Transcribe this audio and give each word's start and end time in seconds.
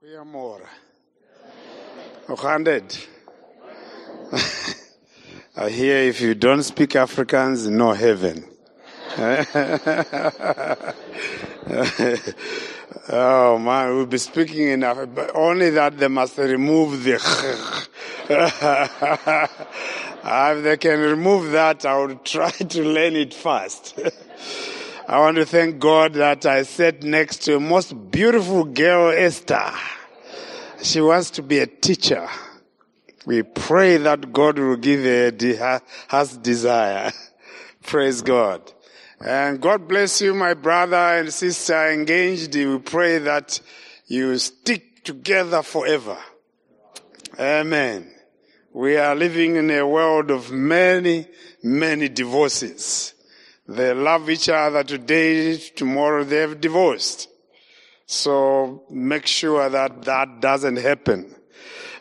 Goeiemôre. 0.00 0.62
Hoe 2.26 2.36
gaan 2.36 2.62
dit? 2.62 3.08
I 5.56 5.70
hear 5.70 6.08
if 6.08 6.20
you 6.20 6.34
don't 6.34 6.62
speak 6.62 6.90
Afrikaans, 6.94 7.68
no 7.68 7.92
heaven. 7.92 8.44
oh 13.10 13.58
man, 13.58 13.96
we'll 13.96 14.06
be 14.06 14.18
speaking 14.18 14.68
in 14.68 14.84
Af- 14.84 15.12
but 15.12 15.34
only 15.34 15.70
that 15.70 15.98
they 15.98 16.06
must 16.06 16.38
remove 16.38 17.02
the. 17.02 17.18
If 20.30 20.62
they 20.62 20.76
can 20.76 21.00
remove 21.00 21.50
that, 21.52 21.84
I 21.84 21.98
will 21.98 22.16
try 22.16 22.50
to 22.50 22.84
learn 22.84 23.16
it 23.16 23.34
fast. 23.34 23.98
I 25.10 25.20
want 25.20 25.38
to 25.38 25.46
thank 25.46 25.78
God 25.78 26.12
that 26.14 26.44
I 26.44 26.64
sat 26.64 27.02
next 27.02 27.38
to 27.44 27.56
a 27.56 27.60
most 27.60 28.10
beautiful 28.10 28.64
girl, 28.64 29.10
Esther. 29.10 29.72
She 30.82 31.00
wants 31.00 31.30
to 31.30 31.42
be 31.42 31.60
a 31.60 31.66
teacher. 31.66 32.28
We 33.24 33.42
pray 33.42 33.96
that 33.96 34.34
God 34.34 34.58
will 34.58 34.76
give 34.76 35.00
her 35.00 35.80
her 36.08 36.26
desire. 36.42 37.10
Praise 37.84 38.20
God. 38.20 38.70
And 39.18 39.62
God 39.62 39.88
bless 39.88 40.20
you, 40.20 40.34
my 40.34 40.52
brother 40.52 40.96
and 40.96 41.32
sister 41.32 41.90
engaged. 41.90 42.54
We 42.54 42.78
pray 42.78 43.16
that 43.16 43.62
you 44.08 44.36
stick 44.36 45.04
together 45.04 45.62
forever. 45.62 46.18
Amen. 47.40 48.12
We 48.74 48.98
are 48.98 49.14
living 49.14 49.56
in 49.56 49.70
a 49.70 49.86
world 49.86 50.30
of 50.30 50.52
many, 50.52 51.28
many 51.62 52.10
divorces. 52.10 53.14
They 53.68 53.92
love 53.92 54.30
each 54.30 54.48
other 54.48 54.82
today, 54.82 55.58
tomorrow 55.58 56.24
they 56.24 56.38
have 56.38 56.58
divorced. 56.58 57.28
So 58.06 58.84
make 58.88 59.26
sure 59.26 59.68
that 59.68 60.02
that 60.04 60.40
doesn't 60.40 60.76
happen. 60.76 61.34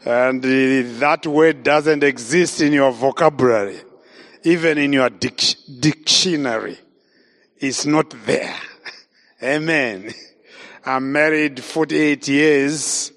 And 0.06 0.42
that 0.42 1.28
word 1.28 1.64
doesn't 1.64 2.04
exist 2.04 2.62
in 2.62 2.72
your 2.72 2.92
vocabulary, 2.92 3.82
even 4.44 4.78
in 4.78 4.94
your 4.94 5.10
dic- 5.10 5.58
dictionary. 5.82 6.78
It's 7.58 7.86
not 7.86 8.12
there. 8.26 8.56
Amen. 9.44 10.14
I'm 10.86 11.12
married 11.12 11.62
48 11.62 12.30
years 12.30 13.12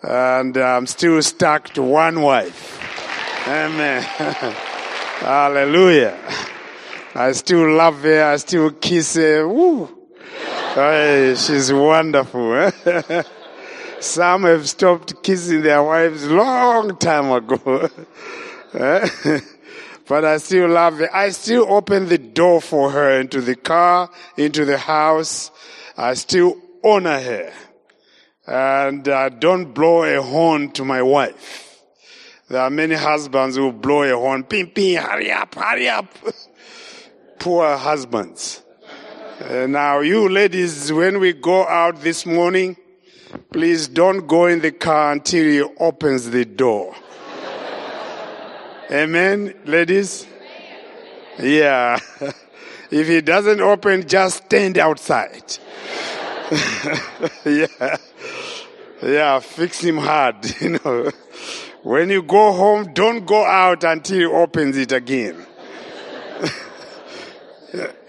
and 0.00 0.56
I'm 0.56 0.86
still 0.86 1.20
stuck 1.22 1.70
to 1.70 1.82
one 1.82 2.22
wife. 2.22 2.78
Amen. 3.48 4.02
Hallelujah. 5.22 6.16
I 7.14 7.32
still 7.32 7.70
love 7.72 8.02
her. 8.02 8.24
I 8.24 8.36
still 8.36 8.70
kiss 8.70 9.16
her. 9.16 9.48
Woo. 9.48 9.88
Hey, 10.74 11.34
she's 11.36 11.72
wonderful. 11.72 12.54
eh? 12.54 13.22
Some 14.00 14.44
have 14.44 14.68
stopped 14.68 15.22
kissing 15.22 15.62
their 15.62 15.82
wives 15.82 16.26
long 16.28 16.96
time 16.96 17.30
ago. 17.30 17.88
Eh? 18.72 19.08
but 20.06 20.24
I 20.24 20.36
still 20.36 20.68
love 20.68 20.98
her. 20.98 21.12
I 21.12 21.30
still 21.30 21.66
open 21.68 22.08
the 22.08 22.18
door 22.18 22.60
for 22.60 22.92
her 22.92 23.18
into 23.20 23.40
the 23.40 23.56
car, 23.56 24.08
into 24.36 24.64
the 24.64 24.78
house. 24.78 25.50
I 25.96 26.14
still 26.14 26.56
honor 26.84 27.18
her. 27.18 27.52
And 28.46 29.08
I 29.08 29.28
don't 29.28 29.74
blow 29.74 30.04
a 30.04 30.22
horn 30.22 30.70
to 30.74 30.84
my 30.84 31.02
wife. 31.02 31.80
There 32.48 32.60
are 32.60 32.70
many 32.70 32.94
husbands 32.94 33.56
who 33.56 33.72
blow 33.72 34.04
a 34.04 34.16
horn. 34.16 34.44
Ping, 34.44 34.68
ping, 34.68 34.98
hurry 34.98 35.32
up, 35.32 35.52
hurry 35.56 35.88
up. 35.88 36.06
Poor 37.40 37.76
husbands. 37.76 38.62
Uh, 39.40 39.66
now, 39.66 40.00
you 40.00 40.28
ladies, 40.28 40.92
when 40.92 41.18
we 41.18 41.32
go 41.32 41.66
out 41.66 42.02
this 42.02 42.26
morning, 42.26 42.76
please 43.50 43.88
don't 43.88 44.26
go 44.26 44.44
in 44.44 44.60
the 44.60 44.70
car 44.70 45.12
until 45.12 45.44
he 45.44 45.62
opens 45.78 46.28
the 46.28 46.44
door. 46.44 46.94
Amen, 48.90 49.54
ladies? 49.64 50.26
Yeah. 51.38 51.98
If 52.90 53.06
he 53.06 53.20
doesn't 53.20 53.60
open, 53.60 54.08
just 54.08 54.46
stand 54.46 54.76
outside. 54.76 55.58
yeah. 57.44 57.96
Yeah, 59.00 59.38
fix 59.38 59.80
him 59.80 59.96
hard, 59.96 60.44
you 60.60 60.80
know. 60.84 61.10
When 61.84 62.10
you 62.10 62.22
go 62.22 62.52
home, 62.52 62.92
don't 62.92 63.24
go 63.24 63.46
out 63.46 63.84
until 63.84 64.18
he 64.18 64.24
opens 64.24 64.76
it 64.76 64.90
again. 64.90 65.46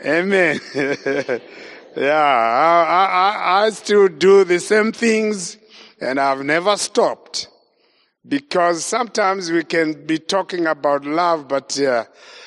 Amen. 0.05 0.59
yeah, 0.75 2.13
I, 2.15 3.05
I, 3.05 3.65
I 3.65 3.69
still 3.71 4.07
do 4.07 4.43
the 4.43 4.59
same 4.59 4.91
things 4.91 5.57
and 5.99 6.19
I've 6.19 6.43
never 6.43 6.77
stopped. 6.77 7.47
Because 8.27 8.85
sometimes 8.85 9.51
we 9.51 9.63
can 9.63 10.05
be 10.05 10.19
talking 10.19 10.67
about 10.67 11.05
love, 11.05 11.47
but 11.47 11.79
uh, 11.79 12.05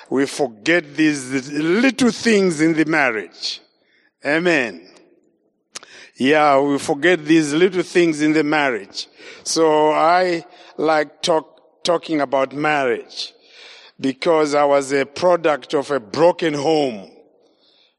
we 0.08 0.26
forget 0.26 0.94
these 0.96 1.50
little 1.50 2.12
things 2.12 2.60
in 2.60 2.74
the 2.74 2.84
marriage. 2.84 3.60
Amen. 4.24 4.88
Yeah, 6.16 6.60
we 6.60 6.78
forget 6.78 7.24
these 7.24 7.52
little 7.52 7.82
things 7.82 8.22
in 8.22 8.32
the 8.32 8.44
marriage. 8.44 9.08
So 9.42 9.90
I 9.90 10.46
like 10.76 11.22
talk, 11.22 11.82
talking 11.82 12.20
about 12.20 12.52
marriage 12.52 13.33
because 14.00 14.54
I 14.54 14.64
was 14.64 14.92
a 14.92 15.06
product 15.06 15.74
of 15.74 15.90
a 15.90 16.00
broken 16.00 16.54
home. 16.54 17.10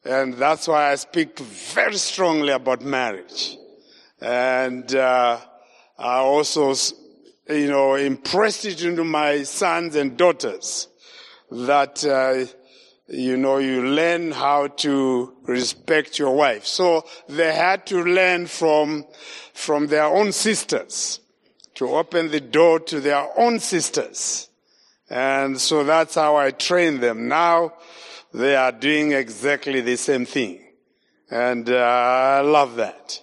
And 0.03 0.35
that's 0.35 0.67
why 0.67 0.91
I 0.91 0.95
speak 0.95 1.39
very 1.39 1.97
strongly 1.97 2.49
about 2.49 2.81
marriage. 2.81 3.57
And 4.21 4.93
uh, 4.93 5.39
I 5.97 6.17
also, 6.17 6.73
you 7.49 7.69
know, 7.69 7.95
impressed 7.95 8.65
it 8.65 8.83
into 8.83 9.03
my 9.03 9.43
sons 9.43 9.95
and 9.95 10.15
daughters 10.15 10.89
that, 11.49 12.05
uh, 12.05 12.45
you 13.07 13.37
know, 13.37 13.57
you 13.57 13.83
learn 13.83 14.31
how 14.31 14.67
to 14.67 15.35
respect 15.43 16.19
your 16.19 16.35
wife. 16.35 16.65
So 16.65 17.05
they 17.27 17.53
had 17.53 17.85
to 17.87 18.03
learn 18.03 18.47
from, 18.47 19.05
from 19.53 19.87
their 19.87 20.05
own 20.05 20.31
sisters 20.31 21.19
to 21.75 21.89
open 21.89 22.31
the 22.31 22.41
door 22.41 22.79
to 22.79 22.99
their 22.99 23.27
own 23.39 23.59
sisters. 23.59 24.49
And 25.09 25.59
so 25.59 25.83
that's 25.83 26.15
how 26.15 26.35
I 26.35 26.51
train 26.51 26.99
them. 26.99 27.27
Now 27.27 27.73
they 28.33 28.55
are 28.55 28.71
doing 28.71 29.11
exactly 29.11 29.81
the 29.81 29.97
same 29.97 30.25
thing. 30.25 30.61
And 31.29 31.69
uh, 31.69 31.75
I 31.75 32.41
love 32.41 32.75
that. 32.75 33.21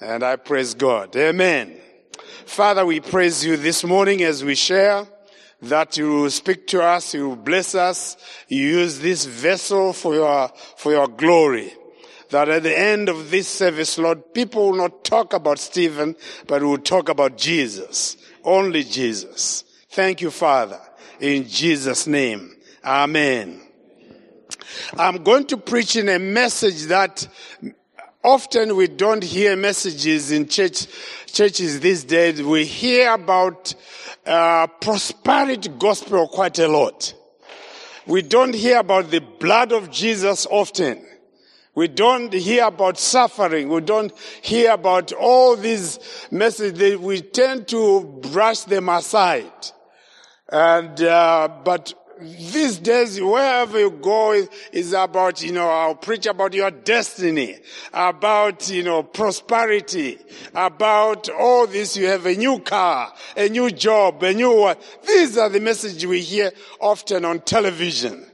And 0.00 0.22
I 0.22 0.36
praise 0.36 0.74
God. 0.74 1.14
Amen. 1.16 1.78
Father, 2.46 2.84
we 2.84 3.00
praise 3.00 3.44
you 3.44 3.56
this 3.56 3.84
morning 3.84 4.22
as 4.22 4.44
we 4.44 4.54
share 4.54 5.06
that 5.62 5.96
you 5.96 6.10
will 6.10 6.30
speak 6.30 6.66
to 6.68 6.82
us, 6.82 7.14
you 7.14 7.30
will 7.30 7.36
bless 7.36 7.74
us, 7.74 8.16
you 8.48 8.60
use 8.60 8.98
this 8.98 9.24
vessel 9.24 9.92
for 9.92 10.14
your, 10.14 10.48
for 10.76 10.92
your 10.92 11.08
glory. 11.08 11.72
That 12.30 12.48
at 12.48 12.62
the 12.64 12.78
end 12.78 13.08
of 13.08 13.30
this 13.30 13.48
service, 13.48 13.96
Lord, 13.98 14.34
people 14.34 14.66
will 14.66 14.76
not 14.76 15.04
talk 15.04 15.32
about 15.32 15.58
Stephen, 15.58 16.16
but 16.46 16.62
will 16.62 16.78
talk 16.78 17.08
about 17.08 17.38
Jesus. 17.38 18.16
Only 18.42 18.84
Jesus. 18.84 19.64
Thank 19.90 20.20
you, 20.20 20.30
Father. 20.30 20.80
In 21.24 21.48
Jesus' 21.48 22.06
name. 22.06 22.54
Amen. 22.84 23.58
I'm 24.98 25.22
going 25.22 25.46
to 25.46 25.56
preach 25.56 25.96
in 25.96 26.10
a 26.10 26.18
message 26.18 26.82
that 26.88 27.26
often 28.22 28.76
we 28.76 28.88
don't 28.88 29.24
hear 29.24 29.56
messages 29.56 30.32
in 30.32 30.46
church, 30.46 30.86
churches 31.24 31.80
these 31.80 32.04
days. 32.04 32.42
We 32.42 32.66
hear 32.66 33.14
about 33.14 33.74
uh, 34.26 34.66
prosperity 34.66 35.70
gospel 35.70 36.28
quite 36.28 36.58
a 36.58 36.68
lot. 36.68 37.14
We 38.06 38.20
don't 38.20 38.54
hear 38.54 38.80
about 38.80 39.10
the 39.10 39.20
blood 39.20 39.72
of 39.72 39.90
Jesus 39.90 40.46
often. 40.50 41.06
We 41.74 41.88
don't 41.88 42.34
hear 42.34 42.66
about 42.66 42.98
suffering. 42.98 43.70
We 43.70 43.80
don't 43.80 44.12
hear 44.42 44.72
about 44.72 45.10
all 45.12 45.56
these 45.56 45.98
messages. 46.30 46.98
We 46.98 47.22
tend 47.22 47.66
to 47.68 48.02
brush 48.30 48.64
them 48.64 48.90
aside. 48.90 49.50
And, 50.48 51.00
uh, 51.00 51.48
but 51.64 51.94
these 52.20 52.78
days, 52.78 53.20
wherever 53.20 53.78
you 53.78 53.90
go 53.90 54.46
is 54.72 54.92
about, 54.92 55.42
you 55.42 55.52
know, 55.52 55.68
I'll 55.68 55.94
preach 55.94 56.26
about 56.26 56.54
your 56.54 56.70
destiny, 56.70 57.58
about, 57.92 58.68
you 58.70 58.82
know, 58.82 59.02
prosperity, 59.02 60.18
about 60.54 61.28
all 61.28 61.66
this. 61.66 61.96
You 61.96 62.06
have 62.06 62.26
a 62.26 62.34
new 62.34 62.60
car, 62.60 63.12
a 63.36 63.48
new 63.48 63.70
job, 63.70 64.22
a 64.22 64.32
new 64.32 64.54
what. 64.54 64.82
These 65.06 65.38
are 65.38 65.48
the 65.48 65.60
messages 65.60 66.06
we 66.06 66.20
hear 66.20 66.52
often 66.80 67.24
on 67.24 67.40
television. 67.40 68.26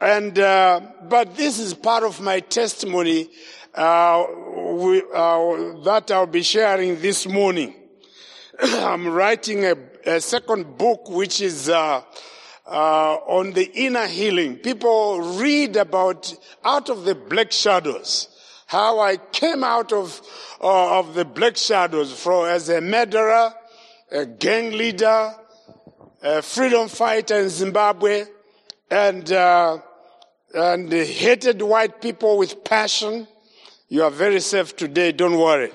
And, 0.00 0.36
uh, 0.38 0.80
but 1.08 1.36
this 1.36 1.58
is 1.58 1.74
part 1.74 2.02
of 2.02 2.20
my 2.20 2.40
testimony, 2.40 3.28
uh, 3.74 4.24
we, 4.56 5.02
uh, 5.14 5.82
that 5.84 6.10
I'll 6.10 6.26
be 6.26 6.42
sharing 6.42 7.00
this 7.00 7.26
morning. 7.26 7.74
I'm 8.62 9.06
writing 9.08 9.64
a, 9.64 9.76
a 10.06 10.20
second 10.20 10.76
book, 10.76 11.08
which 11.08 11.40
is, 11.40 11.68
uh, 11.68 12.02
uh, 12.66 13.14
on 13.26 13.52
the 13.52 13.70
inner 13.74 14.06
healing. 14.06 14.56
People 14.56 15.20
read 15.38 15.76
about 15.76 16.34
out 16.64 16.88
of 16.88 17.04
the 17.04 17.14
black 17.14 17.52
shadows 17.52 18.28
how 18.72 19.00
I 19.00 19.18
came 19.18 19.62
out 19.62 19.92
of, 19.92 20.22
uh, 20.62 20.98
of 20.98 21.12
the 21.12 21.26
black 21.26 21.58
shadows 21.58 22.10
from, 22.18 22.46
as 22.46 22.70
a 22.70 22.80
murderer, 22.80 23.52
a 24.10 24.24
gang 24.24 24.70
leader, 24.72 25.34
a 26.22 26.40
freedom 26.40 26.88
fighter 26.88 27.38
in 27.38 27.50
Zimbabwe, 27.50 28.24
and, 28.90 29.30
uh, 29.30 29.76
and 30.54 30.90
hated 30.90 31.60
white 31.60 32.00
people 32.00 32.38
with 32.38 32.64
passion. 32.64 33.28
You 33.90 34.04
are 34.04 34.10
very 34.10 34.40
safe 34.40 34.74
today, 34.74 35.12
don't 35.12 35.36
worry. 35.36 35.70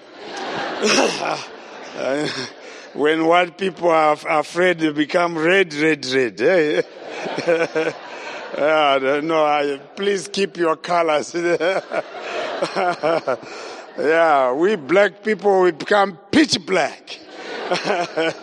when 2.97 3.25
white 3.27 3.57
people 3.57 3.89
are 3.89 4.17
afraid, 4.27 4.79
they 4.79 4.91
become 4.91 5.37
red, 5.37 5.73
red, 5.73 6.05
red. 6.07 6.41
Eh? 6.41 6.81
yeah, 8.57 9.19
no, 9.23 9.45
I, 9.45 9.79
please 9.95 10.27
keep 10.27 10.57
your 10.57 10.75
colors. 10.75 11.33
yeah, 13.97 14.51
we 14.53 14.75
black 14.75 15.23
people, 15.23 15.61
we 15.61 15.71
become 15.71 16.17
pitch 16.31 16.65
black. 16.65 17.19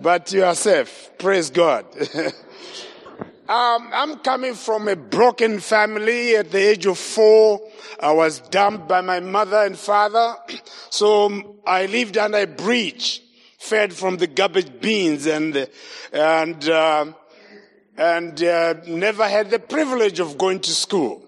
but 0.00 0.32
you 0.32 0.44
are 0.44 0.54
safe. 0.54 1.10
Praise 1.18 1.50
God. 1.50 1.84
Um, 3.50 3.90
I'm 3.92 4.18
coming 4.20 4.54
from 4.54 4.86
a 4.86 4.94
broken 4.94 5.58
family. 5.58 6.36
At 6.36 6.52
the 6.52 6.58
age 6.58 6.86
of 6.86 6.96
four, 6.96 7.60
I 7.98 8.12
was 8.12 8.38
dumped 8.38 8.86
by 8.86 9.00
my 9.00 9.18
mother 9.18 9.64
and 9.64 9.76
father. 9.76 10.36
So 10.92 11.56
I 11.64 11.86
lived 11.86 12.18
under 12.18 12.38
a 12.38 12.46
bridge, 12.48 13.22
fed 13.60 13.92
from 13.92 14.16
the 14.16 14.26
garbage 14.26 14.80
bins 14.80 15.26
and, 15.26 15.68
and, 16.12 16.68
uh, 16.68 17.12
and 17.96 18.42
uh, 18.42 18.74
never 18.86 19.28
had 19.28 19.50
the 19.50 19.58
privilege 19.58 20.18
of 20.18 20.38
going 20.38 20.58
to 20.58 20.70
school. 20.70 21.22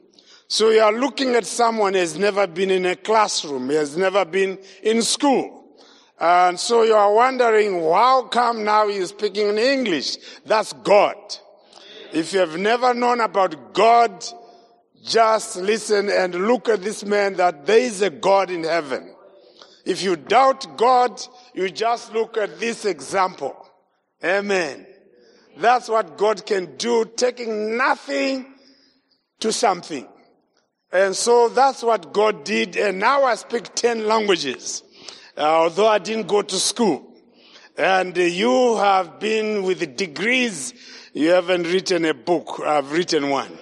So 0.49 0.71
you 0.71 0.81
are 0.81 0.93
looking 0.93 1.35
at 1.35 1.45
someone 1.45 1.93
who 1.93 2.01
has 2.01 2.19
never 2.19 2.47
been 2.47 2.71
in 2.71 2.87
a 2.87 2.97
classroom, 2.97 3.69
he 3.69 3.77
has 3.77 3.99
never 3.99 4.25
been 4.25 4.59
in 4.83 5.03
school. 5.03 5.77
And 6.19 6.59
so 6.59 6.85
you 6.85 6.95
are 6.95 7.13
wondering, 7.13 7.83
how 7.83 8.23
come 8.29 8.65
now 8.65 8.89
he 8.89 8.97
is 8.97 9.11
speaking 9.11 9.49
in 9.49 9.59
English? 9.59 10.17
That's 10.47 10.73
God. 10.73 11.17
If 12.15 12.33
you 12.33 12.41
have 12.41 12.57
never 12.57 12.95
known 12.95 13.21
about 13.21 13.75
God, 13.75 14.25
just 15.05 15.57
listen 15.57 16.09
and 16.09 16.35
look 16.35 16.69
at 16.71 16.81
this 16.81 17.05
man 17.05 17.35
that 17.35 17.67
there 17.67 17.81
is 17.81 18.01
a 18.01 18.11
God 18.11 18.51
in 18.51 18.65
heaven. 18.65 19.12
If 19.85 20.03
you 20.03 20.17
doubt 20.17 20.77
God, 20.77 21.21
you 21.55 21.69
just 21.71 22.13
look 22.13 22.37
at 22.37 22.61
this 22.61 22.85
example. 22.85 23.57
Amen. 24.25 24.87
That's 25.57 25.89
what 25.89 26.17
God 26.17 26.47
can 26.47 26.77
do, 26.77 27.05
taking 27.17 27.77
nothing 27.77 28.47
to 29.41 29.53
something. 29.53 30.09
And 30.93 31.17
so 31.17 31.49
that's 31.49 31.83
what 31.83 32.13
God 32.13 32.45
did. 32.45 32.77
And 32.77 32.99
now 32.99 33.25
I 33.25 33.35
speak 33.35 33.75
10 33.75 34.07
languages, 34.07 34.83
uh, 35.37 35.43
although 35.43 35.89
I 35.89 35.99
didn't 35.99 36.29
go 36.29 36.43
to 36.43 36.57
school. 36.57 37.09
And 37.77 38.17
uh, 38.17 38.23
you 38.23 38.77
have 38.77 39.19
been 39.19 39.63
with 39.63 39.97
degrees 39.97 40.75
you 41.15 41.29
haven't 41.29 41.65
written 41.65 42.07
a 42.07 42.15
book. 42.15 42.59
I've 42.65 42.91
written 42.91 43.29
one. 43.29 43.59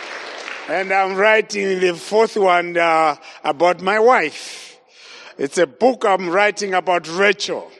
and 0.68 0.92
I'm 0.92 1.16
writing 1.16 1.80
the 1.80 1.94
fourth 1.94 2.36
one 2.36 2.76
uh, 2.76 3.16
about 3.44 3.80
my 3.80 3.98
wife. 3.98 4.78
It's 5.38 5.58
a 5.58 5.66
book 5.66 6.04
I'm 6.04 6.28
writing 6.28 6.74
about 6.74 7.08
Rachel, 7.08 7.70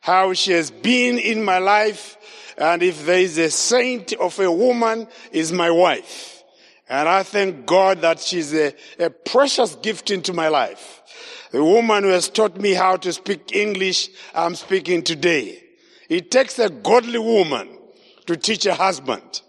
how 0.00 0.32
she 0.32 0.52
has 0.52 0.70
been 0.70 1.18
in 1.18 1.44
my 1.44 1.58
life, 1.58 2.16
and 2.56 2.82
if 2.82 3.04
there 3.04 3.18
is 3.18 3.38
a 3.38 3.50
saint 3.50 4.12
of 4.14 4.38
a 4.40 4.50
woman, 4.50 5.08
is 5.30 5.52
my 5.52 5.70
wife. 5.70 6.42
And 6.88 7.08
I 7.08 7.22
thank 7.22 7.66
God 7.66 8.00
that 8.00 8.20
she's 8.20 8.54
a, 8.54 8.74
a 8.98 9.10
precious 9.10 9.74
gift 9.76 10.10
into 10.10 10.32
my 10.32 10.48
life. 10.48 11.02
The 11.50 11.62
woman 11.62 12.04
who 12.04 12.10
has 12.10 12.28
taught 12.28 12.56
me 12.56 12.72
how 12.72 12.96
to 12.98 13.12
speak 13.12 13.54
English, 13.54 14.08
I'm 14.34 14.54
speaking 14.54 15.02
today. 15.02 15.62
It 16.08 16.30
takes 16.30 16.58
a 16.58 16.70
godly 16.70 17.18
woman 17.18 17.68
to 18.26 18.36
teach 18.36 18.66
a 18.66 18.74
husband. 18.74 19.42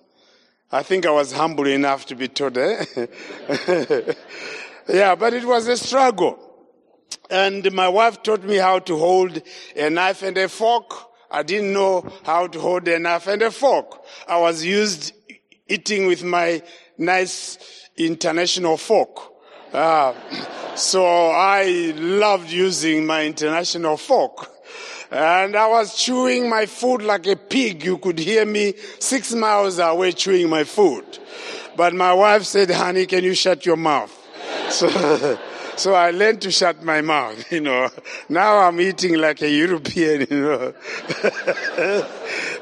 I 0.72 0.84
think 0.84 1.06
I 1.06 1.12
was 1.12 1.32
humble 1.32 1.68
enough 1.68 2.06
to 2.08 2.16
be 2.16 2.28
told, 2.28 2.58
eh? 2.58 2.84
yeah, 4.90 5.16
but 5.16 5.34
it 5.34 5.46
was 5.46 5.68
a 5.70 5.78
struggle. 5.78 6.38
And 7.30 7.72
my 7.74 7.88
wife 7.88 8.22
taught 8.22 8.44
me 8.44 8.58
how 8.58 8.80
to 8.80 8.98
hold 8.98 9.42
a 9.76 9.90
knife 9.90 10.24
and 10.24 10.38
a 10.38 10.50
fork. 10.50 10.92
I 11.32 11.44
didn't 11.44 11.72
know 11.72 12.06
how 12.24 12.48
to 12.48 12.60
hold 12.60 12.88
a 12.90 13.00
knife 13.00 13.28
and 13.28 13.42
a 13.44 13.52
fork. 13.52 14.04
I 14.28 14.40
was 14.40 14.66
used 14.66 15.14
eating 15.70 16.06
with 16.06 16.24
my 16.24 16.62
nice 16.98 17.58
international 17.96 18.76
fork. 18.76 19.20
Uh, 19.72 20.14
so 20.76 21.06
I 21.06 21.94
loved 21.96 22.52
using 22.52 23.06
my 23.06 23.26
international 23.26 23.96
fork. 23.96 24.52
And 25.12 25.56
I 25.56 25.68
was 25.68 25.96
chewing 25.96 26.50
my 26.50 26.66
food 26.66 27.02
like 27.02 27.28
a 27.28 27.36
pig. 27.36 27.84
You 27.84 27.98
could 27.98 28.20
hear 28.20 28.46
me 28.46 28.74
six 29.00 29.34
miles 29.34 29.80
away 29.80 30.12
chewing 30.12 30.50
my 30.50 30.64
food. 30.64 31.06
But 31.76 31.94
my 31.94 32.14
wife 32.14 32.44
said, 32.44 32.72
honey, 32.72 33.06
can 33.06 33.24
you 33.24 33.34
shut 33.34 33.66
your 33.66 33.78
mouth? 33.78 34.14
So, 34.70 35.40
so 35.78 35.94
I 35.94 36.12
learned 36.12 36.42
to 36.42 36.52
shut 36.52 36.84
my 36.84 37.00
mouth, 37.00 37.52
you 37.52 37.62
know. 37.62 37.90
Now 38.28 38.58
I'm 38.58 38.82
eating 38.82 39.16
like 39.18 39.42
a 39.42 39.50
European, 39.50 40.28
you 40.30 40.42
know. 40.42 40.74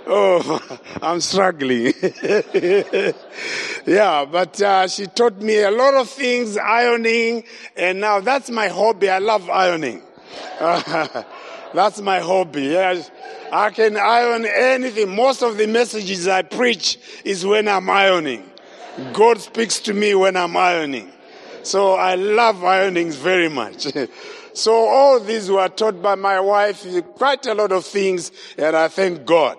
oh, 0.05 0.79
I'm 1.01 1.19
struggling. 1.21 1.93
yeah, 3.87 4.25
but 4.25 4.61
uh, 4.61 4.87
she 4.87 5.07
taught 5.07 5.41
me 5.41 5.61
a 5.61 5.71
lot 5.71 5.95
of 5.95 6.09
things, 6.09 6.57
ironing, 6.57 7.45
and 7.75 8.01
now 8.01 8.19
that's 8.19 8.51
my 8.51 8.67
hobby. 8.67 9.09
I 9.09 9.17
love 9.17 9.49
ironing. 9.49 10.03
That's 11.75 12.01
my 12.01 12.19
hobby. 12.19 12.63
Yeah. 12.63 13.01
I 13.51 13.69
can 13.69 13.97
iron 13.97 14.45
anything. 14.45 15.15
Most 15.15 15.43
of 15.43 15.57
the 15.57 15.67
messages 15.67 16.27
I 16.27 16.41
preach 16.41 16.97
is 17.23 17.45
when 17.45 17.67
I'm 17.67 17.89
ironing. 17.89 18.49
God 19.13 19.39
speaks 19.39 19.79
to 19.81 19.93
me 19.93 20.15
when 20.15 20.35
I'm 20.37 20.55
ironing. 20.55 21.11
So 21.63 21.93
I 21.93 22.15
love 22.15 22.63
ironings 22.63 23.15
very 23.15 23.49
much. 23.49 23.87
so 24.53 24.73
all 24.73 25.19
these 25.19 25.49
were 25.49 25.67
taught 25.67 26.01
by 26.01 26.15
my 26.15 26.39
wife, 26.39 26.85
quite 27.15 27.45
a 27.47 27.53
lot 27.53 27.71
of 27.71 27.85
things, 27.85 28.31
and 28.57 28.75
I 28.75 28.87
thank 28.87 29.25
God. 29.25 29.57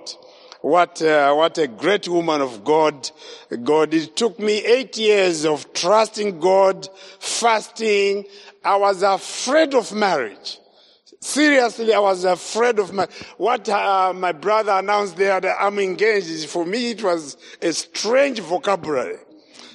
What, 0.62 1.00
uh, 1.02 1.32
what 1.34 1.58
a 1.58 1.68
great 1.68 2.08
woman 2.08 2.40
of 2.40 2.64
God. 2.64 3.10
God, 3.62 3.94
it 3.94 4.16
took 4.16 4.38
me 4.40 4.64
eight 4.64 4.96
years 4.96 5.44
of 5.44 5.72
trusting 5.72 6.40
God, 6.40 6.88
fasting. 7.20 8.24
I 8.64 8.76
was 8.76 9.02
afraid 9.02 9.74
of 9.74 9.92
marriage. 9.92 10.58
Seriously, 11.26 11.92
I 11.92 11.98
was 11.98 12.24
afraid 12.24 12.78
of 12.78 12.92
my, 12.92 13.08
what 13.36 13.68
uh, 13.68 14.12
my 14.14 14.30
brother 14.30 14.70
announced 14.70 15.16
there 15.16 15.40
that 15.40 15.56
I'm 15.60 15.80
engaged. 15.80 16.48
For 16.48 16.64
me, 16.64 16.92
it 16.92 17.02
was 17.02 17.36
a 17.60 17.72
strange 17.72 18.38
vocabulary. 18.38 19.18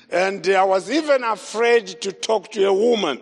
And 0.09 0.47
I 0.47 0.63
was 0.63 0.89
even 0.89 1.25
afraid 1.25 1.87
to 1.87 2.13
talk 2.13 2.51
to 2.51 2.63
a 2.63 2.73
woman 2.73 3.21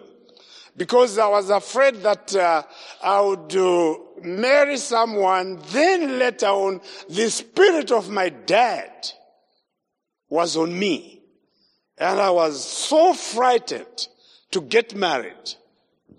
because 0.78 1.18
I 1.18 1.28
was 1.28 1.50
afraid 1.50 1.96
that 2.04 2.36
uh, 2.36 2.62
I 3.02 3.20
would 3.20 3.56
uh, 3.56 3.96
marry 4.22 4.78
someone, 4.78 5.60
then 5.72 6.20
later 6.20 6.50
on, 6.50 6.82
the 7.10 7.32
spirit 7.32 7.92
of 7.92 8.12
my 8.12 8.30
dad 8.30 8.92
was 10.30 10.56
on 10.56 10.78
me. 10.78 11.24
And 11.98 12.20
I 12.20 12.30
was 12.30 12.64
so 12.64 13.16
frightened 13.16 14.08
to 14.52 14.62
get 14.62 14.96
married, 14.96 15.56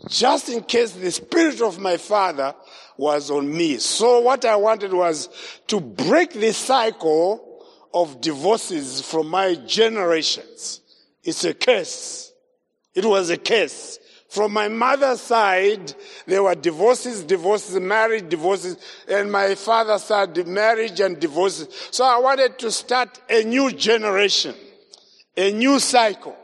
just 0.09 0.49
in 0.49 0.62
case 0.62 0.92
the 0.92 1.11
spirit 1.11 1.61
of 1.61 1.78
my 1.78 1.97
father 1.97 2.54
was 2.97 3.30
on 3.30 3.54
me. 3.54 3.78
So 3.78 4.21
what 4.21 4.45
I 4.45 4.57
wanted 4.57 4.92
was 4.92 5.28
to 5.69 5.80
break 5.80 6.33
the 6.33 6.52
cycle 6.52 7.64
of 7.92 8.21
divorces 8.21 9.00
from 9.00 9.28
my 9.28 9.54
generations. 9.54 10.80
It's 11.23 11.45
a 11.45 11.54
curse. 11.54 12.33
It 12.95 13.04
was 13.04 13.30
a 13.30 13.37
curse. 13.37 13.99
From 14.28 14.52
my 14.52 14.69
mother's 14.69 15.21
side, 15.21 15.92
there 16.26 16.42
were 16.42 16.54
divorces, 16.54 17.25
divorces, 17.25 17.80
marriage, 17.80 18.28
divorces, 18.28 18.76
and 19.09 19.30
my 19.30 19.57
father's 19.57 20.04
side, 20.04 20.47
marriage 20.47 21.00
and 21.00 21.19
divorces. 21.19 21.69
So 21.90 22.04
I 22.04 22.19
wanted 22.19 22.59
to 22.61 22.71
start 22.71 23.21
a 23.28 23.42
new 23.42 23.73
generation, 23.73 24.54
a 25.37 25.50
new 25.50 25.80
cycle, 25.80 26.37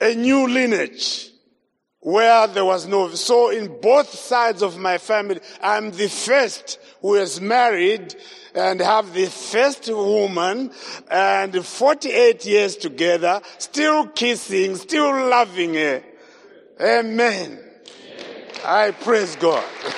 a 0.00 0.14
new 0.14 0.46
lineage 0.46 1.32
where 2.08 2.46
there 2.46 2.64
was 2.64 2.86
no, 2.86 3.10
so 3.10 3.50
in 3.50 3.82
both 3.82 4.08
sides 4.08 4.62
of 4.62 4.78
my 4.78 4.96
family, 4.96 5.40
I'm 5.60 5.90
the 5.90 6.08
first 6.08 6.78
who 7.02 7.16
is 7.16 7.38
married 7.38 8.16
and 8.54 8.80
have 8.80 9.12
the 9.12 9.26
first 9.26 9.90
woman 9.90 10.70
and 11.10 11.66
48 11.66 12.46
years 12.46 12.76
together, 12.76 13.42
still 13.58 14.06
kissing, 14.06 14.76
still 14.76 15.28
loving 15.28 15.74
her. 15.74 16.02
Amen. 16.80 17.58
I 18.64 18.92
praise 18.92 19.36
God. 19.36 19.64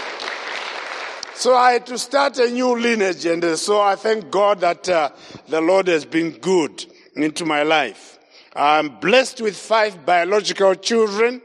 So 1.35 1.55
I 1.55 1.73
had 1.73 1.87
to 1.87 1.97
start 1.97 2.37
a 2.37 2.51
new 2.51 2.79
lineage, 2.79 3.25
and 3.25 3.43
uh, 3.43 3.57
so 3.57 3.81
I 3.81 3.97
thank 3.97 4.31
God 4.31 4.61
that 4.61 4.87
uh, 4.91 5.09
the 5.49 5.63
Lord 5.63 5.87
has 5.87 6.05
been 6.05 6.33
good 6.33 6.85
into 7.17 7.47
my 7.47 7.63
life. 7.63 8.19
I'm 8.55 9.01
blessed 9.01 9.41
with 9.41 9.57
five 9.57 10.05
biological 10.05 10.75
children 10.75 11.41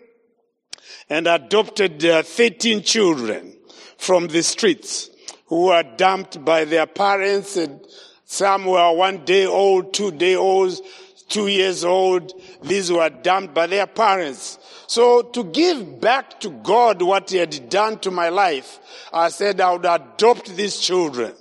and 1.09 1.27
adopted 1.27 2.03
uh, 2.05 2.23
13 2.23 2.81
children 2.83 3.55
from 3.97 4.27
the 4.27 4.43
streets 4.43 5.09
who 5.47 5.67
were 5.67 5.83
dumped 5.97 6.43
by 6.43 6.65
their 6.65 6.87
parents 6.87 7.57
and 7.57 7.79
some 8.25 8.65
were 8.65 8.91
one 8.91 9.23
day 9.23 9.45
old, 9.45 9.93
two 9.93 10.11
day 10.11 10.35
olds, 10.35 10.81
two 11.29 11.47
years 11.47 11.83
old. 11.83 12.33
These 12.63 12.91
were 12.91 13.09
dumped 13.09 13.53
by 13.53 13.67
their 13.67 13.87
parents. 13.87 14.57
So 14.87 15.21
to 15.21 15.43
give 15.43 16.01
back 16.01 16.39
to 16.41 16.49
God 16.49 17.01
what 17.01 17.29
he 17.29 17.37
had 17.37 17.69
done 17.69 17.99
to 17.99 18.11
my 18.11 18.29
life, 18.29 18.79
I 19.13 19.29
said 19.29 19.61
I 19.61 19.73
would 19.73 19.85
adopt 19.85 20.55
these 20.55 20.79
children. 20.79 21.33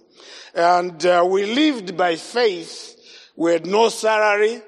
And 0.54 1.04
uh, 1.04 1.26
we 1.28 1.46
lived 1.46 1.96
by 1.96 2.16
faith. 2.16 2.96
We 3.34 3.52
had 3.52 3.66
no 3.66 3.88
salary, 3.88 4.62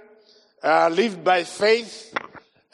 uh, 0.63 0.89
lived 0.89 1.23
by 1.23 1.45
faith. 1.45 2.15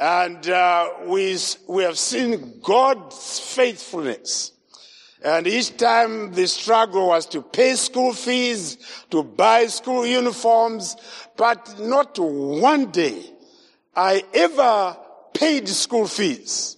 And 0.03 0.49
uh, 0.49 0.89
we, 1.07 1.39
we 1.69 1.85
have 1.85 1.97
seen 1.97 2.59
God's 2.61 3.39
faithfulness. 3.39 4.51
And 5.23 5.47
each 5.47 5.77
time 5.77 6.33
the 6.33 6.49
struggle 6.49 7.07
was 7.07 7.25
to 7.27 7.41
pay 7.41 7.77
school 7.77 8.13
fees, 8.13 8.79
to 9.13 9.23
buy 9.23 9.67
school 9.67 10.05
uniforms, 10.05 10.97
but 11.37 11.79
not 11.79 12.19
one 12.19 12.91
day 12.91 13.23
I 13.95 14.25
ever 14.35 14.97
paid 15.35 15.69
school 15.69 16.09
fees. 16.09 16.77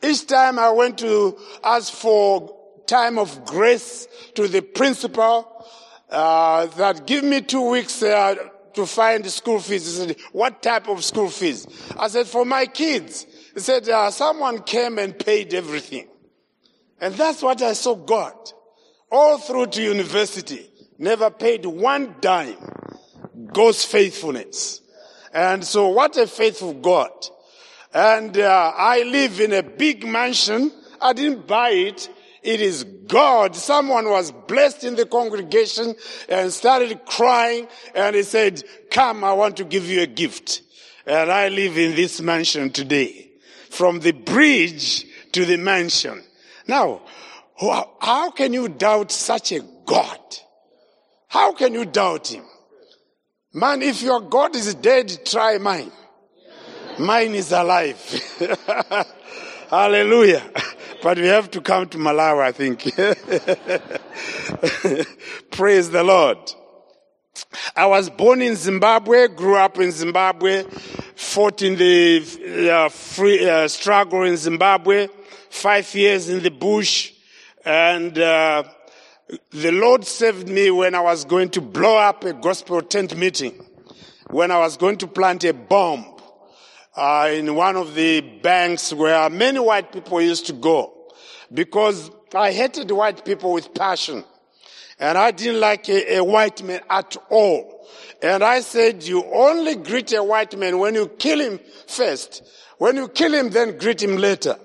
Each 0.00 0.24
time 0.24 0.60
I 0.60 0.70
went 0.70 0.98
to 0.98 1.36
ask 1.64 1.92
for 1.92 2.56
time 2.86 3.18
of 3.18 3.44
grace 3.44 4.06
to 4.36 4.46
the 4.46 4.62
principal, 4.62 5.66
uh, 6.08 6.66
that 6.66 7.08
give 7.08 7.24
me 7.24 7.40
two 7.40 7.70
weeks 7.70 8.04
uh, 8.04 8.36
to 8.74 8.86
find 8.86 9.24
school 9.26 9.58
fees. 9.58 9.86
He 9.86 10.06
said, 10.06 10.16
what 10.32 10.62
type 10.62 10.88
of 10.88 11.04
school 11.04 11.28
fees? 11.28 11.66
I 11.98 12.08
said, 12.08 12.26
for 12.26 12.44
my 12.44 12.66
kids. 12.66 13.26
He 13.54 13.60
said, 13.60 13.88
uh, 13.88 14.10
someone 14.10 14.62
came 14.62 14.98
and 14.98 15.18
paid 15.18 15.54
everything. 15.54 16.08
And 17.00 17.14
that's 17.14 17.42
what 17.42 17.60
I 17.62 17.72
saw 17.72 17.94
God. 17.94 18.34
All 19.10 19.38
through 19.38 19.66
to 19.66 19.82
university, 19.82 20.70
never 20.98 21.30
paid 21.30 21.66
one 21.66 22.14
dime. 22.20 22.56
God's 23.52 23.84
faithfulness. 23.84 24.80
And 25.34 25.64
so 25.64 25.88
what 25.88 26.16
a 26.16 26.26
faithful 26.26 26.74
God. 26.74 27.10
And 27.92 28.38
uh, 28.38 28.72
I 28.74 29.02
live 29.02 29.40
in 29.40 29.52
a 29.52 29.62
big 29.62 30.06
mansion. 30.06 30.72
I 31.00 31.12
didn't 31.12 31.46
buy 31.46 31.70
it. 31.70 32.08
It 32.42 32.60
is 32.60 32.84
God. 32.84 33.54
Someone 33.54 34.08
was 34.08 34.32
blessed 34.32 34.84
in 34.84 34.96
the 34.96 35.06
congregation 35.06 35.94
and 36.28 36.52
started 36.52 37.04
crying 37.06 37.68
and 37.94 38.16
he 38.16 38.22
said, 38.24 38.62
come, 38.90 39.22
I 39.22 39.32
want 39.32 39.56
to 39.58 39.64
give 39.64 39.86
you 39.86 40.02
a 40.02 40.06
gift. 40.06 40.62
And 41.06 41.30
I 41.30 41.48
live 41.48 41.78
in 41.78 41.94
this 41.94 42.20
mansion 42.20 42.70
today. 42.70 43.30
From 43.70 44.00
the 44.00 44.12
bridge 44.12 45.06
to 45.32 45.44
the 45.44 45.56
mansion. 45.56 46.22
Now, 46.66 47.02
how 47.58 48.30
can 48.30 48.52
you 48.52 48.68
doubt 48.68 49.12
such 49.12 49.52
a 49.52 49.60
God? 49.86 50.18
How 51.28 51.52
can 51.52 51.74
you 51.74 51.84
doubt 51.84 52.28
him? 52.28 52.44
Man, 53.54 53.82
if 53.82 54.02
your 54.02 54.20
God 54.20 54.56
is 54.56 54.74
dead, 54.74 55.24
try 55.24 55.58
mine. 55.58 55.92
Mine 56.98 57.34
is 57.34 57.52
alive. 57.52 57.98
Hallelujah. 59.70 60.42
But 61.02 61.18
we 61.18 61.26
have 61.26 61.50
to 61.50 61.60
come 61.60 61.88
to 61.88 61.98
Malawi, 61.98 62.42
I 62.42 62.52
think. 62.52 62.94
Praise 65.50 65.90
the 65.90 66.04
Lord. 66.04 66.38
I 67.74 67.86
was 67.86 68.08
born 68.08 68.40
in 68.40 68.54
Zimbabwe, 68.54 69.26
grew 69.26 69.56
up 69.56 69.80
in 69.80 69.90
Zimbabwe, 69.90 70.62
fought 71.16 71.62
in 71.62 71.74
the 71.74 72.70
uh, 72.70 72.88
free 72.88 73.48
uh, 73.48 73.66
struggle 73.66 74.22
in 74.22 74.36
Zimbabwe, 74.36 75.08
five 75.50 75.92
years 75.92 76.28
in 76.28 76.40
the 76.40 76.52
bush, 76.52 77.12
and 77.64 78.16
uh, 78.16 78.62
the 79.50 79.72
Lord 79.72 80.04
saved 80.04 80.48
me 80.48 80.70
when 80.70 80.94
I 80.94 81.00
was 81.00 81.24
going 81.24 81.48
to 81.50 81.60
blow 81.60 81.96
up 81.96 82.22
a 82.22 82.32
gospel 82.32 82.80
tent 82.80 83.16
meeting, 83.16 83.60
when 84.30 84.52
I 84.52 84.58
was 84.58 84.76
going 84.76 84.98
to 84.98 85.08
plant 85.08 85.42
a 85.42 85.52
bomb 85.52 86.14
uh, 86.94 87.28
in 87.32 87.56
one 87.56 87.74
of 87.74 87.94
the 87.94 88.20
banks 88.20 88.92
where 88.92 89.28
many 89.30 89.58
white 89.58 89.90
people 89.90 90.20
used 90.20 90.46
to 90.46 90.52
go 90.52 90.91
because 91.52 92.10
I 92.34 92.52
hated 92.52 92.90
white 92.90 93.24
people 93.24 93.52
with 93.52 93.74
passion. 93.74 94.24
And 94.98 95.18
I 95.18 95.32
didn't 95.32 95.60
like 95.60 95.88
a, 95.88 96.18
a, 96.18 96.24
white 96.24 96.62
man 96.62 96.80
at 96.88 97.16
all. 97.28 97.88
And 98.22 98.44
I 98.44 98.60
said, 98.60 99.02
you 99.02 99.24
only 99.24 99.74
greet 99.74 100.12
a 100.12 100.22
white 100.22 100.56
man 100.56 100.78
when 100.78 100.94
you 100.94 101.08
kill 101.08 101.40
him 101.40 101.58
first. 101.88 102.42
When 102.78 102.96
you 102.96 103.08
kill 103.08 103.34
him, 103.34 103.50
then 103.50 103.78
greet 103.78 104.02
him 104.02 104.16
later. 104.16 104.56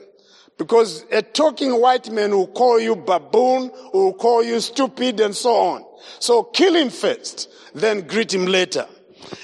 Because 0.58 1.06
a 1.12 1.22
talking 1.22 1.80
white 1.80 2.12
man 2.12 2.32
will 2.32 2.48
call 2.48 2.80
you 2.80 2.96
baboon, 2.96 3.72
will 3.94 4.14
call 4.14 4.44
you 4.44 4.60
stupid 4.60 5.20
and 5.20 5.36
so 5.36 5.56
on. 5.56 5.86
So 6.20 6.44
kill 6.44 6.76
him 6.76 6.90
first, 6.90 7.50
then 7.74 8.02
greet 8.02 8.34
him 8.34 8.46
later. 8.46 8.86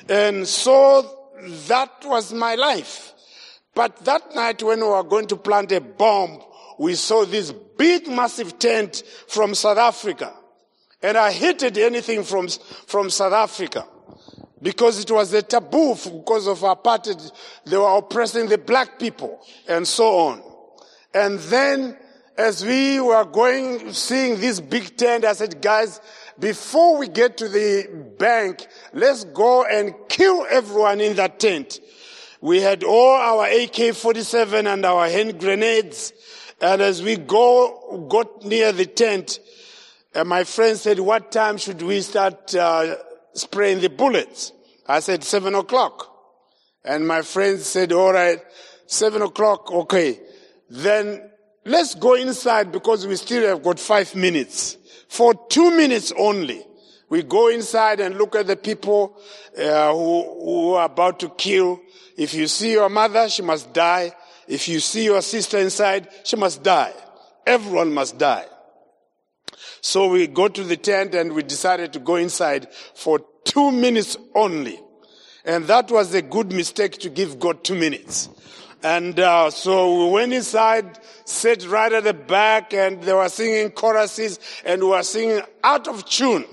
And 0.09 0.47
so 0.47 1.33
that 1.67 1.91
was 2.05 2.33
my 2.33 2.55
life. 2.55 3.13
But 3.75 4.05
that 4.05 4.35
night 4.35 4.61
when 4.61 4.79
we 4.79 4.87
were 4.87 5.03
going 5.03 5.27
to 5.27 5.35
plant 5.35 5.71
a 5.71 5.81
bomb, 5.81 6.41
we 6.77 6.95
saw 6.95 7.25
this 7.25 7.51
big 7.77 8.07
massive 8.07 8.59
tent 8.59 9.03
from 9.27 9.55
South 9.55 9.77
Africa. 9.77 10.33
And 11.01 11.17
I 11.17 11.31
hated 11.31 11.77
anything 11.77 12.23
from, 12.23 12.47
from 12.87 13.09
South 13.09 13.33
Africa 13.33 13.85
because 14.61 14.99
it 14.99 15.11
was 15.11 15.33
a 15.33 15.41
taboo 15.41 15.95
because 15.95 16.47
of 16.47 16.59
apartheid. 16.59 17.31
They 17.65 17.77
were 17.77 17.97
oppressing 17.97 18.47
the 18.47 18.57
black 18.57 18.97
people 18.97 19.41
and 19.67 19.85
so 19.85 20.05
on. 20.17 20.41
And 21.13 21.37
then 21.39 21.97
as 22.37 22.65
we 22.65 22.99
were 22.99 23.25
going, 23.25 23.93
seeing 23.93 24.39
this 24.39 24.59
big 24.59 24.97
tent, 24.97 25.25
I 25.25 25.33
said, 25.33 25.61
guys, 25.61 26.01
before 26.39 26.97
we 26.97 27.07
get 27.07 27.37
to 27.37 27.47
the 27.47 28.15
bank, 28.17 28.65
let's 28.93 29.23
go 29.25 29.65
and 29.65 29.93
kill 30.09 30.47
everyone 30.49 30.99
in 31.01 31.15
that 31.17 31.39
tent. 31.39 31.79
We 32.41 32.61
had 32.61 32.83
all 32.83 33.15
our 33.15 33.45
AK-47 33.45 34.73
and 34.73 34.85
our 34.85 35.07
hand 35.07 35.39
grenades. 35.39 36.11
And 36.63 36.81
as 36.81 37.03
we 37.03 37.17
go, 37.17 38.07
got 38.09 38.45
near 38.45 38.71
the 38.71 38.85
tent, 38.85 39.41
uh, 40.15 40.23
my 40.23 40.45
friend 40.45 40.77
said, 40.77 40.97
what 40.97 41.29
time 41.29 41.57
should 41.57 41.81
we 41.81 41.99
start 41.99 42.55
uh, 42.55 42.95
spraying 43.33 43.81
the 43.81 43.89
bullets? 43.89 44.53
I 44.87 45.01
said, 45.01 45.25
seven 45.25 45.55
o'clock. 45.55 46.09
And 46.85 47.05
my 47.05 47.21
friend 47.21 47.59
said, 47.59 47.91
all 47.91 48.13
right, 48.13 48.39
seven 48.85 49.21
o'clock, 49.21 49.73
okay. 49.73 50.21
Then 50.69 51.29
let's 51.65 51.95
go 51.95 52.13
inside 52.13 52.71
because 52.71 53.05
we 53.05 53.17
still 53.17 53.45
have 53.45 53.61
got 53.61 53.77
five 53.77 54.15
minutes. 54.15 54.77
For 55.09 55.33
two 55.49 55.69
minutes 55.75 56.13
only, 56.17 56.65
we 57.09 57.23
go 57.23 57.49
inside 57.49 57.99
and 57.99 58.17
look 58.17 58.37
at 58.37 58.47
the 58.47 58.55
people 58.55 59.17
uh, 59.59 59.91
who, 59.91 60.23
who 60.45 60.73
are 60.75 60.85
about 60.85 61.19
to 61.19 61.29
kill. 61.29 61.81
If 62.17 62.33
you 62.33 62.47
see 62.47 62.71
your 62.71 62.87
mother, 62.87 63.27
she 63.27 63.41
must 63.41 63.73
die. 63.73 64.13
If 64.47 64.67
you 64.67 64.79
see 64.79 65.05
your 65.05 65.21
sister 65.21 65.57
inside, 65.57 66.09
she 66.23 66.35
must 66.35 66.63
die. 66.63 66.93
Everyone 67.45 67.93
must 67.93 68.17
die. 68.17 68.45
So 69.81 70.07
we 70.07 70.27
go 70.27 70.47
to 70.47 70.63
the 70.63 70.77
tent 70.77 71.13
and 71.13 71.33
we 71.33 71.43
decided 71.43 71.93
to 71.93 71.99
go 71.99 72.15
inside 72.15 72.67
for 72.95 73.19
two 73.43 73.71
minutes 73.71 74.17
only. 74.33 74.79
And 75.45 75.65
that 75.65 75.91
was 75.91 76.13
a 76.13 76.21
good 76.21 76.53
mistake 76.53 76.99
to 76.99 77.09
give 77.09 77.39
God 77.39 77.63
two 77.63 77.75
minutes. 77.75 78.29
And 78.81 79.17
uh, 79.19 79.49
so 79.49 80.05
we 80.05 80.11
went 80.11 80.33
inside, 80.33 80.99
sat 81.25 81.65
right 81.67 81.91
at 81.91 82.03
the 82.03 82.13
back, 82.13 82.73
and 82.73 83.01
they 83.01 83.13
were 83.13 83.29
singing 83.29 83.71
choruses, 83.71 84.39
and 84.65 84.81
we 84.81 84.89
were 84.89 85.03
singing 85.03 85.41
out 85.63 85.87
of 85.87 86.05
tune 86.05 86.45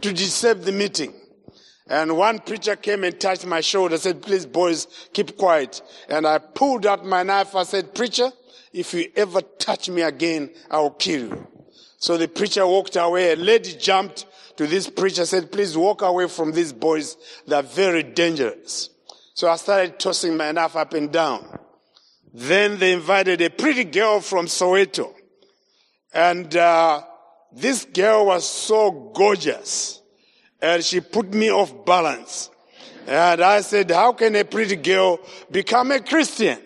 to 0.00 0.12
disturb 0.12 0.62
the 0.62 0.72
meeting. 0.72 1.12
And 1.86 2.16
one 2.16 2.38
preacher 2.38 2.76
came 2.76 3.04
and 3.04 3.18
touched 3.20 3.46
my 3.46 3.60
shoulder, 3.60 3.98
said, 3.98 4.22
please 4.22 4.46
boys, 4.46 4.86
keep 5.12 5.36
quiet. 5.36 5.82
And 6.08 6.26
I 6.26 6.38
pulled 6.38 6.86
out 6.86 7.04
my 7.04 7.22
knife. 7.22 7.54
I 7.54 7.64
said, 7.64 7.94
preacher, 7.94 8.30
if 8.72 8.94
you 8.94 9.10
ever 9.14 9.42
touch 9.42 9.90
me 9.90 10.02
again, 10.02 10.50
I 10.70 10.78
will 10.78 10.90
kill 10.90 11.20
you. 11.28 11.46
So 11.98 12.16
the 12.16 12.28
preacher 12.28 12.66
walked 12.66 12.96
away. 12.96 13.32
A 13.32 13.36
lady 13.36 13.74
jumped 13.76 14.26
to 14.56 14.66
this 14.66 14.88
preacher, 14.88 15.26
said, 15.26 15.52
please 15.52 15.76
walk 15.76 16.02
away 16.02 16.28
from 16.28 16.52
these 16.52 16.72
boys. 16.72 17.16
They're 17.46 17.62
very 17.62 18.02
dangerous. 18.02 18.88
So 19.34 19.50
I 19.50 19.56
started 19.56 19.98
tossing 19.98 20.36
my 20.36 20.52
knife 20.52 20.76
up 20.76 20.94
and 20.94 21.12
down. 21.12 21.58
Then 22.32 22.78
they 22.78 22.92
invited 22.92 23.42
a 23.42 23.50
pretty 23.50 23.84
girl 23.84 24.20
from 24.20 24.46
Soweto. 24.46 25.12
And 26.12 26.54
uh, 26.56 27.02
this 27.52 27.84
girl 27.84 28.26
was 28.26 28.48
so 28.48 29.12
gorgeous. 29.14 30.00
And 30.64 30.82
she 30.82 31.00
put 31.00 31.34
me 31.34 31.50
off 31.50 31.84
balance. 31.84 32.48
And 33.06 33.42
I 33.42 33.60
said, 33.60 33.90
how 33.90 34.12
can 34.14 34.34
a 34.34 34.44
pretty 34.44 34.76
girl 34.76 35.20
become 35.50 35.90
a 35.90 36.00
Christian? 36.00 36.58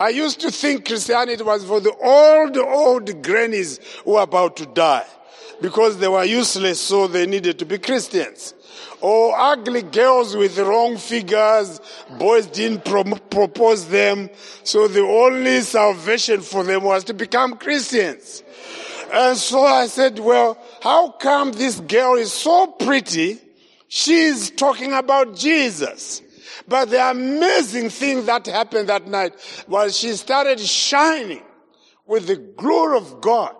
I 0.00 0.08
used 0.08 0.40
to 0.40 0.50
think 0.50 0.86
Christianity 0.86 1.42
was 1.44 1.64
for 1.64 1.80
the 1.80 1.94
old, 1.94 2.56
old 2.56 3.22
grannies 3.22 3.78
who 4.04 4.16
are 4.16 4.24
about 4.24 4.56
to 4.56 4.66
die. 4.66 5.06
because 5.60 5.98
they 5.98 6.08
were 6.08 6.24
useless, 6.24 6.80
so 6.80 7.06
they 7.06 7.26
needed 7.26 7.58
to 7.58 7.64
be 7.64 7.78
Christians. 7.78 8.54
Or 9.00 9.38
ugly 9.38 9.82
girls 9.82 10.36
with 10.36 10.58
wrong 10.58 10.96
figures, 10.96 11.80
boys 12.18 12.46
didn't 12.46 12.84
pro- 12.84 13.04
propose 13.04 13.88
them, 13.88 14.28
so 14.62 14.88
the 14.88 15.00
only 15.02 15.60
salvation 15.62 16.40
for 16.40 16.64
them 16.64 16.84
was 16.84 17.04
to 17.04 17.14
become 17.14 17.56
Christians. 17.56 18.42
And 19.12 19.36
so 19.36 19.64
I 19.64 19.86
said, 19.86 20.18
well, 20.18 20.58
how 20.80 21.10
come 21.12 21.52
this 21.52 21.80
girl 21.80 22.14
is 22.14 22.32
so 22.32 22.66
pretty? 22.66 23.38
She's 23.88 24.50
talking 24.50 24.92
about 24.92 25.36
Jesus. 25.36 26.22
But 26.68 26.90
the 26.90 27.10
amazing 27.10 27.90
thing 27.90 28.26
that 28.26 28.46
happened 28.46 28.88
that 28.88 29.06
night 29.08 29.34
was 29.66 29.96
she 29.98 30.12
started 30.12 30.60
shining 30.60 31.42
with 32.06 32.26
the 32.26 32.36
glory 32.36 32.98
of 32.98 33.20
God. 33.20 33.56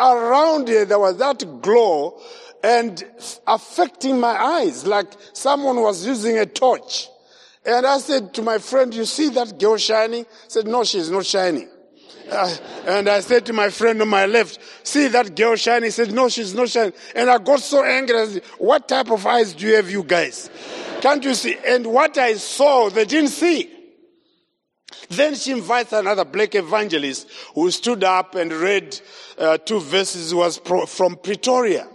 Around 0.00 0.68
her, 0.68 0.84
there 0.84 0.98
was 0.98 1.16
that 1.18 1.60
glow 1.62 2.20
and 2.62 3.04
affecting 3.46 4.18
my 4.18 4.36
eyes 4.40 4.86
like 4.86 5.12
someone 5.32 5.80
was 5.80 6.06
using 6.06 6.38
a 6.38 6.46
torch. 6.46 7.08
And 7.64 7.86
I 7.86 7.98
said 7.98 8.34
to 8.34 8.42
my 8.42 8.58
friend, 8.58 8.94
you 8.94 9.04
see 9.04 9.28
that 9.30 9.58
girl 9.58 9.76
shining? 9.76 10.24
I 10.24 10.48
said, 10.48 10.66
no, 10.66 10.84
she's 10.84 11.10
not 11.10 11.26
shining. 11.26 11.68
Uh, 12.30 12.56
and 12.86 13.08
I 13.08 13.20
said 13.20 13.46
to 13.46 13.52
my 13.52 13.70
friend 13.70 14.00
on 14.02 14.08
my 14.08 14.26
left, 14.26 14.58
see 14.86 15.08
that 15.08 15.34
girl 15.34 15.56
shining? 15.56 15.84
He 15.84 15.90
said, 15.90 16.12
no, 16.12 16.28
she's 16.28 16.54
not 16.54 16.68
shining. 16.68 16.92
And 17.14 17.30
I 17.30 17.38
got 17.38 17.60
so 17.60 17.84
angry. 17.84 18.18
I 18.18 18.26
said, 18.26 18.44
what 18.58 18.88
type 18.88 19.10
of 19.10 19.26
eyes 19.26 19.54
do 19.54 19.66
you 19.66 19.76
have, 19.76 19.90
you 19.90 20.02
guys? 20.02 20.50
Can't 21.00 21.24
you 21.24 21.34
see? 21.34 21.56
And 21.66 21.86
what 21.86 22.18
I 22.18 22.34
saw, 22.34 22.90
they 22.90 23.04
didn't 23.04 23.30
see. 23.30 23.70
Then 25.10 25.34
she 25.34 25.52
invites 25.52 25.92
another 25.92 26.24
black 26.24 26.54
evangelist 26.54 27.28
who 27.54 27.70
stood 27.70 28.04
up 28.04 28.34
and 28.34 28.52
read 28.52 29.00
uh, 29.38 29.58
two 29.58 29.80
verses 29.80 30.34
was 30.34 30.58
pro- 30.58 30.86
from 30.86 31.16
Pretoria. 31.16 31.88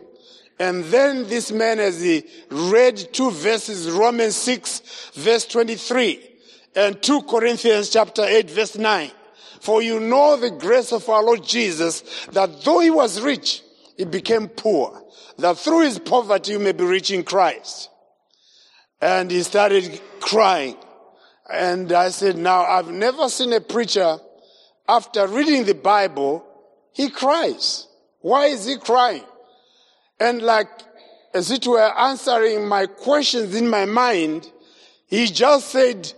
And 0.59 0.83
then 0.85 1.27
this 1.27 1.51
man, 1.51 1.79
as 1.79 2.01
he 2.01 2.23
read 2.49 2.97
two 3.11 3.31
verses, 3.31 3.89
Romans 3.89 4.35
6, 4.35 5.11
verse 5.15 5.45
23, 5.47 6.29
and 6.75 7.01
2 7.01 7.23
Corinthians 7.23 7.89
chapter 7.89 8.23
8, 8.23 8.49
verse 8.49 8.77
9. 8.77 9.11
For 9.63 9.81
you 9.81 10.01
know 10.01 10.35
the 10.35 10.51
grace 10.51 10.91
of 10.91 11.07
our 11.07 11.23
Lord 11.23 11.41
Jesus, 11.41 12.01
that 12.33 12.65
though 12.65 12.81
he 12.81 12.89
was 12.89 13.21
rich, 13.21 13.61
he 13.95 14.03
became 14.03 14.49
poor, 14.49 15.01
that 15.37 15.57
through 15.57 15.83
his 15.83 15.99
poverty 15.99 16.51
you 16.51 16.59
may 16.59 16.73
be 16.73 16.83
rich 16.83 17.11
in 17.11 17.23
Christ. 17.23 17.89
And 18.99 19.31
he 19.31 19.41
started 19.41 20.01
crying. 20.19 20.75
And 21.49 21.93
I 21.93 22.09
said, 22.09 22.37
now 22.37 22.65
I've 22.65 22.91
never 22.91 23.29
seen 23.29 23.53
a 23.53 23.61
preacher 23.61 24.17
after 24.89 25.27
reading 25.27 25.63
the 25.63 25.75
Bible, 25.75 26.45
he 26.91 27.09
cries. 27.09 27.87
Why 28.19 28.47
is 28.47 28.65
he 28.65 28.75
crying? 28.75 29.23
And 30.19 30.41
like, 30.41 30.67
as 31.33 31.51
it 31.51 31.65
were 31.65 31.97
answering 31.97 32.67
my 32.67 32.87
questions 32.87 33.55
in 33.55 33.69
my 33.69 33.85
mind, 33.85 34.51
he 35.07 35.27
just 35.27 35.69
said, 35.69 36.11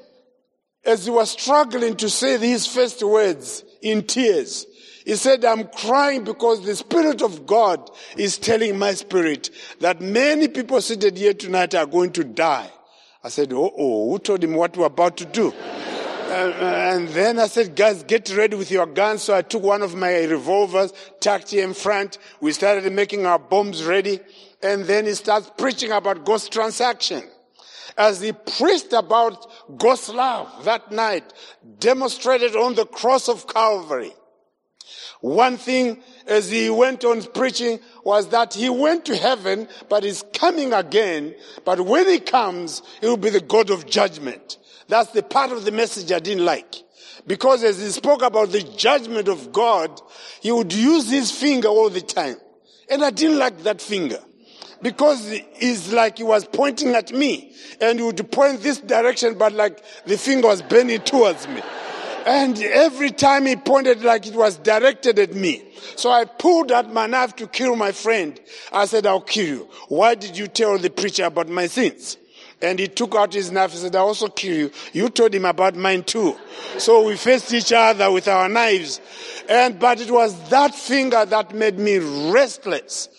as 0.85 1.05
he 1.05 1.11
was 1.11 1.31
struggling 1.31 1.95
to 1.97 2.09
say 2.09 2.37
these 2.37 2.67
first 2.67 3.01
words 3.03 3.63
in 3.81 4.03
tears, 4.03 4.65
he 5.05 5.15
said, 5.15 5.45
I'm 5.45 5.67
crying 5.67 6.23
because 6.23 6.65
the 6.65 6.75
Spirit 6.75 7.21
of 7.21 7.45
God 7.45 7.91
is 8.17 8.37
telling 8.37 8.79
my 8.79 8.93
spirit 8.95 9.51
that 9.79 10.01
many 10.01 10.47
people 10.47 10.81
seated 10.81 11.17
here 11.17 11.33
tonight 11.33 11.75
are 11.75 11.85
going 11.85 12.11
to 12.13 12.23
die. 12.23 12.71
I 13.23 13.29
said, 13.29 13.53
oh, 13.53 13.71
oh, 13.77 14.11
who 14.11 14.19
told 14.19 14.43
him 14.43 14.55
what 14.55 14.75
we're 14.75 14.85
about 14.85 15.17
to 15.17 15.25
do? 15.25 15.53
Uh, 16.25 16.51
and 16.95 17.07
then 17.09 17.37
I 17.37 17.45
said, 17.45 17.75
guys, 17.75 18.01
get 18.01 18.35
ready 18.35 18.57
with 18.57 18.71
your 18.71 18.87
guns. 18.87 19.21
So 19.21 19.35
I 19.35 19.43
took 19.43 19.61
one 19.61 19.83
of 19.83 19.93
my 19.95 20.23
revolvers, 20.23 20.91
tucked 21.19 21.53
it 21.53 21.63
in 21.63 21.75
front. 21.75 22.17
We 22.41 22.51
started 22.51 22.91
making 22.91 23.27
our 23.27 23.37
bombs 23.37 23.83
ready. 23.83 24.19
And 24.63 24.85
then 24.85 25.05
he 25.05 25.13
starts 25.13 25.51
preaching 25.55 25.91
about 25.91 26.25
ghost 26.25 26.51
transaction 26.51 27.23
as 27.97 28.21
he 28.21 28.31
preached 28.31 28.93
about 28.93 29.47
God's 29.77 30.09
love 30.09 30.65
that 30.65 30.91
night, 30.91 31.33
demonstrated 31.79 32.55
on 32.55 32.75
the 32.75 32.85
cross 32.85 33.29
of 33.29 33.47
Calvary. 33.47 34.13
One 35.21 35.57
thing 35.57 36.03
as 36.27 36.51
he 36.51 36.69
went 36.69 37.03
on 37.03 37.23
preaching 37.33 37.79
was 38.03 38.29
that 38.29 38.53
he 38.53 38.69
went 38.69 39.05
to 39.05 39.15
heaven, 39.15 39.67
but 39.89 40.03
he's 40.03 40.23
coming 40.33 40.73
again. 40.73 41.35
But 41.63 41.81
when 41.81 42.07
he 42.07 42.19
comes, 42.19 42.81
he 43.01 43.07
will 43.07 43.17
be 43.17 43.29
the 43.29 43.41
God 43.41 43.69
of 43.69 43.87
judgment. 43.87 44.57
That's 44.87 45.11
the 45.11 45.23
part 45.23 45.51
of 45.51 45.65
the 45.65 45.71
message 45.71 46.11
I 46.11 46.19
didn't 46.19 46.45
like. 46.45 46.75
Because 47.25 47.63
as 47.63 47.81
he 47.81 47.89
spoke 47.89 48.21
about 48.21 48.51
the 48.51 48.61
judgment 48.61 49.27
of 49.27 49.51
God, 49.51 49.99
he 50.41 50.51
would 50.51 50.71
use 50.71 51.09
his 51.09 51.31
finger 51.31 51.69
all 51.69 51.89
the 51.89 52.01
time. 52.01 52.35
And 52.89 53.03
I 53.03 53.09
didn't 53.09 53.39
like 53.39 53.63
that 53.63 53.81
finger 53.81 54.19
because 54.85 55.31
it's 55.31 55.91
like 55.91 56.19
he 56.19 56.23
was 56.23 56.45
pointing 56.45 56.93
at 56.93 57.11
me 57.11 57.51
and 57.81 57.97
he 57.97 58.05
would 58.05 58.31
point 58.31 58.61
this 58.61 58.79
direction, 58.79 59.35
but 59.35 59.51
like 59.51 59.83
the 60.05 60.15
finger 60.15 60.47
was 60.47 60.61
bending 60.61 61.01
towards 61.01 61.47
me. 61.47 61.59
And 62.27 62.55
every 62.61 63.09
time 63.09 63.47
he 63.47 63.55
pointed 63.55 64.03
like 64.03 64.27
it 64.27 64.35
was 64.35 64.57
directed 64.57 65.17
at 65.17 65.33
me. 65.33 65.63
So 65.95 66.11
I 66.11 66.25
pulled 66.25 66.71
out 66.71 66.93
my 66.93 67.07
knife 67.07 67.35
to 67.37 67.47
kill 67.47 67.75
my 67.75 67.93
friend. 67.93 68.39
I 68.71 68.85
said, 68.85 69.07
I'll 69.07 69.21
kill 69.21 69.47
you. 69.47 69.69
Why 69.87 70.13
did 70.13 70.37
you 70.37 70.45
tell 70.45 70.77
the 70.77 70.91
preacher 70.91 71.23
about 71.23 71.49
my 71.49 71.65
sins? 71.65 72.17
And 72.61 72.77
he 72.77 72.87
took 72.87 73.15
out 73.15 73.33
his 73.33 73.51
knife 73.51 73.71
and 73.71 73.81
said, 73.81 73.95
I 73.95 73.99
also 74.01 74.27
kill 74.27 74.55
you. 74.55 74.71
You 74.93 75.09
told 75.09 75.33
him 75.33 75.45
about 75.45 75.75
mine 75.75 76.03
too. 76.03 76.37
So 76.77 77.07
we 77.07 77.17
faced 77.17 77.51
each 77.55 77.73
other 77.73 78.11
with 78.11 78.27
our 78.27 78.47
knives. 78.47 79.01
And, 79.49 79.79
but 79.79 79.99
it 79.99 80.11
was 80.11 80.49
that 80.49 80.75
finger 80.75 81.25
that 81.25 81.55
made 81.55 81.79
me 81.79 81.97
restless. 82.31 83.09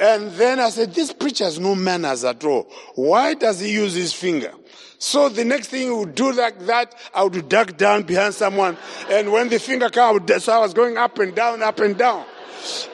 And 0.00 0.30
then 0.32 0.60
I 0.60 0.70
said, 0.70 0.94
this 0.94 1.12
preacher 1.12 1.44
has 1.44 1.58
no 1.58 1.74
manners 1.74 2.24
at 2.24 2.44
all. 2.44 2.70
Why 2.94 3.34
does 3.34 3.60
he 3.60 3.72
use 3.72 3.94
his 3.94 4.12
finger? 4.12 4.52
So 4.98 5.28
the 5.28 5.44
next 5.44 5.68
thing 5.68 5.82
he 5.82 5.90
would 5.90 6.14
do 6.14 6.32
like 6.32 6.66
that, 6.66 6.94
I 7.14 7.24
would 7.24 7.48
duck 7.48 7.76
down 7.76 8.02
behind 8.02 8.34
someone. 8.34 8.76
And 9.08 9.32
when 9.32 9.48
the 9.48 9.58
finger 9.58 9.88
came, 9.88 10.02
I 10.02 10.12
would, 10.12 10.28
so 10.42 10.52
I 10.52 10.58
was 10.58 10.74
going 10.74 10.96
up 10.96 11.18
and 11.18 11.34
down, 11.34 11.62
up 11.62 11.80
and 11.80 11.96
down. 11.96 12.24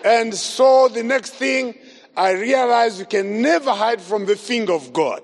And 0.05 0.35
so 0.35 0.89
the 0.89 1.03
next 1.03 1.31
thing, 1.31 1.75
I 2.17 2.33
realized 2.33 2.99
you 2.99 3.07
can 3.07 3.43
never 3.43 3.73
hide 3.73 4.01
from 4.01 4.27
the 4.27 4.37
finger 4.37 4.73
of 4.73 4.93
God. 4.93 5.23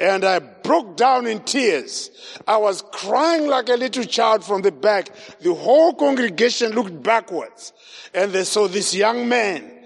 And 0.00 0.24
I 0.24 0.38
broke 0.38 0.96
down 0.96 1.26
in 1.26 1.40
tears. 1.40 2.10
I 2.46 2.56
was 2.56 2.82
crying 2.92 3.48
like 3.48 3.68
a 3.68 3.74
little 3.74 4.04
child 4.04 4.44
from 4.44 4.62
the 4.62 4.70
back. 4.70 5.10
The 5.40 5.52
whole 5.52 5.92
congregation 5.92 6.72
looked 6.72 7.02
backwards. 7.02 7.72
And 8.14 8.32
they 8.32 8.44
saw 8.44 8.68
this 8.68 8.94
young 8.94 9.28
man 9.28 9.77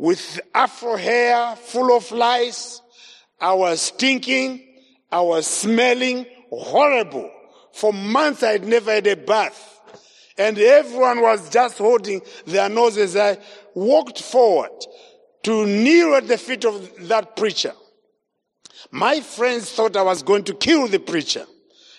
with 0.00 0.40
afro 0.54 0.96
hair 0.96 1.54
full 1.56 1.94
of 1.94 2.10
lice. 2.10 2.80
I 3.38 3.52
was 3.52 3.82
stinking. 3.82 4.66
I 5.12 5.20
was 5.20 5.46
smelling 5.46 6.24
horrible. 6.48 7.30
For 7.74 7.92
months 7.92 8.42
I 8.42 8.52
had 8.52 8.64
never 8.64 8.92
had 8.92 9.06
a 9.06 9.14
bath. 9.14 9.78
And 10.38 10.58
everyone 10.58 11.20
was 11.20 11.50
just 11.50 11.76
holding 11.76 12.22
their 12.46 12.70
noses. 12.70 13.14
I 13.14 13.36
walked 13.74 14.22
forward 14.22 14.70
to 15.42 15.66
kneel 15.66 16.14
at 16.14 16.28
the 16.28 16.38
feet 16.38 16.64
of 16.64 17.08
that 17.08 17.36
preacher. 17.36 17.74
My 18.90 19.20
friends 19.20 19.70
thought 19.70 19.98
I 19.98 20.02
was 20.02 20.22
going 20.22 20.44
to 20.44 20.54
kill 20.54 20.88
the 20.88 20.98
preacher. 20.98 21.44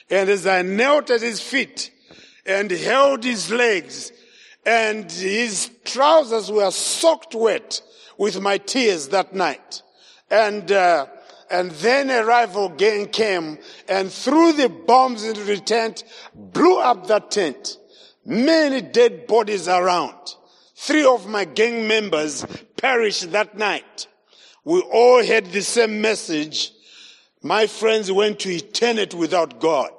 And 0.09 0.27
as 0.27 0.47
I 0.47 0.63
knelt 0.63 1.11
at 1.11 1.21
his 1.21 1.39
feet 1.39 1.91
and 2.47 2.71
held 2.71 3.23
his 3.23 3.51
legs 3.51 4.11
and 4.65 5.11
his 5.11 5.69
trousers 5.85 6.51
were 6.51 6.71
soaked 6.71 7.35
wet 7.35 7.83
with 8.21 8.39
my 8.39 8.60
tears 8.60 9.07
that 9.07 9.34
night. 9.34 9.81
And, 10.29 10.71
uh, 10.71 11.07
and 11.49 11.71
then 11.71 12.12
a 12.12 12.23
rival 12.23 12.69
gang 12.69 13.07
came 13.07 13.57
and 13.89 14.12
threw 14.12 14.53
the 14.53 14.69
bombs 14.69 15.23
into 15.23 15.43
the 15.43 15.57
tent, 15.57 16.03
blew 16.36 16.77
up 16.77 17.07
that 17.07 17.31
tent. 17.31 17.79
Many 18.23 18.81
dead 18.81 19.25
bodies 19.25 19.67
around. 19.67 20.36
Three 20.75 21.03
of 21.03 21.25
my 21.25 21.45
gang 21.45 21.88
members 21.88 22.45
perished 22.77 23.31
that 23.31 23.57
night. 23.57 24.05
We 24.63 24.81
all 24.81 25.23
had 25.23 25.47
the 25.47 25.63
same 25.63 25.99
message. 25.99 26.73
My 27.41 27.65
friends 27.65 28.12
went 28.12 28.41
to 28.41 28.51
eternity 28.51 29.17
without 29.17 29.60
God. 29.60 29.93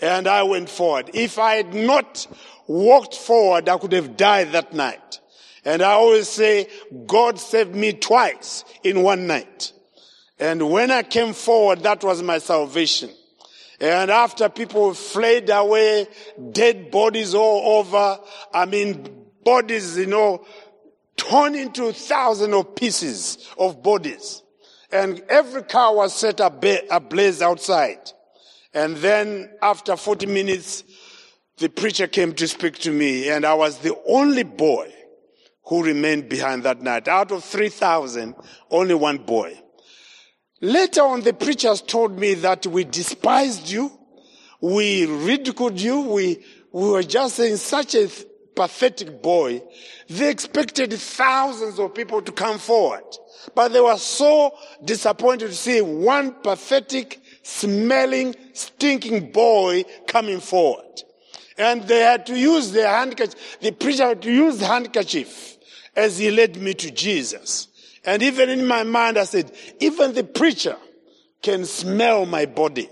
And 0.00 0.26
I 0.26 0.42
went 0.42 0.68
forward. 0.68 1.10
If 1.14 1.38
I 1.38 1.54
had 1.54 1.72
not 1.72 2.26
walked 2.66 3.14
forward, 3.14 3.68
I 3.68 3.78
could 3.78 3.92
have 3.92 4.16
died 4.16 4.50
that 4.50 4.72
night. 4.72 5.20
And 5.64 5.82
I 5.82 5.92
always 5.92 6.28
say, 6.28 6.68
God 7.06 7.38
saved 7.38 7.74
me 7.74 7.94
twice 7.94 8.64
in 8.82 9.02
one 9.02 9.26
night. 9.26 9.72
And 10.38 10.70
when 10.70 10.90
I 10.90 11.02
came 11.02 11.32
forward, 11.32 11.80
that 11.80 12.04
was 12.04 12.22
my 12.22 12.38
salvation. 12.38 13.10
And 13.80 14.10
after 14.10 14.48
people 14.48 14.94
fled 14.94 15.50
away, 15.50 16.06
dead 16.52 16.90
bodies 16.90 17.34
all 17.34 17.78
over, 17.78 18.20
I 18.52 18.66
mean, 18.66 19.26
bodies, 19.42 19.96
you 19.96 20.06
know, 20.06 20.44
torn 21.16 21.54
into 21.54 21.92
thousands 21.92 22.54
of 22.54 22.74
pieces 22.74 23.48
of 23.58 23.82
bodies. 23.82 24.42
And 24.90 25.22
every 25.28 25.62
car 25.62 25.94
was 25.94 26.14
set 26.14 26.40
ablaze 26.40 27.42
outside. 27.42 28.12
And 28.72 28.96
then 28.96 29.50
after 29.62 29.96
40 29.96 30.26
minutes, 30.26 30.84
the 31.58 31.68
preacher 31.68 32.06
came 32.06 32.32
to 32.34 32.48
speak 32.48 32.78
to 32.80 32.90
me 32.90 33.28
and 33.28 33.44
I 33.44 33.54
was 33.54 33.78
the 33.78 33.96
only 34.06 34.42
boy 34.42 34.92
who 35.66 35.82
remained 35.82 36.28
behind 36.28 36.62
that 36.64 36.82
night. 36.82 37.08
Out 37.08 37.32
of 37.32 37.44
3,000, 37.44 38.34
only 38.70 38.94
one 38.94 39.18
boy. 39.18 39.58
Later 40.60 41.02
on, 41.02 41.22
the 41.22 41.32
preachers 41.32 41.82
told 41.82 42.18
me 42.18 42.34
that 42.34 42.66
we 42.66 42.84
despised 42.84 43.68
you, 43.68 43.90
we 44.60 45.04
ridiculed 45.06 45.78
you, 45.80 46.00
we, 46.00 46.42
we 46.72 46.88
were 46.88 47.02
just 47.02 47.36
saying 47.36 47.56
such 47.56 47.94
a 47.94 48.08
pathetic 48.54 49.22
boy. 49.22 49.62
They 50.08 50.30
expected 50.30 50.92
thousands 50.92 51.78
of 51.78 51.94
people 51.94 52.22
to 52.22 52.32
come 52.32 52.58
forward, 52.58 53.04
but 53.54 53.72
they 53.72 53.80
were 53.80 53.98
so 53.98 54.56
disappointed 54.84 55.48
to 55.48 55.54
see 55.54 55.80
one 55.80 56.32
pathetic, 56.42 57.20
smelling, 57.42 58.34
stinking 58.52 59.32
boy 59.32 59.84
coming 60.06 60.40
forward. 60.40 61.02
And 61.56 61.82
they 61.84 62.00
had 62.00 62.26
to 62.26 62.38
use 62.38 62.72
their 62.72 62.88
handkerchief, 62.88 63.58
the 63.60 63.70
preacher 63.72 64.06
had 64.06 64.22
to 64.22 64.32
use 64.32 64.58
the 64.58 64.66
handkerchief 64.66 65.56
as 65.94 66.18
he 66.18 66.30
led 66.30 66.56
me 66.56 66.74
to 66.74 66.90
Jesus. 66.90 67.68
And 68.04 68.22
even 68.22 68.50
in 68.50 68.66
my 68.66 68.82
mind, 68.82 69.18
I 69.18 69.24
said, 69.24 69.52
even 69.80 70.12
the 70.12 70.24
preacher 70.24 70.76
can 71.42 71.64
smell 71.64 72.26
my 72.26 72.46
body. 72.46 72.88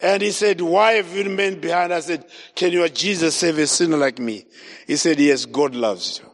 And 0.00 0.22
he 0.22 0.30
said, 0.30 0.60
why 0.60 0.92
have 0.92 1.12
you 1.16 1.24
remained 1.24 1.60
behind? 1.60 1.92
I 1.92 2.00
said, 2.00 2.24
can 2.54 2.72
your 2.72 2.88
Jesus 2.88 3.34
save 3.34 3.58
a 3.58 3.66
sinner 3.66 3.96
like 3.96 4.18
me? 4.18 4.44
He 4.86 4.96
said, 4.96 5.18
yes, 5.18 5.44
God 5.44 5.74
loves 5.74 6.20
you. 6.20 6.30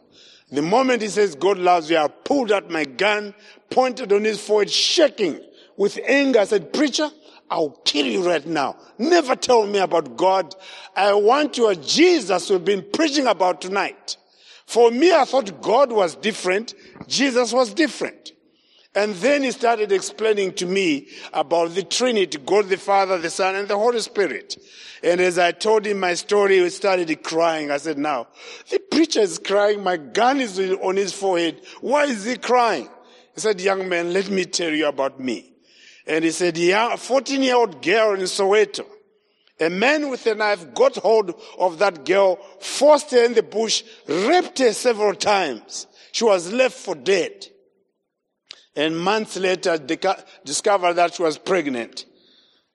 The 0.55 0.61
moment 0.61 1.01
he 1.01 1.07
says 1.07 1.33
God 1.33 1.57
loves 1.57 1.89
you, 1.89 1.97
I 1.97 2.07
pulled 2.07 2.51
out 2.51 2.69
my 2.69 2.83
gun, 2.83 3.33
pointed 3.71 4.13
on 4.13 4.23
his 4.23 4.39
forehead, 4.39 4.69
shaking 4.69 5.39
with 5.75 5.99
anger. 6.05 6.39
I 6.39 6.45
said, 6.45 6.71
preacher, 6.71 7.09
I'll 7.49 7.79
kill 7.85 8.05
you 8.05 8.25
right 8.25 8.45
now. 8.45 8.77
Never 8.97 9.35
tell 9.35 9.65
me 9.67 9.79
about 9.79 10.17
God. 10.17 10.55
I 10.95 11.13
want 11.13 11.57
your 11.57 11.75
Jesus 11.75 12.49
we've 12.49 12.65
been 12.65 12.85
preaching 12.93 13.27
about 13.27 13.61
tonight. 13.61 14.17
For 14.65 14.89
me, 14.89 15.13
I 15.13 15.25
thought 15.25 15.61
God 15.61 15.91
was 15.91 16.15
different. 16.15 16.73
Jesus 17.07 17.53
was 17.53 17.73
different. 17.73 18.31
And 18.95 19.13
then 19.15 19.43
he 19.43 19.51
started 19.51 19.91
explaining 19.91 20.53
to 20.53 20.65
me 20.65 21.09
about 21.33 21.75
the 21.75 21.83
Trinity, 21.83 22.37
God 22.37 22.69
the 22.69 22.77
Father, 22.77 23.17
the 23.17 23.29
Son, 23.29 23.55
and 23.55 23.67
the 23.67 23.77
Holy 23.77 23.99
Spirit. 23.99 24.57
And 25.03 25.19
as 25.19 25.37
I 25.37 25.51
told 25.51 25.85
him 25.85 25.99
my 25.99 26.13
story, 26.13 26.59
he 26.59 26.69
started 26.69 27.21
crying. 27.21 27.71
I 27.71 27.77
said, 27.77 27.97
now, 27.97 28.27
the 28.71 28.79
preacher 28.79 29.19
is 29.19 29.37
crying. 29.37 29.83
My 29.83 29.97
gun 29.97 30.39
is 30.39 30.57
on 30.59 30.95
his 30.95 31.11
forehead. 31.11 31.61
Why 31.81 32.05
is 32.05 32.23
he 32.23 32.37
crying? 32.37 32.89
He 33.35 33.41
said, 33.41 33.59
young 33.59 33.89
man, 33.89 34.13
let 34.13 34.29
me 34.29 34.45
tell 34.45 34.71
you 34.71 34.87
about 34.87 35.19
me. 35.19 35.54
And 36.07 36.23
he 36.23 36.31
said, 36.31 36.57
yeah, 36.57 36.93
a 36.93 36.97
14 36.97 37.41
year 37.41 37.55
old 37.55 37.81
girl 37.81 38.13
in 38.13 38.21
Soweto 38.21 38.85
a 39.59 39.69
man 39.69 40.09
with 40.09 40.25
a 40.27 40.35
knife 40.35 40.73
got 40.73 40.95
hold 40.97 41.33
of 41.57 41.79
that 41.79 42.05
girl, 42.05 42.37
forced 42.59 43.11
her 43.11 43.23
in 43.23 43.33
the 43.33 43.43
bush, 43.43 43.83
raped 44.07 44.59
her 44.59 44.73
several 44.73 45.15
times. 45.15 45.87
She 46.11 46.25
was 46.25 46.51
left 46.51 46.75
for 46.75 46.95
dead. 46.95 47.47
And 48.75 48.99
months 48.99 49.37
later, 49.37 49.77
discovered 50.43 50.93
that 50.93 51.15
she 51.15 51.23
was 51.23 51.37
pregnant. 51.37 52.05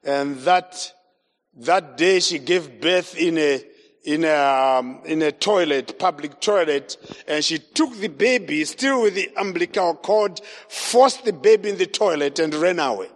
And 0.02 0.38
that, 0.40 0.92
that 1.56 1.98
day 1.98 2.20
she 2.20 2.38
gave 2.38 2.80
birth 2.80 3.14
in 3.18 3.36
a, 3.36 3.62
in 4.04 4.24
a, 4.24 4.78
um, 4.78 5.02
in 5.04 5.20
a 5.20 5.32
toilet, 5.32 5.98
public 5.98 6.40
toilet, 6.40 6.96
and 7.28 7.44
she 7.44 7.58
took 7.58 7.94
the 7.98 8.08
baby, 8.08 8.64
still 8.64 9.02
with 9.02 9.14
the 9.14 9.30
umbilical 9.36 9.94
cord, 9.96 10.40
forced 10.68 11.26
the 11.26 11.34
baby 11.34 11.68
in 11.68 11.76
the 11.76 11.86
toilet 11.86 12.38
and 12.38 12.54
ran 12.54 12.78
away. 12.78 13.08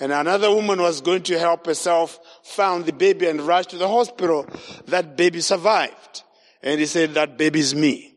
And 0.00 0.12
another 0.12 0.50
woman 0.50 0.80
was 0.80 1.02
going 1.02 1.22
to 1.24 1.38
help 1.38 1.66
herself, 1.66 2.18
found 2.42 2.86
the 2.86 2.92
baby 2.92 3.28
and 3.28 3.42
rushed 3.42 3.70
to 3.70 3.76
the 3.76 3.88
hospital. 3.88 4.46
That 4.86 5.14
baby 5.16 5.42
survived. 5.42 6.22
And 6.62 6.80
he 6.80 6.86
said, 6.86 7.14
that 7.14 7.36
baby 7.36 7.60
is 7.60 7.74
me. 7.74 8.14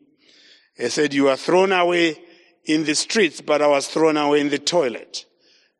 He 0.76 0.88
said, 0.88 1.12
you 1.12 1.24
were 1.24 1.36
thrown 1.36 1.72
away 1.72 2.20
in 2.64 2.84
the 2.84 2.94
streets, 2.94 3.42
but 3.42 3.60
I 3.60 3.66
was 3.66 3.86
thrown 3.86 4.16
away 4.16 4.40
in 4.40 4.48
the 4.48 4.58
toilet. 4.58 5.26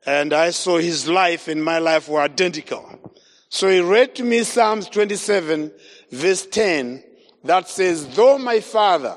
And 0.06 0.34
I 0.34 0.50
saw 0.50 0.76
his 0.76 1.08
life 1.08 1.48
and 1.48 1.64
my 1.64 1.78
life 1.78 2.08
were 2.08 2.20
identical. 2.20 3.14
So 3.48 3.70
he 3.70 3.80
read 3.80 4.14
to 4.16 4.24
me 4.24 4.42
Psalms 4.42 4.88
27 4.90 5.72
verse 6.10 6.46
10 6.46 7.02
that 7.44 7.68
says, 7.68 8.14
though 8.14 8.36
my 8.36 8.60
father 8.60 9.16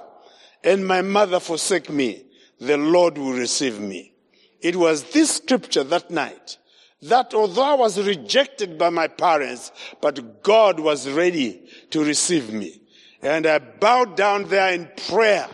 and 0.63 0.87
my 0.87 1.01
mother 1.01 1.39
forsake 1.39 1.89
me, 1.89 2.23
the 2.59 2.77
Lord 2.77 3.17
will 3.17 3.33
receive 3.33 3.79
me. 3.79 4.13
It 4.61 4.75
was 4.75 5.03
this 5.11 5.35
scripture 5.35 5.83
that 5.85 6.09
night 6.09 6.57
that 7.01 7.33
although 7.33 7.63
I 7.63 7.73
was 7.75 7.99
rejected 7.99 8.77
by 8.77 8.89
my 8.89 9.07
parents, 9.07 9.71
but 10.01 10.41
God 10.43 10.79
was 10.79 11.09
ready 11.09 11.61
to 11.91 12.03
receive 12.03 12.51
me. 12.51 12.81
And 13.21 13.45
I 13.45 13.59
bowed 13.59 14.15
down 14.15 14.45
there 14.45 14.73
in 14.73 14.89
prayer, 15.07 15.47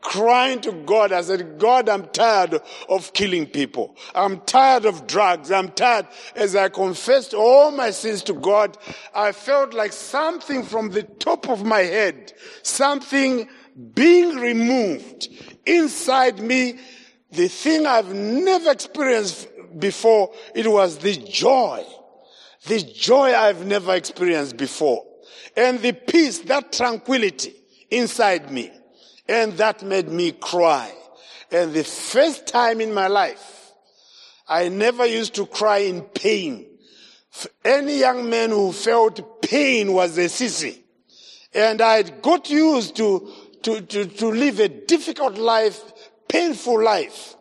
crying 0.00 0.60
to 0.60 0.72
God. 0.72 1.12
I 1.12 1.22
said, 1.22 1.58
God, 1.58 1.88
I'm 1.88 2.06
tired 2.08 2.60
of 2.88 3.12
killing 3.12 3.46
people. 3.46 3.96
I'm 4.14 4.40
tired 4.40 4.84
of 4.84 5.06
drugs. 5.06 5.50
I'm 5.50 5.70
tired. 5.70 6.06
As 6.36 6.54
I 6.54 6.68
confessed 6.68 7.34
all 7.34 7.70
my 7.70 7.90
sins 7.90 8.22
to 8.24 8.34
God, 8.34 8.76
I 9.14 9.32
felt 9.32 9.74
like 9.74 9.92
something 9.92 10.62
from 10.62 10.90
the 10.90 11.02
top 11.02 11.48
of 11.48 11.64
my 11.64 11.80
head, 11.80 12.32
something 12.62 13.48
being 13.94 14.36
removed 14.36 15.28
inside 15.66 16.38
me, 16.38 16.78
the 17.32 17.48
thing 17.48 17.86
I've 17.86 18.14
never 18.14 18.70
experienced 18.70 19.48
before, 19.78 20.32
it 20.54 20.66
was 20.66 20.98
the 20.98 21.16
joy. 21.16 21.84
The 22.66 22.80
joy 22.80 23.34
I've 23.34 23.66
never 23.66 23.94
experienced 23.94 24.56
before. 24.56 25.04
And 25.56 25.80
the 25.80 25.92
peace, 25.92 26.40
that 26.40 26.72
tranquility 26.72 27.54
inside 27.90 28.50
me. 28.50 28.70
And 29.28 29.52
that 29.54 29.82
made 29.82 30.08
me 30.08 30.32
cry. 30.32 30.92
And 31.50 31.72
the 31.72 31.84
first 31.84 32.46
time 32.46 32.80
in 32.80 32.92
my 32.92 33.06
life, 33.06 33.72
I 34.48 34.68
never 34.68 35.06
used 35.06 35.34
to 35.36 35.46
cry 35.46 35.78
in 35.78 36.02
pain. 36.02 36.66
Any 37.64 37.98
young 37.98 38.28
man 38.28 38.50
who 38.50 38.72
felt 38.72 39.42
pain 39.42 39.92
was 39.92 40.16
a 40.18 40.26
sissy. 40.26 40.80
And 41.52 41.80
I 41.80 42.02
got 42.02 42.50
used 42.50 42.96
to, 42.96 43.30
to, 43.62 43.80
to, 43.80 44.06
to 44.06 44.26
live 44.26 44.60
a 44.60 44.68
difficult 44.68 45.38
life, 45.38 45.80
painful 46.28 46.82
life. 46.82 47.36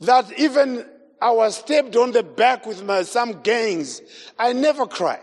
That 0.00 0.32
even 0.38 0.86
I 1.20 1.30
was 1.32 1.56
stabbed 1.56 1.96
on 1.96 2.12
the 2.12 2.22
back 2.22 2.66
with 2.66 2.82
my, 2.82 3.02
some 3.02 3.42
gangs. 3.42 4.00
I 4.38 4.52
never 4.52 4.86
cried. 4.86 5.20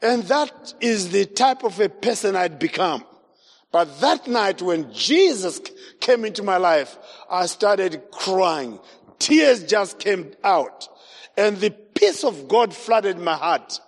And 0.00 0.22
that 0.24 0.74
is 0.80 1.10
the 1.10 1.26
type 1.26 1.64
of 1.64 1.80
a 1.80 1.88
person 1.88 2.36
I'd 2.36 2.58
become. 2.58 3.04
But 3.72 4.00
that 4.00 4.26
night 4.26 4.62
when 4.62 4.92
Jesus 4.92 5.60
came 6.00 6.24
into 6.24 6.42
my 6.42 6.56
life, 6.56 6.96
I 7.28 7.46
started 7.46 8.02
crying. 8.10 8.78
Tears 9.18 9.64
just 9.64 9.98
came 9.98 10.32
out. 10.42 10.88
And 11.36 11.58
the 11.58 11.70
peace 11.70 12.24
of 12.24 12.48
God 12.48 12.74
flooded 12.74 13.18
my 13.18 13.34
heart. 13.34 13.80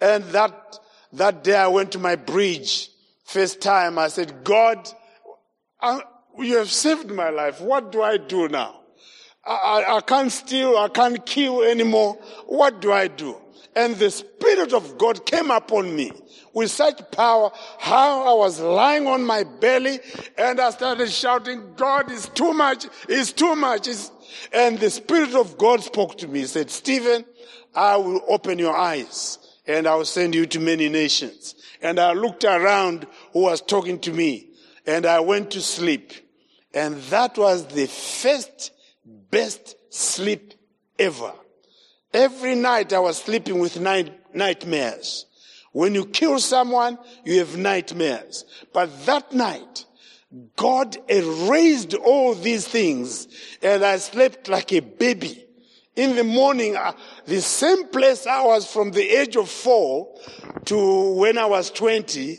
And 0.00 0.24
that, 0.26 0.78
that 1.14 1.44
day 1.44 1.56
I 1.56 1.66
went 1.68 1.92
to 1.92 1.98
my 1.98 2.16
bridge. 2.16 2.90
First 3.24 3.60
time 3.60 3.98
I 3.98 4.08
said, 4.08 4.44
God, 4.44 4.88
I, 5.80 6.02
you 6.38 6.56
have 6.58 6.70
saved 6.70 7.10
my 7.10 7.30
life. 7.30 7.60
What 7.60 7.92
do 7.92 8.02
I 8.02 8.16
do 8.16 8.48
now? 8.48 8.77
I, 9.44 9.84
I 9.96 10.00
can't 10.02 10.30
steal, 10.30 10.76
I 10.76 10.88
can't 10.88 11.24
kill 11.24 11.62
anymore. 11.62 12.14
What 12.46 12.80
do 12.80 12.92
I 12.92 13.08
do? 13.08 13.36
And 13.74 13.96
the 13.96 14.10
Spirit 14.10 14.72
of 14.72 14.98
God 14.98 15.24
came 15.24 15.50
upon 15.50 15.94
me 15.94 16.10
with 16.52 16.70
such 16.70 17.10
power, 17.12 17.50
how 17.78 18.22
I 18.22 18.34
was 18.36 18.60
lying 18.60 19.06
on 19.06 19.24
my 19.24 19.44
belly 19.44 20.00
and 20.36 20.60
I 20.60 20.70
started 20.70 21.10
shouting, 21.10 21.74
God 21.76 22.10
is 22.10 22.28
too 22.30 22.52
much, 22.52 22.86
is 23.08 23.32
too 23.32 23.54
much. 23.54 23.86
It's... 23.86 24.10
And 24.52 24.78
the 24.78 24.90
Spirit 24.90 25.34
of 25.34 25.56
God 25.56 25.82
spoke 25.82 26.18
to 26.18 26.28
me. 26.28 26.40
He 26.40 26.46
said, 26.46 26.70
Stephen, 26.70 27.24
I 27.74 27.96
will 27.96 28.22
open 28.28 28.58
your 28.58 28.76
eyes 28.76 29.38
and 29.66 29.86
I 29.86 29.94
will 29.94 30.04
send 30.04 30.34
you 30.34 30.46
to 30.46 30.60
many 30.60 30.88
nations. 30.88 31.54
And 31.80 32.00
I 32.00 32.12
looked 32.12 32.44
around 32.44 33.06
who 33.32 33.42
was 33.42 33.60
talking 33.60 34.00
to 34.00 34.12
me 34.12 34.50
and 34.86 35.06
I 35.06 35.20
went 35.20 35.52
to 35.52 35.60
sleep. 35.60 36.12
And 36.74 36.96
that 37.04 37.38
was 37.38 37.66
the 37.68 37.86
first 37.86 38.72
best 39.30 39.76
sleep 39.90 40.54
ever. 40.98 41.32
Every 42.12 42.54
night 42.54 42.92
I 42.92 42.98
was 42.98 43.18
sleeping 43.18 43.58
with 43.58 43.80
night, 43.80 44.34
nightmares. 44.34 45.26
When 45.72 45.94
you 45.94 46.06
kill 46.06 46.38
someone, 46.38 46.98
you 47.24 47.38
have 47.38 47.56
nightmares. 47.56 48.44
But 48.72 49.06
that 49.06 49.32
night, 49.32 49.84
God 50.56 50.96
erased 51.08 51.94
all 51.94 52.34
these 52.34 52.66
things 52.66 53.28
and 53.62 53.84
I 53.84 53.98
slept 53.98 54.48
like 54.48 54.72
a 54.72 54.80
baby. 54.80 55.44
In 55.96 56.14
the 56.14 56.24
morning, 56.24 56.76
uh, 56.76 56.92
the 57.26 57.40
same 57.40 57.88
place 57.88 58.26
I 58.26 58.44
was 58.44 58.70
from 58.70 58.92
the 58.92 59.02
age 59.02 59.36
of 59.36 59.48
four 59.48 60.14
to 60.66 61.14
when 61.14 61.36
I 61.36 61.46
was 61.46 61.70
20, 61.70 62.38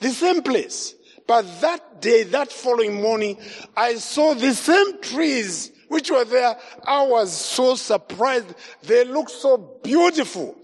the 0.00 0.08
same 0.10 0.42
place. 0.42 0.94
But 1.26 1.60
that 1.60 2.00
day, 2.00 2.24
that 2.24 2.50
following 2.50 3.00
morning, 3.00 3.38
I 3.76 3.94
saw 3.96 4.34
the 4.34 4.54
same 4.54 5.00
trees 5.00 5.70
which 5.88 6.10
were 6.10 6.24
there, 6.24 6.56
I 6.84 7.02
was 7.06 7.34
so 7.34 7.74
surprised. 7.74 8.54
They 8.82 9.04
looked 9.04 9.30
so 9.30 9.56
beautiful, 9.82 10.56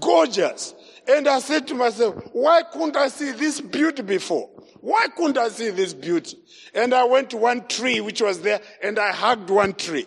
gorgeous. 0.00 0.74
And 1.06 1.28
I 1.28 1.40
said 1.40 1.66
to 1.68 1.74
myself, 1.74 2.14
why 2.32 2.62
couldn't 2.62 2.96
I 2.96 3.08
see 3.08 3.32
this 3.32 3.60
beauty 3.60 4.02
before? 4.02 4.48
Why 4.80 5.06
couldn't 5.16 5.38
I 5.38 5.48
see 5.48 5.70
this 5.70 5.94
beauty? 5.94 6.36
And 6.74 6.92
I 6.92 7.04
went 7.04 7.30
to 7.30 7.36
one 7.36 7.66
tree 7.68 8.00
which 8.00 8.20
was 8.20 8.40
there 8.40 8.60
and 8.82 8.98
I 8.98 9.12
hugged 9.12 9.48
one 9.48 9.72
tree. 9.72 10.06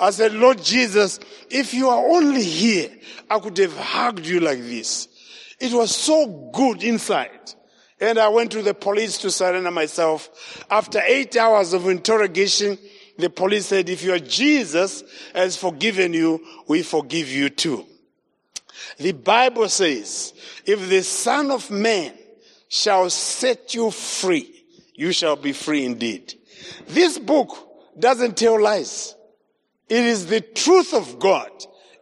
I 0.00 0.10
said, 0.10 0.32
Lord 0.32 0.62
Jesus, 0.62 1.20
if 1.50 1.74
you 1.74 1.88
are 1.88 2.08
only 2.08 2.42
here, 2.42 2.90
I 3.28 3.38
could 3.38 3.58
have 3.58 3.76
hugged 3.76 4.26
you 4.26 4.40
like 4.40 4.60
this. 4.60 5.08
It 5.60 5.72
was 5.72 5.94
so 5.94 6.50
good 6.54 6.82
inside. 6.82 7.54
And 8.00 8.18
I 8.18 8.28
went 8.28 8.52
to 8.52 8.62
the 8.62 8.74
police 8.74 9.18
to 9.18 9.30
surrender 9.30 9.70
myself. 9.70 10.64
After 10.70 11.00
eight 11.04 11.36
hours 11.36 11.72
of 11.72 11.86
interrogation, 11.86 12.78
the 13.16 13.30
police 13.30 13.66
said, 13.66 13.88
if 13.88 14.02
your 14.02 14.18
Jesus 14.18 15.04
has 15.34 15.56
forgiven 15.56 16.12
you, 16.12 16.44
we 16.66 16.82
forgive 16.82 17.28
you 17.28 17.48
too. 17.48 17.86
The 18.98 19.12
Bible 19.12 19.68
says, 19.68 20.34
if 20.66 20.88
the 20.88 21.02
Son 21.02 21.50
of 21.50 21.70
Man 21.70 22.12
shall 22.68 23.08
set 23.10 23.74
you 23.74 23.90
free, 23.90 24.64
you 24.94 25.12
shall 25.12 25.36
be 25.36 25.52
free 25.52 25.84
indeed. 25.84 26.34
This 26.88 27.18
book 27.18 27.56
doesn't 27.98 28.36
tell 28.36 28.60
lies. 28.60 29.14
It 29.88 30.04
is 30.04 30.26
the 30.26 30.40
truth 30.40 30.94
of 30.94 31.18
God. 31.18 31.50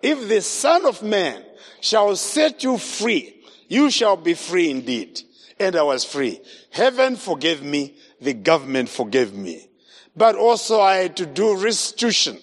If 0.00 0.28
the 0.28 0.40
Son 0.40 0.86
of 0.86 1.02
Man 1.02 1.44
shall 1.80 2.16
set 2.16 2.62
you 2.62 2.78
free, 2.78 3.42
you 3.68 3.90
shall 3.90 4.16
be 4.16 4.34
free 4.34 4.70
indeed. 4.70 5.20
And 5.58 5.76
I 5.76 5.82
was 5.82 6.04
free. 6.04 6.40
Heaven 6.70 7.16
forgave 7.16 7.62
me. 7.62 7.96
The 8.20 8.34
government 8.34 8.88
forgave 8.88 9.34
me. 9.34 9.68
But 10.16 10.36
also 10.36 10.80
I 10.80 10.96
had 10.96 11.16
to 11.16 11.26
do 11.26 11.56
restitution. 11.56 12.38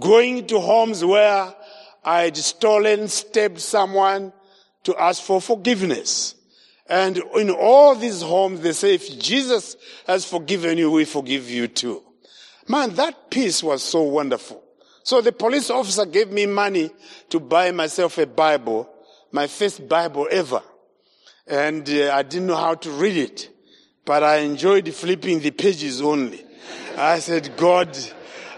Going 0.00 0.46
to 0.48 0.60
homes 0.60 1.04
where 1.04 1.54
I 2.04 2.22
had 2.22 2.36
stolen, 2.36 3.08
stabbed 3.08 3.60
someone 3.60 4.32
to 4.84 4.96
ask 4.96 5.22
for 5.22 5.40
forgiveness. 5.40 6.34
And 6.88 7.18
in 7.36 7.50
all 7.50 7.96
these 7.96 8.22
homes, 8.22 8.60
they 8.60 8.72
say, 8.72 8.94
if 8.94 9.18
Jesus 9.18 9.76
has 10.06 10.24
forgiven 10.24 10.78
you, 10.78 10.90
we 10.92 11.04
forgive 11.04 11.50
you 11.50 11.66
too. 11.66 12.02
Man, 12.68 12.94
that 12.94 13.30
peace 13.30 13.62
was 13.62 13.82
so 13.82 14.02
wonderful. 14.02 14.62
So 15.02 15.20
the 15.20 15.32
police 15.32 15.70
officer 15.70 16.06
gave 16.06 16.30
me 16.30 16.46
money 16.46 16.90
to 17.30 17.40
buy 17.40 17.70
myself 17.72 18.18
a 18.18 18.26
Bible, 18.26 18.88
my 19.32 19.46
first 19.46 19.88
Bible 19.88 20.28
ever. 20.30 20.62
And 21.46 21.88
uh, 21.88 22.12
I 22.12 22.22
didn't 22.22 22.46
know 22.46 22.56
how 22.56 22.74
to 22.74 22.90
read 22.90 23.16
it, 23.16 23.50
but 24.04 24.22
I 24.22 24.38
enjoyed 24.38 24.92
flipping 24.92 25.40
the 25.40 25.52
pages 25.52 26.00
only. 26.00 26.45
I 26.96 27.18
said, 27.18 27.56
God, 27.58 27.96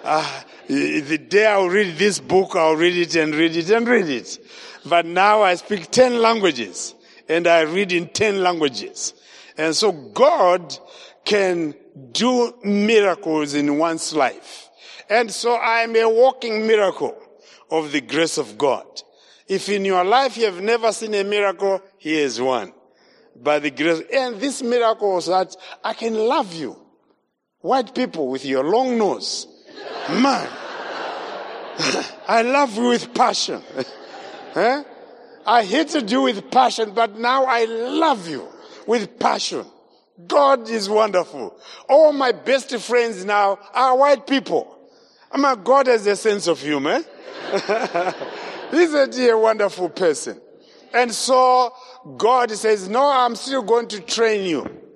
uh, 0.04 0.42
the 0.68 1.18
day 1.18 1.46
I'll 1.46 1.68
read 1.68 1.98
this 1.98 2.20
book, 2.20 2.54
I'll 2.54 2.76
read 2.76 2.96
it 2.96 3.16
and 3.16 3.34
read 3.34 3.56
it 3.56 3.68
and 3.70 3.88
read 3.88 4.08
it. 4.08 4.38
But 4.84 5.06
now 5.06 5.42
I 5.42 5.56
speak 5.56 5.90
10 5.90 6.20
languages 6.22 6.94
and 7.28 7.48
I 7.48 7.62
read 7.62 7.90
in 7.90 8.08
10 8.08 8.42
languages. 8.42 9.14
And 9.56 9.74
so 9.74 9.90
God 9.90 10.78
can 11.24 11.74
do 12.12 12.54
miracles 12.62 13.54
in 13.54 13.76
one's 13.76 14.14
life. 14.14 14.68
And 15.10 15.30
so 15.30 15.54
I 15.54 15.80
am 15.80 15.96
a 15.96 16.08
walking 16.08 16.64
miracle 16.64 17.20
of 17.70 17.90
the 17.90 18.00
grace 18.00 18.38
of 18.38 18.56
God. 18.56 18.86
If 19.48 19.68
in 19.68 19.84
your 19.84 20.04
life 20.04 20.36
you 20.36 20.44
have 20.44 20.60
never 20.60 20.92
seen 20.92 21.14
a 21.14 21.24
miracle, 21.24 21.82
here 21.96 22.24
is 22.24 22.40
one. 22.40 22.72
By 23.34 23.58
the 23.58 23.70
grace, 23.70 24.02
and 24.12 24.40
this 24.40 24.62
miracle 24.62 25.18
is 25.18 25.26
that 25.26 25.56
I 25.82 25.94
can 25.94 26.14
love 26.14 26.52
you. 26.54 26.87
White 27.60 27.94
people 27.94 28.28
with 28.28 28.44
your 28.44 28.64
long 28.64 28.96
nose. 28.98 29.46
Man. 30.10 30.48
I 32.28 32.42
love 32.42 32.76
you 32.76 32.88
with 32.88 33.14
passion. 33.14 33.62
huh? 33.74 33.84
Eh? 34.56 34.82
I 35.46 35.64
hated 35.64 36.10
you 36.10 36.22
with 36.22 36.50
passion, 36.50 36.92
but 36.94 37.18
now 37.18 37.44
I 37.44 37.64
love 37.64 38.28
you 38.28 38.48
with 38.86 39.18
passion. 39.18 39.64
God 40.26 40.68
is 40.68 40.88
wonderful. 40.88 41.56
All 41.88 42.12
my 42.12 42.32
best 42.32 42.74
friends 42.78 43.24
now 43.24 43.58
are 43.72 43.96
white 43.96 44.26
people. 44.26 44.78
Mean, 45.36 45.62
God 45.62 45.86
has 45.86 46.06
a 46.06 46.16
sense 46.16 46.48
of 46.48 46.60
humor. 46.60 47.00
He's 48.70 48.92
a 48.94 49.06
dear, 49.06 49.38
wonderful 49.38 49.90
person. 49.90 50.40
And 50.92 51.12
so 51.12 51.72
God 52.16 52.50
says, 52.50 52.88
no, 52.88 53.10
I'm 53.10 53.36
still 53.36 53.62
going 53.62 53.88
to 53.88 54.00
train 54.00 54.44
you. 54.44 54.87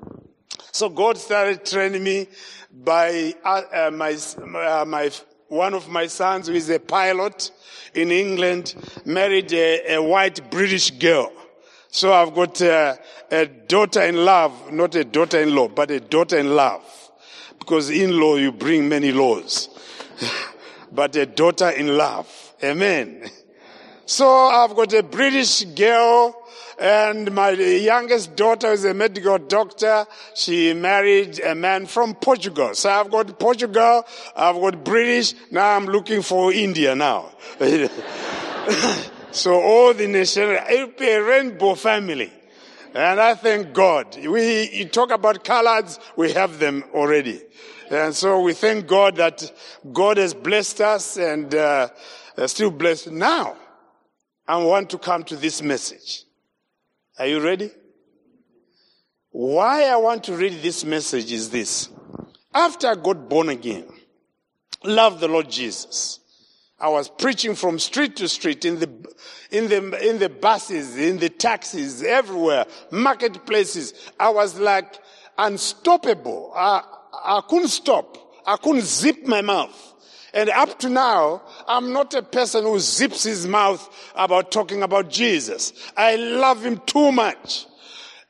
So 0.75 0.89
God 0.89 1.19
started 1.19 1.67
training 1.67 2.03
me 2.03 2.29
by 2.73 3.35
uh, 3.45 3.61
uh, 3.71 3.91
my, 3.93 4.13
uh, 4.15 4.87
my, 4.87 5.11
one 5.49 5.75
of 5.75 5.91
my 5.91 6.07
sons 6.07 6.49
who 6.49 6.55
is 6.55 6.71
a 6.71 6.81
pilot 6.81 7.51
in 7.93 8.11
England 8.11 8.75
married 9.05 9.53
a, 9.53 9.97
a 9.97 10.03
white 10.03 10.51
British 10.51 10.91
girl. 10.93 11.31
So 11.91 12.15
I've 12.15 12.35
got 12.35 12.59
a, 12.63 12.99
a 13.31 13.45
daughter 13.45 14.01
in 14.01 14.25
love, 14.25 14.73
not 14.73 14.95
a 14.95 15.05
daughter 15.05 15.43
in 15.43 15.55
law, 15.55 15.69
but 15.69 15.91
a 15.91 16.01
daughter 16.01 16.39
in 16.39 16.57
love. 16.57 16.83
Because 17.59 17.91
in 17.91 18.19
law 18.19 18.37
you 18.37 18.51
bring 18.51 18.89
many 18.89 19.13
laws. 19.13 19.69
but 20.93 21.15
a 21.17 21.27
daughter 21.27 21.69
in 21.69 21.99
love. 21.99 22.55
Amen. 22.65 23.29
So 24.07 24.27
I've 24.27 24.75
got 24.75 24.95
a 24.95 25.03
British 25.03 25.65
girl 25.65 26.42
and 26.83 27.31
my 27.31 27.51
youngest 27.51 28.35
daughter 28.35 28.73
is 28.73 28.85
a 28.85 28.93
medical 28.93 29.39
doctor. 29.39 30.05
She 30.35 30.75
married 30.75 31.39
a 31.39 31.55
man 31.55 31.87
from 31.87 32.17
Portugal. 32.17 32.75
So 32.75 32.91
I've 32.91 33.09
got 33.09 33.39
Portugal, 33.39 34.05
I've 34.35 34.61
got 34.61 34.83
British, 34.83 35.35
now 35.53 35.77
I'm 35.77 35.87
looking 35.87 36.23
for 36.23 36.53
India 36.53 36.97
now. 36.97 37.31
so 39.31 39.63
all 39.63 39.95
the 39.95 40.09
nation, 40.09 40.43
a 40.43 41.21
rainbow 41.21 41.77
family. 41.77 42.33
And 42.93 43.21
I 43.21 43.37
thank 43.37 43.73
God. 43.73 44.17
We 44.17 44.69
you 44.71 44.87
talk 44.87 45.13
about 45.13 45.45
colors, 45.45 46.01
we 46.17 46.33
have 46.33 46.59
them 46.59 46.83
already. 46.93 47.43
And 47.93 48.13
so 48.13 48.41
we 48.41 48.55
thank 48.55 48.89
God 48.89 49.17
that 49.17 49.53
God 49.93 50.17
has 50.17 50.35
blessed 50.35 50.81
us 50.81 51.17
and 51.17 51.55
uh, 51.55 51.91
still 52.47 52.73
blessed. 52.73 53.13
Now, 53.13 53.57
I 54.49 54.57
want 54.57 54.91
to 54.91 54.99
come 54.99 55.23
to 55.25 55.37
this 55.37 55.63
message. 55.63 56.25
Are 57.19 57.27
you 57.27 57.41
ready? 57.41 57.71
Why 59.31 59.85
I 59.85 59.97
want 59.97 60.25
to 60.25 60.37
read 60.37 60.63
this 60.63 60.85
message 60.85 61.33
is 61.33 61.51
this. 61.51 61.89
After 62.55 62.89
I 62.89 62.95
got 62.95 63.29
born 63.29 63.49
again, 63.49 63.87
love 64.85 65.21
the 65.21 65.29
Lord 65.29 65.51
Jesus. 65.51 66.21
I 66.79 66.89
was 66.89 67.09
preaching 67.09 67.55
from 67.55 67.79
street 67.79 68.17
to 68.17 68.29
street 68.29 68.65
in 68.65 68.81
the, 68.81 68.91
in 69.51 69.69
the, 69.69 70.09
in 70.09 70.19
the 70.19 70.29
buses, 70.29 70.97
in 70.97 71.19
the 71.19 71.29
taxis, 71.29 72.03
everywhere, 72.03 72.67
marketplaces. 72.91 73.95
I 74.19 74.31
was 74.31 74.59
like 74.59 74.99
unstoppable. 75.39 76.53
I, 76.57 76.83
I 77.25 77.41
couldn't 77.49 77.69
stop. 77.69 78.19
I 78.47 78.57
couldn't 78.57 78.83
zip 78.83 79.27
my 79.27 79.43
mouth. 79.43 79.95
And 80.35 80.49
up 80.51 80.79
to 80.81 80.89
now, 80.89 81.43
I'm 81.69 81.93
not 81.93 82.15
a 82.15 82.23
person 82.23 82.65
who 82.65 82.79
zips 82.79 83.25
his 83.25 83.47
mouth 83.47 83.89
about 84.15 84.51
talking 84.51 84.83
about 84.83 85.11
Jesus. 85.11 85.73
I 85.97 86.17
love 86.17 86.65
him 86.65 86.81
too 86.87 87.13
much. 87.13 87.67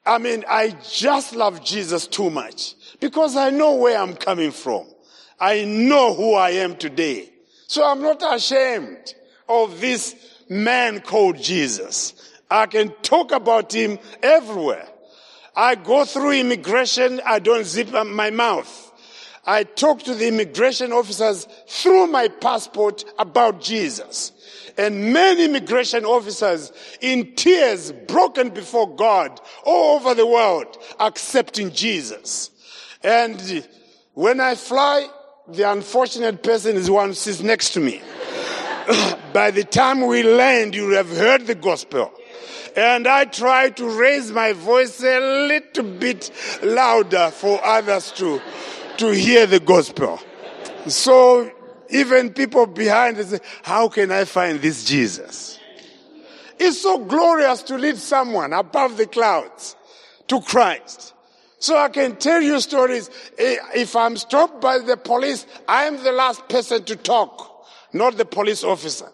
I 0.04 0.18
mean, 0.18 0.44
I 0.48 0.76
just 0.90 1.34
love 1.34 1.64
Jesus 1.64 2.08
too 2.08 2.28
much 2.28 2.74
because 2.98 3.36
I 3.36 3.50
know 3.50 3.74
where 3.76 4.00
I'm 4.00 4.14
coming 4.14 4.50
from. 4.50 4.86
I 5.38 5.64
know 5.64 6.14
who 6.14 6.34
I 6.34 6.50
am 6.50 6.76
today. 6.76 7.30
So 7.68 7.84
I'm 7.84 8.02
not 8.02 8.22
ashamed 8.34 9.14
of 9.48 9.80
this 9.80 10.16
man 10.48 11.00
called 11.00 11.40
Jesus. 11.40 12.14
I 12.50 12.66
can 12.66 12.90
talk 13.02 13.32
about 13.32 13.72
him 13.72 13.98
everywhere. 14.22 14.88
I 15.54 15.76
go 15.76 16.04
through 16.04 16.32
immigration. 16.32 17.20
I 17.24 17.38
don't 17.38 17.64
zip 17.64 17.90
my 17.92 18.30
mouth. 18.30 18.91
I 19.44 19.64
talked 19.64 20.04
to 20.04 20.14
the 20.14 20.28
immigration 20.28 20.92
officers 20.92 21.48
through 21.66 22.06
my 22.06 22.28
passport 22.28 23.04
about 23.18 23.60
Jesus. 23.60 24.32
And 24.78 25.12
many 25.12 25.46
immigration 25.46 26.04
officers 26.04 26.72
in 27.00 27.34
tears, 27.34 27.92
broken 27.92 28.50
before 28.50 28.94
God 28.94 29.40
all 29.64 29.96
over 29.96 30.14
the 30.14 30.26
world, 30.26 30.78
accepting 31.00 31.72
Jesus. 31.72 32.50
And 33.02 33.66
when 34.14 34.40
I 34.40 34.54
fly, 34.54 35.08
the 35.48 35.70
unfortunate 35.70 36.42
person 36.42 36.76
is 36.76 36.88
one 36.88 37.08
who 37.08 37.14
sits 37.14 37.42
next 37.42 37.70
to 37.70 37.80
me. 37.80 38.00
By 39.32 39.50
the 39.50 39.64
time 39.64 40.06
we 40.06 40.22
land, 40.22 40.74
you 40.74 40.90
have 40.90 41.10
heard 41.10 41.48
the 41.48 41.56
gospel. 41.56 42.12
And 42.76 43.06
I 43.06 43.24
try 43.26 43.70
to 43.70 43.98
raise 43.98 44.30
my 44.30 44.52
voice 44.52 45.02
a 45.02 45.20
little 45.48 45.84
bit 45.84 46.30
louder 46.62 47.30
for 47.30 47.62
others 47.62 48.12
to 48.12 48.40
to 48.98 49.14
hear 49.14 49.46
the 49.46 49.60
gospel. 49.60 50.20
So 50.86 51.50
even 51.90 52.32
people 52.32 52.66
behind 52.66 53.18
say, 53.18 53.40
how 53.62 53.88
can 53.88 54.10
I 54.10 54.24
find 54.24 54.60
this 54.60 54.84
Jesus? 54.84 55.58
It's 56.58 56.80
so 56.80 56.98
glorious 57.04 57.62
to 57.64 57.76
lead 57.76 57.96
someone 57.96 58.52
above 58.52 58.96
the 58.96 59.06
clouds 59.06 59.76
to 60.28 60.40
Christ. 60.40 61.14
So 61.58 61.76
I 61.76 61.88
can 61.88 62.16
tell 62.16 62.40
you 62.40 62.60
stories. 62.60 63.10
If 63.38 63.94
I'm 63.94 64.16
stopped 64.16 64.60
by 64.60 64.78
the 64.78 64.96
police, 64.96 65.46
I 65.68 65.84
am 65.84 66.02
the 66.02 66.12
last 66.12 66.48
person 66.48 66.84
to 66.84 66.96
talk, 66.96 67.66
not 67.92 68.16
the 68.16 68.24
police 68.24 68.64
officer. 68.64 69.08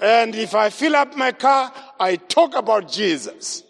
And 0.00 0.34
if 0.34 0.54
I 0.54 0.70
fill 0.70 0.96
up 0.96 1.16
my 1.16 1.32
car, 1.32 1.72
I 1.98 2.16
talk 2.16 2.54
about 2.54 2.90
Jesus. 2.90 3.64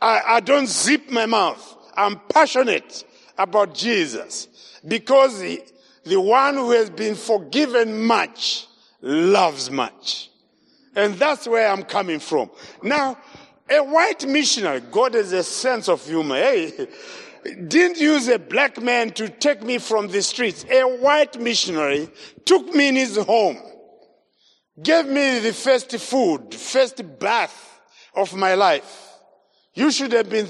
I, 0.00 0.20
I 0.26 0.40
don't 0.40 0.66
zip 0.66 1.10
my 1.10 1.26
mouth. 1.26 1.76
I'm 1.94 2.20
passionate 2.28 3.04
about 3.38 3.74
Jesus 3.74 4.48
because 4.86 5.38
the, 5.38 5.62
the 6.04 6.20
one 6.20 6.54
who 6.54 6.72
has 6.72 6.90
been 6.90 7.14
forgiven 7.14 8.04
much 8.04 8.66
loves 9.00 9.70
much. 9.70 10.30
And 10.94 11.14
that's 11.14 11.46
where 11.46 11.68
I'm 11.68 11.82
coming 11.84 12.18
from. 12.18 12.50
Now, 12.82 13.18
a 13.70 13.82
white 13.82 14.26
missionary, 14.26 14.80
God 14.80 15.14
has 15.14 15.32
a 15.32 15.42
sense 15.42 15.88
of 15.88 16.04
humor. 16.06 16.36
Hey, 16.36 16.88
didn't 17.44 17.98
use 17.98 18.28
a 18.28 18.38
black 18.38 18.80
man 18.80 19.10
to 19.12 19.28
take 19.28 19.62
me 19.62 19.78
from 19.78 20.08
the 20.08 20.22
streets. 20.22 20.64
A 20.70 20.82
white 20.82 21.40
missionary 21.40 22.08
took 22.44 22.66
me 22.74 22.88
in 22.88 22.96
his 22.96 23.16
home, 23.16 23.58
gave 24.80 25.06
me 25.06 25.38
the 25.40 25.52
first 25.52 25.90
food, 25.98 26.54
first 26.54 27.02
bath 27.18 27.80
of 28.14 28.34
my 28.34 28.54
life. 28.54 29.08
You 29.74 29.90
should 29.90 30.12
have 30.12 30.28
been 30.28 30.46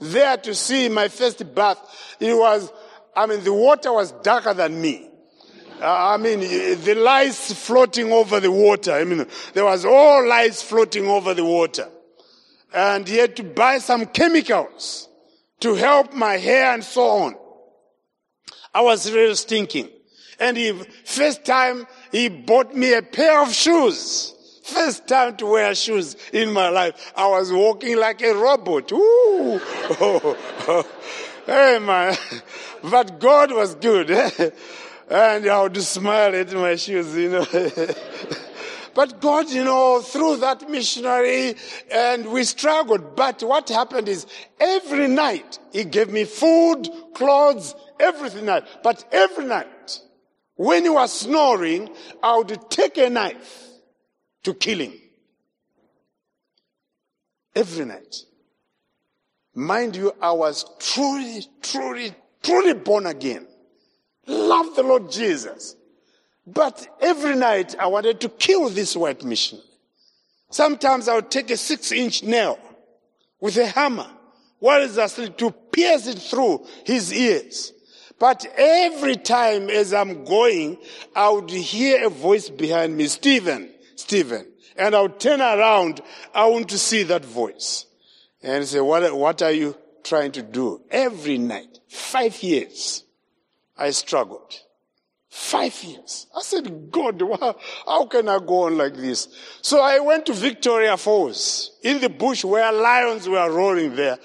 there 0.00 0.36
to 0.36 0.54
see 0.54 0.88
my 0.88 1.08
first 1.08 1.54
bath. 1.54 1.78
It 2.20 2.34
was, 2.34 2.70
I 3.16 3.26
mean, 3.26 3.42
the 3.42 3.52
water 3.52 3.92
was 3.92 4.12
darker 4.12 4.52
than 4.52 4.80
me. 4.80 5.08
Uh, 5.80 6.14
I 6.14 6.16
mean, 6.16 6.40
the 6.40 6.94
lice 6.94 7.52
floating 7.52 8.12
over 8.12 8.40
the 8.40 8.50
water. 8.50 8.92
I 8.92 9.04
mean, 9.04 9.26
there 9.54 9.64
was 9.64 9.84
all 9.84 10.26
lice 10.26 10.62
floating 10.62 11.06
over 11.06 11.34
the 11.34 11.44
water. 11.44 11.88
And 12.74 13.08
he 13.08 13.16
had 13.16 13.36
to 13.36 13.42
buy 13.42 13.78
some 13.78 14.06
chemicals 14.06 15.08
to 15.60 15.74
help 15.74 16.12
my 16.12 16.36
hair 16.36 16.72
and 16.72 16.84
so 16.84 17.02
on. 17.02 17.34
I 18.74 18.82
was 18.82 19.10
really 19.10 19.34
stinking. 19.34 19.88
And 20.38 20.56
he, 20.56 20.72
first 21.04 21.44
time 21.44 21.86
he 22.12 22.28
bought 22.28 22.74
me 22.74 22.92
a 22.92 23.02
pair 23.02 23.42
of 23.42 23.52
shoes. 23.52 24.34
First 24.64 25.06
time 25.06 25.36
to 25.36 25.46
wear 25.46 25.74
shoes 25.74 26.16
in 26.32 26.52
my 26.52 26.68
life. 26.68 27.12
I 27.16 27.28
was 27.28 27.52
walking 27.52 27.96
like 27.96 28.20
a 28.22 28.34
robot. 28.34 28.90
Ooh. 28.92 29.60
hey 31.46 31.78
man. 31.78 32.16
But 32.82 33.18
God 33.18 33.52
was 33.52 33.74
good. 33.74 34.10
and 35.10 35.48
I 35.48 35.62
would 35.62 35.76
smile 35.82 36.34
at 36.34 36.52
my 36.52 36.76
shoes, 36.76 37.16
you 37.16 37.30
know. 37.30 37.46
but 38.94 39.20
God, 39.20 39.50
you 39.50 39.64
know, 39.64 40.00
through 40.00 40.36
that 40.38 40.68
missionary, 40.68 41.54
and 41.90 42.26
we 42.30 42.44
struggled. 42.44 43.16
But 43.16 43.42
what 43.42 43.68
happened 43.68 44.08
is 44.08 44.26
every 44.60 45.08
night 45.08 45.58
He 45.72 45.84
gave 45.84 46.10
me 46.10 46.24
food, 46.24 46.88
clothes, 47.14 47.74
everything. 47.98 48.46
But 48.82 49.04
every 49.10 49.46
night, 49.46 50.00
when 50.54 50.84
He 50.84 50.90
was 50.90 51.12
snoring, 51.12 51.90
I 52.22 52.36
would 52.36 52.70
take 52.70 52.98
a 52.98 53.10
knife 53.10 53.64
to 54.44 54.54
kill 54.54 54.78
Him. 54.78 54.94
Every 57.54 57.84
night. 57.86 58.14
Mind 59.56 59.96
you, 59.96 60.12
I 60.22 60.30
was 60.30 60.64
truly, 60.78 61.44
truly, 61.62 62.14
truly 62.42 62.74
born 62.74 63.06
again 63.06 63.48
love 64.26 64.74
the 64.74 64.82
Lord 64.82 65.10
Jesus. 65.10 65.76
But 66.46 66.86
every 67.00 67.34
night 67.34 67.74
I 67.78 67.86
wanted 67.86 68.20
to 68.20 68.28
kill 68.28 68.68
this 68.68 68.96
white 68.96 69.24
missionary. 69.24 69.66
Sometimes 70.50 71.08
I 71.08 71.16
would 71.16 71.30
take 71.30 71.50
a 71.50 71.56
six 71.56 71.90
inch 71.90 72.22
nail 72.22 72.58
with 73.40 73.56
a 73.56 73.66
hammer 73.66 74.08
while 74.58 74.80
he's 74.80 74.96
asleep 74.96 75.36
to 75.38 75.50
pierce 75.50 76.06
it 76.06 76.18
through 76.18 76.66
his 76.84 77.12
ears. 77.12 77.72
But 78.18 78.46
every 78.56 79.16
time 79.16 79.68
as 79.68 79.92
I'm 79.92 80.24
going, 80.24 80.78
I 81.14 81.28
would 81.28 81.50
hear 81.50 82.06
a 82.06 82.10
voice 82.10 82.48
behind 82.48 82.96
me, 82.96 83.08
Stephen, 83.08 83.70
Stephen. 83.96 84.46
And 84.76 84.94
I 84.94 85.02
would 85.02 85.20
turn 85.20 85.40
around. 85.40 86.00
I 86.34 86.46
want 86.46 86.70
to 86.70 86.78
see 86.78 87.02
that 87.04 87.24
voice. 87.24 87.84
And 88.42 88.64
say, 88.64 88.80
what, 88.80 89.14
what 89.16 89.42
are 89.42 89.52
you 89.52 89.76
trying 90.04 90.32
to 90.32 90.42
do? 90.42 90.82
Every 90.90 91.38
night, 91.38 91.78
five 91.88 92.42
years. 92.42 93.04
I 93.76 93.90
struggled. 93.90 94.60
Five 95.28 95.82
years. 95.84 96.26
I 96.34 96.40
said, 96.40 96.90
God, 96.90 97.20
how 97.86 98.06
can 98.06 98.28
I 98.28 98.38
go 98.38 98.62
on 98.62 98.78
like 98.78 98.94
this? 98.94 99.28
So 99.60 99.80
I 99.80 99.98
went 99.98 100.26
to 100.26 100.32
Victoria 100.32 100.96
Falls 100.96 101.72
in 101.82 102.00
the 102.00 102.08
bush 102.08 102.42
where 102.44 102.72
lions 102.72 103.28
were 103.28 103.50
roaring 103.50 103.96
there. 103.96 104.18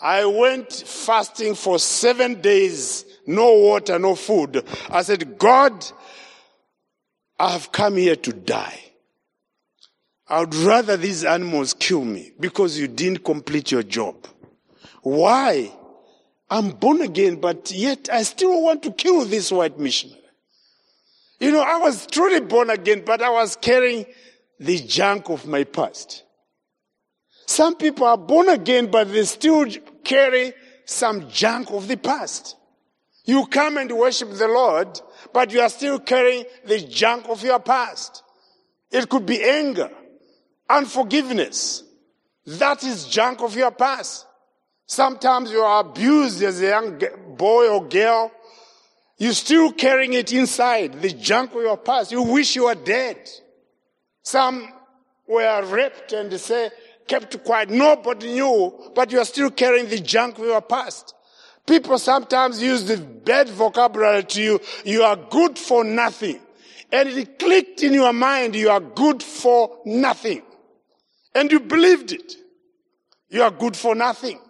I 0.00 0.24
went 0.26 0.72
fasting 0.72 1.54
for 1.54 1.78
seven 1.78 2.40
days, 2.40 3.04
no 3.26 3.52
water, 3.54 3.98
no 3.98 4.14
food. 4.14 4.64
I 4.90 5.02
said, 5.02 5.38
God, 5.38 5.84
I 7.38 7.50
have 7.50 7.72
come 7.72 7.96
here 7.96 8.16
to 8.16 8.32
die. 8.32 8.78
I 10.26 10.40
would 10.40 10.54
rather 10.54 10.96
these 10.96 11.24
animals 11.24 11.74
kill 11.74 12.04
me 12.04 12.32
because 12.40 12.78
you 12.78 12.88
didn't 12.88 13.24
complete 13.24 13.70
your 13.70 13.82
job. 13.82 14.26
Why? 15.02 15.70
I'm 16.50 16.70
born 16.70 17.02
again, 17.02 17.36
but 17.36 17.70
yet 17.70 18.08
I 18.10 18.22
still 18.22 18.62
want 18.62 18.82
to 18.84 18.92
kill 18.92 19.24
this 19.24 19.52
white 19.52 19.78
missionary. 19.78 20.20
You 21.40 21.52
know, 21.52 21.62
I 21.62 21.78
was 21.78 22.06
truly 22.06 22.40
born 22.40 22.70
again, 22.70 23.02
but 23.04 23.20
I 23.20 23.28
was 23.28 23.56
carrying 23.56 24.06
the 24.58 24.78
junk 24.78 25.28
of 25.28 25.46
my 25.46 25.64
past. 25.64 26.24
Some 27.46 27.76
people 27.76 28.06
are 28.06 28.16
born 28.16 28.48
again, 28.48 28.90
but 28.90 29.12
they 29.12 29.24
still 29.24 29.66
carry 30.02 30.54
some 30.86 31.28
junk 31.28 31.70
of 31.70 31.88
the 31.88 31.96
past. 31.96 32.56
You 33.24 33.46
come 33.46 33.76
and 33.78 33.90
worship 33.92 34.30
the 34.32 34.48
Lord, 34.48 35.00
but 35.32 35.52
you 35.52 35.60
are 35.60 35.68
still 35.68 35.98
carrying 35.98 36.44
the 36.64 36.78
junk 36.80 37.28
of 37.28 37.42
your 37.42 37.58
past. 37.58 38.22
It 38.90 39.08
could 39.08 39.26
be 39.26 39.42
anger, 39.42 39.90
unforgiveness. 40.68 41.82
That 42.46 42.82
is 42.84 43.06
junk 43.06 43.40
of 43.40 43.56
your 43.56 43.70
past. 43.70 44.26
Sometimes 44.86 45.50
you 45.50 45.60
are 45.60 45.80
abused 45.80 46.42
as 46.42 46.60
a 46.60 46.68
young 46.68 47.00
boy 47.36 47.68
or 47.68 47.86
girl. 47.88 48.30
You're 49.16 49.32
still 49.32 49.72
carrying 49.72 50.12
it 50.12 50.32
inside, 50.32 51.00
the 51.00 51.10
junk 51.10 51.54
of 51.54 51.62
your 51.62 51.76
past. 51.76 52.12
You 52.12 52.22
wish 52.22 52.56
you 52.56 52.64
were 52.64 52.74
dead. 52.74 53.16
Some 54.22 54.68
were 55.26 55.64
raped 55.66 56.12
and 56.12 56.30
they 56.30 56.38
say, 56.38 56.70
kept 57.06 57.42
quiet. 57.44 57.70
Nobody 57.70 58.34
knew, 58.34 58.90
but 58.94 59.10
you 59.12 59.20
are 59.20 59.24
still 59.24 59.50
carrying 59.50 59.88
the 59.88 60.00
junk 60.00 60.38
of 60.38 60.44
your 60.44 60.60
past. 60.60 61.14
People 61.66 61.98
sometimes 61.98 62.62
use 62.62 62.84
the 62.84 62.98
bad 62.98 63.48
vocabulary 63.48 64.24
to 64.24 64.42
you. 64.42 64.60
You 64.84 65.02
are 65.02 65.16
good 65.16 65.58
for 65.58 65.82
nothing. 65.82 66.40
And 66.92 67.08
it 67.08 67.38
clicked 67.38 67.82
in 67.82 67.94
your 67.94 68.12
mind, 68.12 68.54
you 68.54 68.68
are 68.68 68.80
good 68.80 69.22
for 69.22 69.78
nothing. 69.86 70.42
And 71.34 71.50
you 71.50 71.60
believed 71.60 72.12
it. 72.12 72.34
You 73.28 73.42
are 73.42 73.50
good 73.50 73.76
for 73.76 73.94
nothing. 73.94 74.40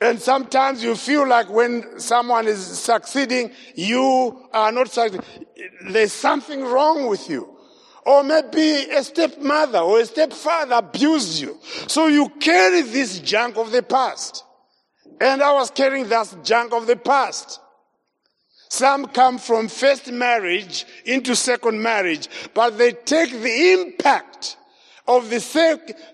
And 0.00 0.20
sometimes 0.20 0.82
you 0.82 0.96
feel 0.96 1.26
like 1.26 1.48
when 1.48 2.00
someone 2.00 2.46
is 2.46 2.60
succeeding, 2.60 3.52
you 3.74 4.48
are 4.52 4.72
not 4.72 4.90
succeeding. 4.90 5.24
There's 5.88 6.12
something 6.12 6.62
wrong 6.62 7.06
with 7.06 7.30
you. 7.30 7.56
Or 8.04 8.22
maybe 8.22 8.90
a 8.90 9.02
stepmother 9.02 9.78
or 9.78 10.00
a 10.00 10.04
stepfather 10.04 10.74
abused 10.74 11.40
you. 11.40 11.58
So 11.86 12.08
you 12.08 12.28
carry 12.40 12.82
this 12.82 13.20
junk 13.20 13.56
of 13.56 13.70
the 13.70 13.82
past. 13.82 14.44
And 15.20 15.42
I 15.42 15.52
was 15.54 15.70
carrying 15.70 16.08
that 16.08 16.36
junk 16.42 16.74
of 16.74 16.86
the 16.86 16.96
past. 16.96 17.60
Some 18.68 19.06
come 19.06 19.38
from 19.38 19.68
first 19.68 20.10
marriage 20.10 20.84
into 21.06 21.36
second 21.36 21.80
marriage, 21.80 22.28
but 22.52 22.76
they 22.76 22.92
take 22.92 23.30
the 23.30 23.72
impact 23.72 24.56
of 25.06 25.28
the 25.28 25.40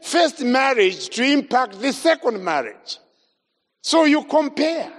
first 0.02 0.42
marriage 0.42 1.08
to 1.10 1.22
impact 1.22 1.80
the 1.80 1.92
second 1.92 2.42
marriage. 2.42 2.98
So 3.82 4.04
you 4.04 4.24
compare. 4.24 4.92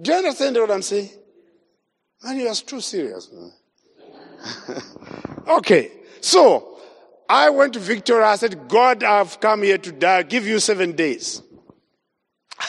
Do 0.00 0.10
you 0.10 0.18
understand 0.18 0.56
what 0.56 0.70
I'm 0.70 0.82
saying? 0.82 1.10
Man, 2.22 2.38
you 2.38 2.48
are 2.48 2.54
too 2.54 2.80
serious. 2.80 3.30
okay, 5.48 5.92
so 6.20 6.78
I 7.28 7.50
went 7.50 7.74
to 7.74 7.78
Victoria. 7.80 8.26
I 8.26 8.36
said, 8.36 8.68
God, 8.68 9.02
I've 9.02 9.40
come 9.40 9.62
here 9.62 9.78
to 9.78 9.92
die. 9.92 10.18
I'll 10.18 10.24
give 10.24 10.46
you 10.46 10.58
seven 10.58 10.92
days. 10.92 11.42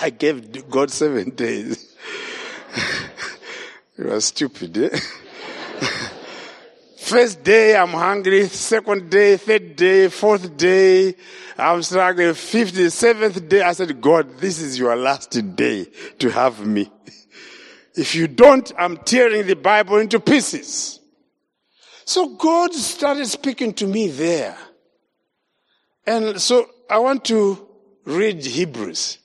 I 0.02 0.10
gave 0.10 0.70
God 0.70 0.92
seven 0.92 1.30
days. 1.30 1.96
you 3.98 4.12
are 4.12 4.22
stupid. 4.22 4.78
Eh? 4.78 5.00
First 7.06 7.44
day, 7.44 7.78
I'm 7.78 7.90
hungry. 7.90 8.48
Second 8.48 9.12
day, 9.12 9.38
third 9.38 9.76
day, 9.76 10.08
fourth 10.08 10.58
day, 10.58 11.14
I'm 11.56 11.84
struggling. 11.84 12.34
Fifth, 12.34 12.92
seventh 12.92 13.48
day, 13.48 13.62
I 13.62 13.74
said, 13.74 14.02
God, 14.02 14.40
this 14.40 14.60
is 14.60 14.80
your 14.80 14.96
last 14.96 15.30
day 15.56 15.86
to 16.18 16.30
have 16.32 16.66
me. 16.66 16.92
If 17.94 18.16
you 18.16 18.28
don't, 18.28 18.72
I'm 18.76 18.98
tearing 18.98 19.46
the 19.46 19.56
Bible 19.56 19.98
into 19.98 20.20
pieces. 20.20 21.00
So 22.06 22.30
God 22.38 22.74
started 22.74 23.28
speaking 23.28 23.76
to 23.76 23.86
me 23.86 24.08
there. 24.08 24.58
And 26.08 26.42
so 26.42 26.68
I 26.90 26.98
want 26.98 27.24
to 27.26 27.68
read 28.06 28.44
Hebrews. 28.44 29.20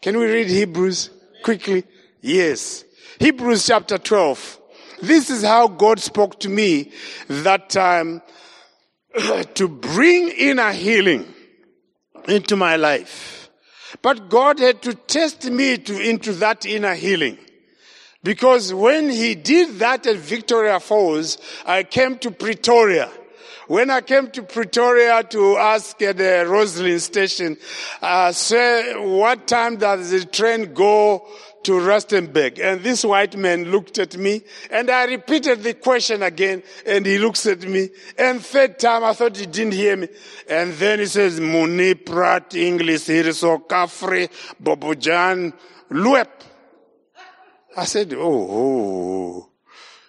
Can 0.00 0.16
we 0.16 0.24
read 0.24 0.46
Hebrews 0.46 1.10
quickly? 1.42 1.84
Yes. 2.22 2.86
Hebrews 3.18 3.66
chapter 3.66 3.98
12. 3.98 4.60
This 5.02 5.30
is 5.30 5.42
how 5.42 5.68
God 5.68 6.00
spoke 6.00 6.40
to 6.40 6.48
me 6.48 6.92
that 7.28 7.70
time 7.70 8.22
to 9.54 9.68
bring 9.68 10.28
in 10.28 10.58
a 10.58 10.72
healing 10.72 11.26
into 12.28 12.56
my 12.56 12.76
life. 12.76 13.50
But 14.02 14.28
God 14.28 14.58
had 14.58 14.82
to 14.82 14.94
test 14.94 15.44
me 15.44 15.78
to, 15.78 16.00
into 16.00 16.32
that 16.34 16.66
inner 16.66 16.94
healing. 16.94 17.38
Because 18.22 18.72
when 18.72 19.10
he 19.10 19.34
did 19.34 19.78
that 19.80 20.06
at 20.06 20.16
Victoria 20.16 20.80
Falls, 20.80 21.38
I 21.66 21.82
came 21.82 22.18
to 22.18 22.30
Pretoria. 22.30 23.10
When 23.66 23.90
I 23.90 24.00
came 24.00 24.30
to 24.32 24.42
Pretoria 24.42 25.22
to 25.24 25.56
ask 25.56 26.00
at 26.02 26.18
the 26.18 26.44
Rosslyn 26.46 27.00
station, 27.00 27.56
uh, 28.02 28.32
say, 28.32 28.94
what 28.94 29.46
time 29.46 29.76
does 29.76 30.10
the 30.10 30.24
train 30.24 30.74
go 30.74 31.26
to 31.64 31.72
Rustenburg? 31.72 32.58
And 32.60 32.82
this 32.82 33.04
white 33.04 33.36
man 33.36 33.70
looked 33.70 33.98
at 33.98 34.16
me 34.16 34.42
and 34.70 34.90
I 34.90 35.04
repeated 35.04 35.62
the 35.62 35.74
question 35.74 36.22
again 36.22 36.62
and 36.86 37.04
he 37.04 37.18
looks 37.18 37.46
at 37.46 37.62
me. 37.62 37.90
And 38.18 38.44
third 38.44 38.78
time 38.78 39.04
I 39.04 39.12
thought 39.12 39.36
he 39.36 39.46
didn't 39.46 39.74
hear 39.74 39.96
me. 39.96 40.08
And 40.48 40.72
then 40.74 41.00
he 41.00 41.06
says, 41.06 41.40
Muni 41.40 41.94
Prat 41.94 42.54
English, 42.54 43.02
Hiriso 43.02 43.66
Kafri, 43.66 44.28
Bobojan, 44.62 45.52
Luep. 45.90 46.42
I 47.76 47.84
said, 47.84 48.14
oh, 48.14 48.48
oh, 48.50 49.48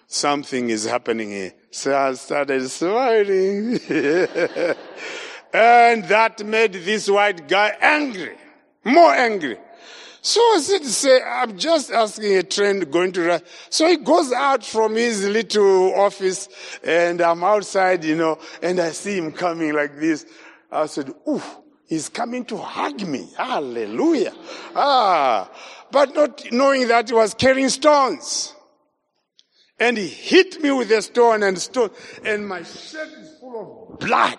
something 0.06 0.70
is 0.70 0.84
happening 0.84 1.30
here. 1.30 1.52
So 1.70 1.96
I 1.96 2.12
started 2.14 2.68
smiling. 2.70 3.80
and 5.52 6.04
that 6.04 6.44
made 6.44 6.72
this 6.72 7.10
white 7.10 7.48
guy 7.48 7.76
angry, 7.80 8.36
more 8.84 9.12
angry. 9.12 9.58
So 10.26 10.40
I 10.40 10.58
said, 10.58 10.84
say, 10.84 11.22
I'm 11.22 11.56
just 11.56 11.92
asking 11.92 12.36
a 12.36 12.42
train 12.42 12.80
going 12.80 13.12
to 13.12 13.22
run. 13.28 13.40
So 13.70 13.86
he 13.86 13.96
goes 13.96 14.32
out 14.32 14.64
from 14.64 14.96
his 14.96 15.24
little 15.24 15.94
office 15.94 16.48
and 16.82 17.20
I'm 17.20 17.44
outside, 17.44 18.02
you 18.02 18.16
know, 18.16 18.40
and 18.60 18.80
I 18.80 18.90
see 18.90 19.18
him 19.18 19.30
coming 19.30 19.72
like 19.72 20.00
this. 20.00 20.26
I 20.72 20.86
said, 20.86 21.14
ooh, 21.28 21.40
he's 21.86 22.08
coming 22.08 22.44
to 22.46 22.56
hug 22.56 23.06
me. 23.06 23.28
Hallelujah. 23.36 24.32
Ah, 24.74 25.48
but 25.92 26.12
not 26.16 26.50
knowing 26.50 26.88
that 26.88 27.08
he 27.08 27.14
was 27.14 27.32
carrying 27.32 27.68
stones. 27.68 28.52
And 29.78 29.96
he 29.96 30.08
hit 30.08 30.60
me 30.60 30.72
with 30.72 30.90
a 30.90 31.02
stone 31.02 31.44
and 31.44 31.56
stone, 31.56 31.90
and 32.24 32.48
my 32.48 32.64
shirt 32.64 33.10
is 33.20 33.38
full 33.38 33.92
of 33.92 34.00
blood. 34.00 34.38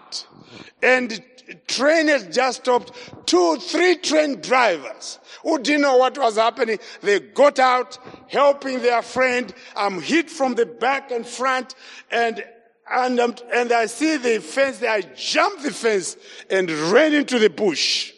And 0.83 1.23
train 1.67 2.07
has 2.07 2.27
just 2.35 2.61
stopped. 2.61 2.91
Two, 3.25 3.57
three 3.57 3.95
train 3.95 4.41
drivers 4.41 5.19
who 5.43 5.59
didn't 5.59 5.81
know 5.81 5.97
what 5.97 6.17
was 6.17 6.35
happening. 6.35 6.79
They 7.01 7.19
got 7.19 7.59
out, 7.59 7.97
helping 8.27 8.81
their 8.81 9.01
friend. 9.01 9.53
I'm 9.75 10.01
hit 10.01 10.29
from 10.29 10.55
the 10.55 10.65
back 10.65 11.11
and 11.11 11.25
front, 11.25 11.75
and 12.11 12.43
and 12.89 13.19
um, 13.19 13.35
and 13.53 13.71
I 13.71 13.85
see 13.85 14.17
the 14.17 14.39
fence. 14.39 14.81
I 14.83 15.01
jumped 15.15 15.63
the 15.63 15.71
fence 15.71 16.17
and 16.49 16.69
ran 16.69 17.13
into 17.13 17.39
the 17.39 17.49
bush, 17.49 18.13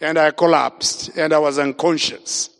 and 0.00 0.18
I 0.18 0.30
collapsed, 0.30 1.16
and 1.16 1.32
I 1.32 1.38
was 1.38 1.58
unconscious. 1.58 2.50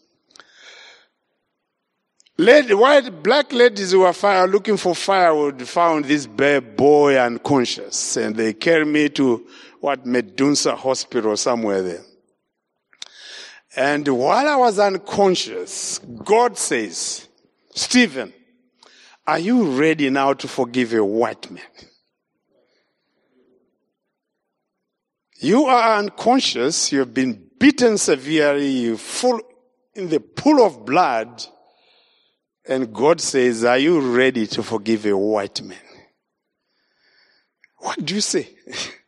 Lady, 2.38 2.74
white, 2.74 3.22
black 3.22 3.50
ladies 3.50 3.92
who 3.92 4.00
were 4.00 4.12
fire, 4.12 4.46
looking 4.46 4.76
for 4.76 4.94
firewood 4.94 5.66
found 5.66 6.04
this 6.04 6.26
boy 6.26 7.16
unconscious 7.16 8.18
and 8.18 8.36
they 8.36 8.52
carried 8.52 8.88
me 8.88 9.08
to 9.08 9.46
what 9.86 10.04
Medunsa 10.04 10.76
Hospital 10.76 11.36
somewhere 11.36 11.80
there. 11.80 12.02
And 13.76 14.08
while 14.08 14.48
I 14.48 14.56
was 14.56 14.80
unconscious, 14.80 16.00
God 16.24 16.58
says, 16.58 17.28
Stephen, 17.72 18.32
are 19.24 19.38
you 19.38 19.78
ready 19.78 20.10
now 20.10 20.32
to 20.32 20.48
forgive 20.48 20.92
a 20.92 21.04
white 21.04 21.48
man? 21.52 21.62
You 25.38 25.66
are 25.66 25.98
unconscious, 25.98 26.90
you 26.90 26.98
have 26.98 27.14
been 27.14 27.48
beaten 27.56 27.96
severely, 27.96 28.66
you're 28.66 28.96
full 28.96 29.40
in 29.94 30.08
the 30.08 30.18
pool 30.18 30.66
of 30.66 30.84
blood, 30.84 31.44
and 32.68 32.92
God 32.92 33.20
says, 33.20 33.62
Are 33.62 33.78
you 33.78 34.00
ready 34.00 34.48
to 34.48 34.64
forgive 34.64 35.06
a 35.06 35.16
white 35.16 35.62
man? 35.62 35.78
What 37.76 38.04
do 38.04 38.16
you 38.16 38.20
say? 38.20 38.48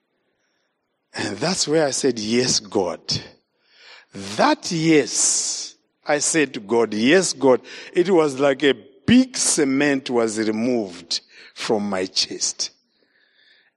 and 1.18 1.36
that's 1.38 1.68
where 1.68 1.86
I 1.86 1.90
said, 1.90 2.18
Yes, 2.18 2.60
God. 2.60 3.00
That 4.36 4.72
yes, 4.72 5.74
I 6.06 6.18
said 6.18 6.54
to 6.54 6.60
God, 6.60 6.94
Yes, 6.94 7.32
God. 7.32 7.60
It 7.92 8.08
was 8.08 8.40
like 8.40 8.62
a 8.62 8.74
big 9.06 9.36
cement 9.36 10.08
was 10.08 10.38
removed 10.38 11.20
from 11.54 11.90
my 11.90 12.06
chest. 12.06 12.70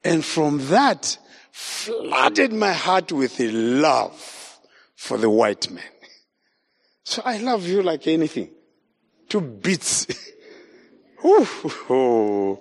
And 0.03 0.23
from 0.23 0.65
that, 0.67 1.17
flooded 1.51 2.53
my 2.53 2.73
heart 2.73 3.11
with 3.11 3.39
a 3.39 3.51
love 3.51 4.59
for 4.95 5.17
the 5.17 5.29
white 5.29 5.69
man. 5.69 5.83
So 7.03 7.21
I 7.25 7.37
love 7.37 7.67
you 7.67 7.83
like 7.83 8.07
anything 8.07 8.49
two 9.31 9.39
bits. 9.39 10.07
Ooh, 11.25 12.59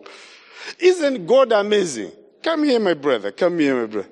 Isn't 0.79 1.27
God 1.27 1.51
amazing? 1.51 2.13
Come 2.43 2.65
here, 2.65 2.79
my 2.79 2.95
brother. 2.95 3.33
Come 3.33 3.59
here, 3.59 3.75
my 3.75 3.87
brother. 3.87 4.09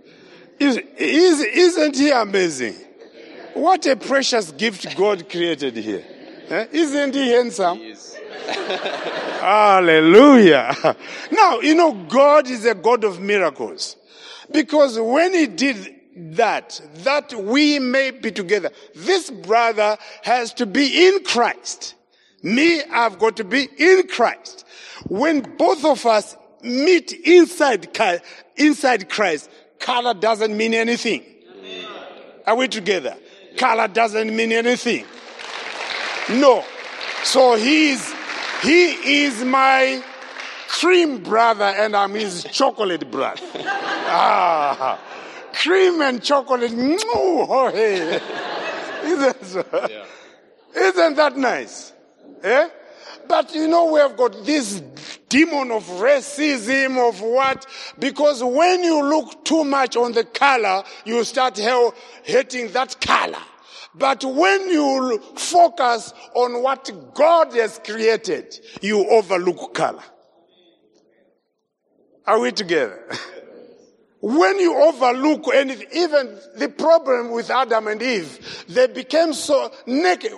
Is, 0.59 0.79
is, 0.97 1.41
isn't 1.41 1.97
he 1.97 2.11
amazing? 2.11 2.75
What 3.55 3.87
a 3.87 3.97
precious 3.97 4.51
gift 4.53 4.97
God 4.97 5.29
created 5.29 5.77
here. 5.77 6.05
Eh? 6.49 6.67
Isn't 6.73 7.15
he 7.15 7.31
handsome? 7.31 7.79
He 7.79 7.95
Hallelujah. 8.49 10.75
Now, 11.31 11.61
you 11.61 11.75
know, 11.75 11.93
God 12.09 12.49
is 12.49 12.65
a 12.65 12.75
God 12.75 13.05
of 13.05 13.21
miracles. 13.21 13.97
Because 14.51 14.99
when 14.99 15.35
he 15.35 15.47
did 15.47 15.95
that, 16.37 16.81
that 17.05 17.35
we 17.35 17.79
may 17.79 18.11
be 18.11 18.31
together, 18.31 18.71
this 18.95 19.31
brother 19.31 19.99
has 20.23 20.53
to 20.55 20.67
be 20.67 21.09
in 21.09 21.25
Christ. 21.25 21.95
Me, 22.43 22.83
I've 22.85 23.19
got 23.19 23.37
to 23.37 23.45
be 23.45 23.69
in 23.79 24.09
Christ. 24.09 24.67
When 25.07 25.41
both 25.57 25.85
of 25.85 26.05
us 26.07 26.37
meet 26.63 27.13
inside, 27.13 27.89
inside 28.57 29.09
Christ, 29.09 29.51
color 29.79 30.15
doesn't 30.15 30.57
mean 30.57 30.75
anything. 30.75 31.23
Are 32.47 32.57
we 32.57 32.69
together? 32.69 33.17
Color 33.57 33.89
doesn't 33.89 34.35
mean 34.35 34.53
anything. 34.53 35.05
No. 36.31 36.65
So 37.25 37.57
he's, 37.57 38.13
he 38.63 39.25
is 39.25 39.45
my 39.45 40.03
cream 40.69 41.23
brother 41.23 41.65
and 41.65 41.97
I'm 41.97 42.15
his 42.15 42.45
chocolate 42.45 43.11
brother. 43.11 43.41
ah, 43.57 44.99
cream 45.55 46.01
and 46.03 46.23
chocolate. 46.23 46.73
Oh, 46.75 47.71
hey. 47.73 48.21
Isn't, 49.05 49.45
so? 49.45 49.65
yeah. 49.91 50.05
Isn't 50.77 51.17
that 51.17 51.37
nice? 51.37 51.93
Eh? 52.43 52.69
But 53.27 53.55
you 53.55 53.69
know, 53.69 53.93
we 53.93 54.01
have 54.01 54.17
got 54.17 54.45
this 54.45 54.81
demon 55.29 55.71
of 55.71 55.85
racism, 55.85 56.97
of 57.09 57.21
what? 57.21 57.67
Because 57.99 58.43
when 58.43 58.83
you 58.83 59.03
look 59.05 59.45
too 59.45 59.65
much 59.65 59.97
on 59.97 60.13
the 60.13 60.25
color, 60.25 60.83
you 61.05 61.25
start 61.25 61.59
hating 61.59 62.73
that 62.73 63.01
color. 63.01 63.39
But 63.95 64.25
when 64.25 64.69
you 64.69 65.21
focus 65.37 66.13
on 66.35 66.63
what 66.63 66.91
God 67.15 67.53
has 67.55 67.81
created, 67.85 68.59
you 68.81 69.09
overlook 69.09 69.75
color. 69.75 70.05
Are 72.27 72.39
we 72.39 72.53
together? 72.53 73.09
when 74.21 74.59
you 74.59 74.77
overlook 74.77 75.49
anything, 75.55 75.89
even 75.93 76.39
the 76.57 76.69
problem 76.69 77.31
with 77.31 77.51
Adam 77.51 77.89
and 77.89 78.03
Eve, 78.03 78.65
they 78.69 78.87
became 78.87 79.33
so 79.33 79.73
naked 79.87 80.33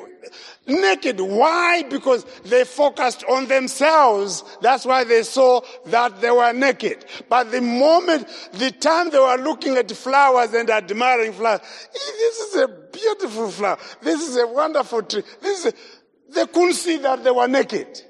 naked. 0.66 1.20
Why? 1.20 1.82
Because 1.82 2.24
they 2.44 2.64
focused 2.64 3.24
on 3.24 3.46
themselves. 3.46 4.44
That's 4.60 4.84
why 4.84 5.04
they 5.04 5.22
saw 5.22 5.60
that 5.86 6.20
they 6.20 6.30
were 6.30 6.52
naked. 6.52 7.04
But 7.28 7.50
the 7.50 7.60
moment, 7.60 8.26
the 8.52 8.70
time 8.70 9.10
they 9.10 9.18
were 9.18 9.36
looking 9.36 9.76
at 9.76 9.90
flowers 9.92 10.52
and 10.54 10.70
admiring 10.70 11.32
flowers, 11.32 11.60
eh, 11.60 11.92
this 11.92 12.38
is 12.38 12.56
a 12.56 12.68
beautiful 12.68 13.50
flower. 13.50 13.78
This 14.02 14.28
is 14.28 14.36
a 14.36 14.46
wonderful 14.46 15.02
tree. 15.02 15.22
This 15.40 15.64
is 15.64 15.72
a, 15.72 16.34
they 16.34 16.46
couldn't 16.46 16.74
see 16.74 16.98
that 16.98 17.24
they 17.24 17.30
were 17.30 17.48
naked. 17.48 18.02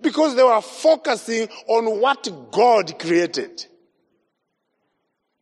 Because 0.00 0.36
they 0.36 0.44
were 0.44 0.60
focusing 0.60 1.48
on 1.66 2.00
what 2.00 2.50
God 2.52 2.98
created. 2.98 3.66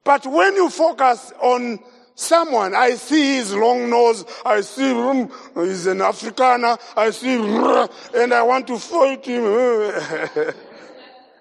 But 0.03 0.25
when 0.25 0.55
you 0.55 0.71
focus 0.71 1.33
on 1.43 1.81
someone, 2.17 2.75
I 2.75 2.97
see 2.97 3.37
his 3.37 3.55
long 3.55 3.89
nose, 3.89 4.25
I 4.45 4.63
see 4.63 4.93
him, 4.93 5.31
he's 5.55 5.87
an 5.87 5.99
Afrikaner, 5.99 6.77
I 6.97 7.11
see, 7.11 7.35
and 8.21 8.35
I 8.35 8.43
want 8.43 8.67
to 8.67 8.79
fight 8.79 9.25
him. 9.25 9.45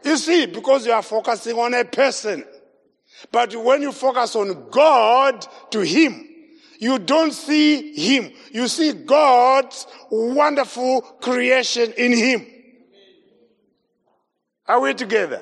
you 0.04 0.18
see, 0.18 0.46
because 0.46 0.86
you 0.86 0.92
are 0.92 1.02
focusing 1.02 1.58
on 1.58 1.74
a 1.74 1.84
person. 1.84 2.46
But 3.32 3.56
when 3.56 3.82
you 3.82 3.92
focus 3.92 4.36
on 4.36 4.70
God 4.70 5.46
to 5.72 5.82
Him, 5.82 6.28
you 6.80 7.00
don't 7.00 7.32
see 7.32 7.94
Him. 7.94 8.32
You 8.52 8.68
see 8.68 8.94
God's 8.94 9.88
wonderful 10.12 11.02
creation 11.02 11.94
in 11.98 12.16
Him. 12.16 12.46
Are 14.68 14.80
we 14.80 14.94
together? 14.94 15.42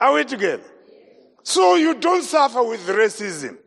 Are 0.00 0.14
we 0.14 0.24
together? 0.24 0.62
So 1.42 1.74
you 1.74 1.94
don't 1.94 2.22
suffer 2.22 2.62
with 2.62 2.86
racism. 2.86 3.58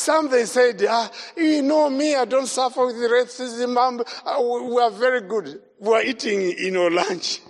Some 0.00 0.30
they 0.30 0.46
said, 0.46 0.82
ah, 0.88 1.10
you 1.36 1.60
know 1.60 1.90
me, 1.90 2.14
I 2.14 2.24
don't 2.24 2.46
suffer 2.46 2.86
with 2.86 2.96
racism. 2.96 3.76
Uh, 3.76 4.42
we 4.74 4.80
are 4.80 4.90
very 4.90 5.20
good. 5.20 5.60
We 5.78 5.92
are 5.92 6.02
eating, 6.02 6.40
you 6.40 6.70
know, 6.70 6.86
lunch. 6.86 7.40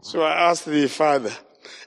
So 0.00 0.22
I 0.22 0.48
asked 0.50 0.64
the 0.64 0.88
father, 0.88 1.30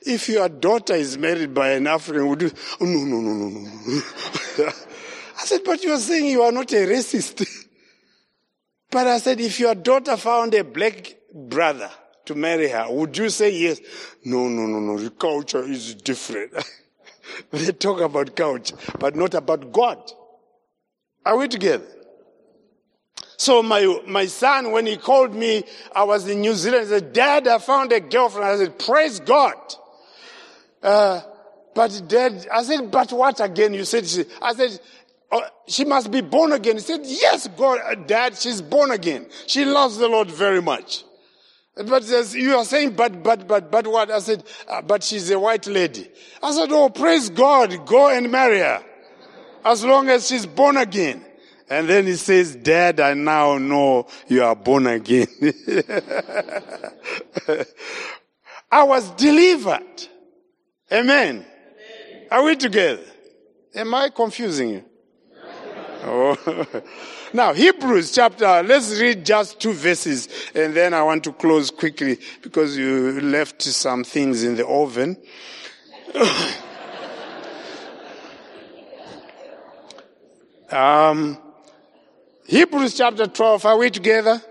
if 0.03 0.29
your 0.29 0.49
daughter 0.49 0.93
is 0.93 1.17
married 1.17 1.51
by 1.51 1.71
an 1.71 1.87
African, 1.87 2.27
would 2.29 2.43
you? 2.43 2.51
Oh, 2.79 2.85
no, 2.85 2.99
no, 3.05 3.21
no, 3.21 3.33
no, 3.33 3.49
no. 3.49 4.67
I 5.39 5.45
said, 5.45 5.61
but 5.65 5.83
you 5.83 5.91
are 5.93 5.99
saying 5.99 6.27
you 6.27 6.43
are 6.43 6.51
not 6.51 6.71
a 6.73 6.87
racist. 6.87 7.43
but 8.91 9.07
I 9.07 9.17
said, 9.17 9.41
if 9.41 9.59
your 9.59 9.73
daughter 9.73 10.15
found 10.15 10.53
a 10.53 10.63
black 10.63 11.15
brother 11.33 11.89
to 12.25 12.35
marry 12.35 12.67
her, 12.69 12.85
would 12.87 13.17
you 13.17 13.31
say 13.31 13.49
yes? 13.49 13.81
No, 14.23 14.47
no, 14.47 14.67
no, 14.67 14.79
no. 14.79 14.99
The 14.99 15.09
culture 15.09 15.63
is 15.63 15.95
different. 15.95 16.53
they 17.51 17.71
talk 17.71 18.01
about 18.01 18.35
culture, 18.35 18.75
but 18.99 19.15
not 19.15 19.33
about 19.33 19.71
God. 19.71 19.99
Are 21.25 21.37
we 21.37 21.47
together? 21.47 21.85
So 23.37 23.61
my, 23.61 23.99
my 24.07 24.25
son, 24.25 24.71
when 24.71 24.85
he 24.87 24.97
called 24.97 25.35
me, 25.35 25.63
I 25.95 26.03
was 26.03 26.27
in 26.27 26.41
New 26.41 26.53
Zealand, 26.55 26.83
he 26.83 26.89
said, 26.89 27.13
Dad, 27.13 27.47
I 27.47 27.59
found 27.59 27.91
a 27.91 27.99
girlfriend. 27.99 28.47
I 28.47 28.57
said, 28.57 28.79
praise 28.79 29.19
God. 29.19 29.55
Uh, 30.81 31.21
but 31.75 32.01
dad, 32.07 32.47
I 32.51 32.63
said, 32.63 32.89
but 32.89 33.13
what 33.13 33.39
again? 33.39 33.73
You 33.75 33.85
said, 33.85 34.07
she, 34.07 34.25
I 34.41 34.53
said, 34.53 34.79
oh, 35.31 35.43
she 35.67 35.85
must 35.85 36.09
be 36.09 36.21
born 36.21 36.51
again. 36.51 36.77
He 36.77 36.81
said, 36.81 37.01
yes, 37.03 37.47
God, 37.55 37.79
uh, 37.85 37.93
dad, 37.93 38.35
she's 38.35 38.61
born 38.61 38.89
again. 38.89 39.27
She 39.45 39.63
loves 39.65 39.97
the 39.97 40.07
Lord 40.07 40.31
very 40.31 40.61
much. 40.61 41.03
But 41.85 42.33
you 42.33 42.55
are 42.55 42.65
saying, 42.65 42.93
but, 42.93 43.21
but, 43.23 43.47
but, 43.47 43.71
but 43.71 43.85
what? 43.87 44.09
I 44.09 44.19
said, 44.19 44.43
uh, 44.67 44.81
but 44.81 45.03
she's 45.03 45.29
a 45.29 45.39
white 45.39 45.67
lady. 45.67 46.09
I 46.41 46.51
said, 46.51 46.71
oh, 46.71 46.89
praise 46.89 47.29
God, 47.29 47.85
go 47.85 48.09
and 48.09 48.31
marry 48.31 48.59
her. 48.59 48.83
As 49.63 49.85
long 49.85 50.09
as 50.09 50.27
she's 50.27 50.45
born 50.45 50.77
again. 50.77 51.23
And 51.69 51.89
then 51.89 52.05
he 52.05 52.15
says, 52.15 52.55
Dad, 52.55 52.99
I 52.99 53.13
now 53.13 53.57
know 53.57 54.07
you 54.27 54.43
are 54.43 54.55
born 54.55 54.87
again. 54.87 55.27
I 58.71 58.83
was 58.83 59.09
delivered. 59.11 60.07
Amen. 60.91 61.45
Amen. 61.45 61.45
Are 62.31 62.43
we 62.43 62.55
together? 62.55 63.03
Am 63.75 63.93
I 63.93 64.09
confusing 64.09 64.69
you? 64.69 64.85
Oh. 66.03 66.65
now, 67.33 67.53
Hebrews 67.53 68.11
chapter, 68.11 68.63
let's 68.63 68.99
read 68.99 69.25
just 69.25 69.59
two 69.59 69.73
verses 69.73 70.29
and 70.53 70.73
then 70.73 70.93
I 70.93 71.03
want 71.03 71.23
to 71.25 71.33
close 71.33 71.71
quickly 71.71 72.19
because 72.41 72.77
you 72.77 73.19
left 73.21 73.61
some 73.61 74.03
things 74.03 74.43
in 74.43 74.55
the 74.55 74.67
oven. 74.67 75.17
um, 80.71 81.37
Hebrews 82.45 82.95
chapter 82.95 83.27
12, 83.27 83.65
are 83.65 83.77
we 83.77 83.89
together? 83.89 84.41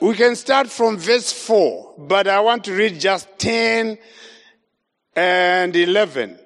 We 0.00 0.14
can 0.14 0.36
start 0.36 0.68
from 0.68 0.98
verse 0.98 1.32
4, 1.32 1.94
but 1.98 2.28
I 2.28 2.40
want 2.40 2.64
to 2.64 2.72
read 2.72 3.00
just 3.00 3.28
10 3.38 3.98
and 5.16 5.76
11. 5.76 6.38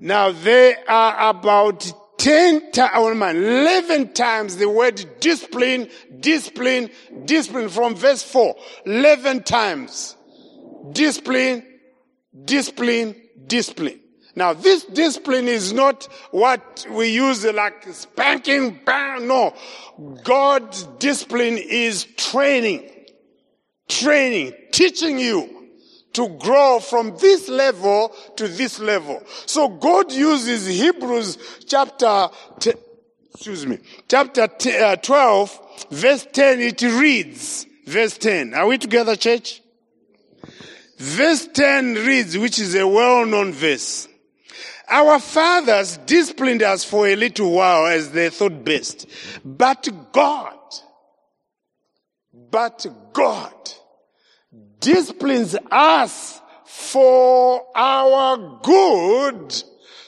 Now 0.00 0.32
there 0.32 0.78
are 0.88 1.30
about 1.30 1.92
10 2.18 2.72
times, 2.72 2.92
oh 2.94 3.14
man, 3.14 3.36
11 3.36 4.12
times 4.12 4.56
the 4.56 4.68
word 4.68 5.04
discipline, 5.20 5.88
discipline, 6.20 6.90
discipline 7.24 7.68
from 7.68 7.94
verse 7.94 8.22
4. 8.22 8.54
11 8.86 9.42
times. 9.42 10.16
Discipline, 10.92 11.64
discipline, 12.44 13.14
discipline. 13.46 14.00
Now, 14.34 14.52
this 14.52 14.84
discipline 14.84 15.48
is 15.48 15.72
not 15.72 16.08
what 16.30 16.86
we 16.90 17.08
use 17.08 17.44
like 17.44 17.84
spanking, 17.92 18.80
bang. 18.84 19.26
No. 19.26 19.54
God's 20.24 20.82
discipline 20.98 21.56
is 21.56 22.04
training, 22.16 22.90
training, 23.88 24.52
teaching 24.72 25.18
you 25.18 25.55
to 26.16 26.28
grow 26.38 26.80
from 26.80 27.14
this 27.18 27.46
level 27.46 28.10
to 28.36 28.48
this 28.48 28.78
level. 28.80 29.22
So 29.44 29.68
God 29.68 30.10
uses 30.10 30.66
Hebrews 30.66 31.36
chapter, 31.66 32.28
t- 32.58 32.72
excuse 33.34 33.66
me, 33.66 33.78
chapter 34.08 34.48
t- 34.48 34.74
uh, 34.74 34.96
12, 34.96 35.86
verse 35.90 36.26
10, 36.32 36.60
it 36.60 36.80
reads, 36.80 37.66
verse 37.86 38.16
10. 38.16 38.54
Are 38.54 38.66
we 38.66 38.78
together, 38.78 39.14
church? 39.14 39.60
Verse 40.96 41.46
10 41.48 41.96
reads, 41.96 42.38
which 42.38 42.58
is 42.58 42.74
a 42.74 42.88
well-known 42.88 43.52
verse. 43.52 44.08
Our 44.88 45.18
fathers 45.18 45.98
disciplined 45.98 46.62
us 46.62 46.82
for 46.82 47.06
a 47.06 47.14
little 47.14 47.52
while 47.52 47.88
as 47.88 48.12
they 48.12 48.30
thought 48.30 48.64
best. 48.64 49.06
But 49.44 49.86
God, 50.12 50.56
but 52.32 52.86
God 53.12 53.52
disciplines 54.80 55.56
us 55.70 56.40
for 56.64 57.66
our 57.74 58.60
good 58.62 59.62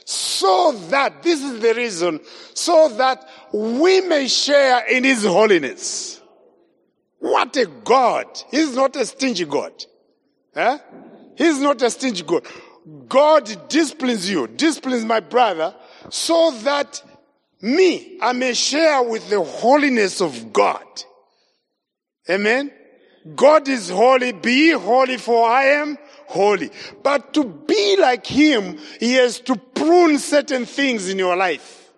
so 0.04 0.72
that, 0.88 1.22
this 1.22 1.42
is 1.42 1.60
the 1.60 1.74
reason, 1.74 2.20
so 2.54 2.88
that 2.96 3.28
we 3.52 4.00
may 4.02 4.26
share 4.26 4.86
in 4.86 5.04
His 5.04 5.24
holiness. 5.24 6.20
What 7.18 7.56
a 7.56 7.66
God. 7.66 8.26
He's 8.50 8.74
not 8.74 8.96
a 8.96 9.04
stingy 9.04 9.44
God. 9.44 9.72
Eh? 10.54 10.78
He's 11.36 11.60
not 11.60 11.82
a 11.82 11.90
stingy 11.90 12.22
God. 12.22 12.46
God 13.08 13.68
disciplines 13.68 14.30
you, 14.30 14.46
disciplines 14.46 15.04
my 15.04 15.20
brother, 15.20 15.74
so 16.08 16.52
that 16.62 17.02
me, 17.60 18.18
I 18.22 18.32
may 18.32 18.54
share 18.54 19.02
with 19.02 19.28
the 19.28 19.42
holiness 19.42 20.20
of 20.20 20.52
God. 20.52 20.86
Amen. 22.30 22.72
God 23.34 23.68
is 23.68 23.90
holy, 23.90 24.32
be 24.32 24.70
holy 24.70 25.16
for 25.16 25.48
I 25.48 25.64
am 25.64 25.98
holy. 26.26 26.70
But 27.02 27.34
to 27.34 27.44
be 27.44 27.96
like 27.98 28.26
Him, 28.26 28.78
He 29.00 29.14
has 29.14 29.40
to 29.40 29.56
prune 29.56 30.18
certain 30.18 30.66
things 30.66 31.08
in 31.08 31.18
your 31.18 31.36
life. 31.36 31.90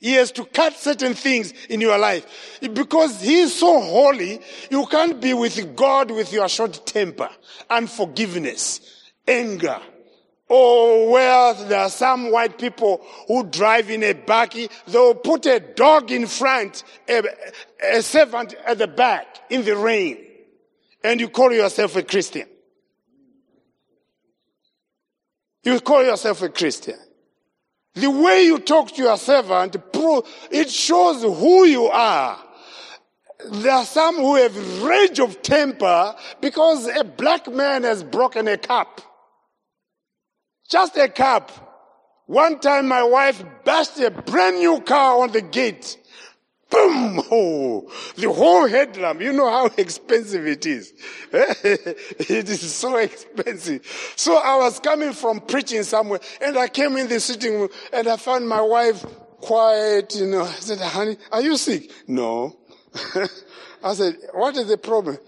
He 0.00 0.12
has 0.14 0.32
to 0.32 0.44
cut 0.44 0.74
certain 0.74 1.14
things 1.14 1.52
in 1.70 1.80
your 1.80 1.98
life. 1.98 2.58
Because 2.60 3.22
He 3.22 3.40
is 3.40 3.54
so 3.54 3.80
holy, 3.80 4.40
you 4.70 4.86
can't 4.86 5.20
be 5.20 5.34
with 5.34 5.74
God 5.76 6.10
with 6.10 6.32
your 6.32 6.48
short 6.48 6.86
temper, 6.86 7.30
unforgiveness, 7.70 8.80
anger, 9.26 9.80
Oh, 10.50 11.08
well, 11.10 11.54
there 11.54 11.80
are 11.80 11.90
some 11.90 12.30
white 12.30 12.58
people 12.58 13.04
who 13.26 13.44
drive 13.44 13.90
in 13.90 14.02
a 14.02 14.12
buggy. 14.12 14.68
they'll 14.86 15.14
put 15.14 15.46
a 15.46 15.58
dog 15.58 16.10
in 16.10 16.26
front, 16.26 16.84
a, 17.08 17.22
a 17.82 18.02
servant 18.02 18.54
at 18.66 18.78
the 18.78 18.86
back 18.86 19.38
in 19.48 19.64
the 19.64 19.74
rain, 19.74 20.18
and 21.04 21.20
you 21.20 21.28
call 21.28 21.52
yourself 21.52 21.94
a 21.96 22.02
Christian. 22.02 22.48
You 25.62 25.78
call 25.80 26.02
yourself 26.02 26.42
a 26.42 26.48
Christian. 26.48 26.98
The 27.94 28.10
way 28.10 28.44
you 28.44 28.58
talk 28.58 28.90
to 28.92 29.02
your 29.02 29.16
servant, 29.18 29.76
it 30.50 30.70
shows 30.70 31.22
who 31.22 31.64
you 31.66 31.84
are. 31.84 32.38
There 33.50 33.72
are 33.72 33.84
some 33.84 34.16
who 34.16 34.36
have 34.36 34.82
rage 34.82 35.20
of 35.20 35.42
temper 35.42 36.14
because 36.40 36.86
a 36.88 37.04
black 37.04 37.52
man 37.52 37.84
has 37.84 38.02
broken 38.02 38.48
a 38.48 38.56
cup. 38.56 39.00
Just 40.68 40.96
a 40.96 41.08
cup. 41.08 41.52
One 42.26 42.58
time 42.58 42.88
my 42.88 43.02
wife 43.02 43.44
bashed 43.64 44.00
a 44.00 44.10
brand 44.10 44.58
new 44.58 44.80
car 44.80 45.22
on 45.22 45.32
the 45.32 45.42
gate. 45.42 45.98
Boom! 46.70 47.22
Oh, 47.30 47.90
the 48.16 48.32
whole 48.32 48.66
headlamp. 48.66 49.20
You 49.20 49.32
know 49.32 49.48
how 49.48 49.66
expensive 49.76 50.46
it 50.46 50.66
is. 50.66 50.92
it 51.32 52.48
is 52.48 52.74
so 52.74 52.96
expensive. 52.96 53.86
So 54.16 54.36
I 54.36 54.56
was 54.56 54.80
coming 54.80 55.12
from 55.12 55.40
preaching 55.40 55.82
somewhere 55.82 56.20
and 56.40 56.56
I 56.56 56.68
came 56.68 56.96
in 56.96 57.08
the 57.08 57.20
sitting 57.20 57.60
room 57.60 57.68
and 57.92 58.08
I 58.08 58.16
found 58.16 58.48
my 58.48 58.60
wife 58.60 59.04
quiet, 59.40 60.14
you 60.16 60.26
know. 60.26 60.42
I 60.42 60.52
said, 60.52 60.78
honey, 60.80 61.16
are 61.30 61.42
you 61.42 61.56
sick? 61.56 61.90
No. 62.08 62.56
I 63.84 63.94
said, 63.94 64.16
what 64.32 64.56
is 64.56 64.66
the 64.66 64.78
problem? 64.78 65.18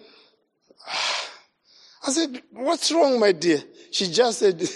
I 2.07 2.11
said, 2.13 2.43
what's 2.53 2.91
wrong, 2.93 3.21
my 3.21 3.33
dear? 3.33 3.63
She 3.91 4.11
just 4.11 4.39
said, 4.39 4.69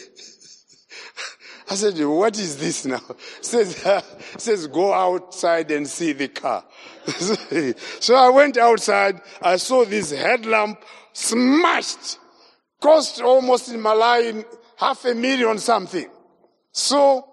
I 1.71 1.75
said, 1.75 2.05
what 2.05 2.37
is 2.37 2.57
this 2.57 2.85
now? 2.85 3.01
Says, 3.41 3.87
uh, 3.87 4.03
says, 4.39 4.67
go 4.67 4.93
outside 4.93 5.71
and 5.71 5.87
see 5.87 6.13
the 6.13 6.27
car. 6.29 6.65
so 8.01 8.15
I 8.15 8.29
went 8.29 8.57
outside. 8.57 9.21
I 9.41 9.57
saw 9.57 9.85
this 9.85 10.11
headlamp 10.11 10.83
smashed. 11.13 12.19
Cost 12.81 13.23
almost 13.23 13.73
in 13.73 13.81
Malawi 13.81 14.45
half 14.77 15.05
a 15.05 15.15
million 15.15 15.59
something. 15.59 16.07
So 16.73 17.29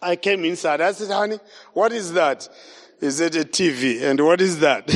I 0.00 0.16
came 0.16 0.44
inside. 0.44 0.80
I 0.80 0.92
said, 0.92 1.10
honey, 1.10 1.38
what 1.72 1.92
is 1.92 2.12
that? 2.14 2.48
Is 3.00 3.20
it 3.20 3.36
a 3.36 3.44
TV? 3.44 4.02
And 4.02 4.20
what 4.20 4.40
is 4.40 4.58
that? 4.60 4.90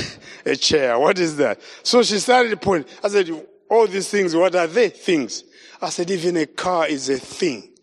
a 0.47 0.57
chair. 0.57 0.99
What 0.99 1.19
is 1.19 1.37
that? 1.37 1.61
So 1.83 2.03
she 2.03 2.19
started 2.19 2.59
pointing. 2.61 2.91
I 3.03 3.09
said, 3.09 3.29
all 3.69 3.87
these 3.87 4.09
things, 4.09 4.35
what 4.35 4.55
are 4.55 4.67
they? 4.67 4.89
Things. 4.89 5.45
I 5.83 5.91
said, 5.91 6.11
even 6.11 6.37
a 6.37 6.47
car 6.47 6.87
is 6.87 7.11
a 7.11 7.19
thing. 7.19 7.76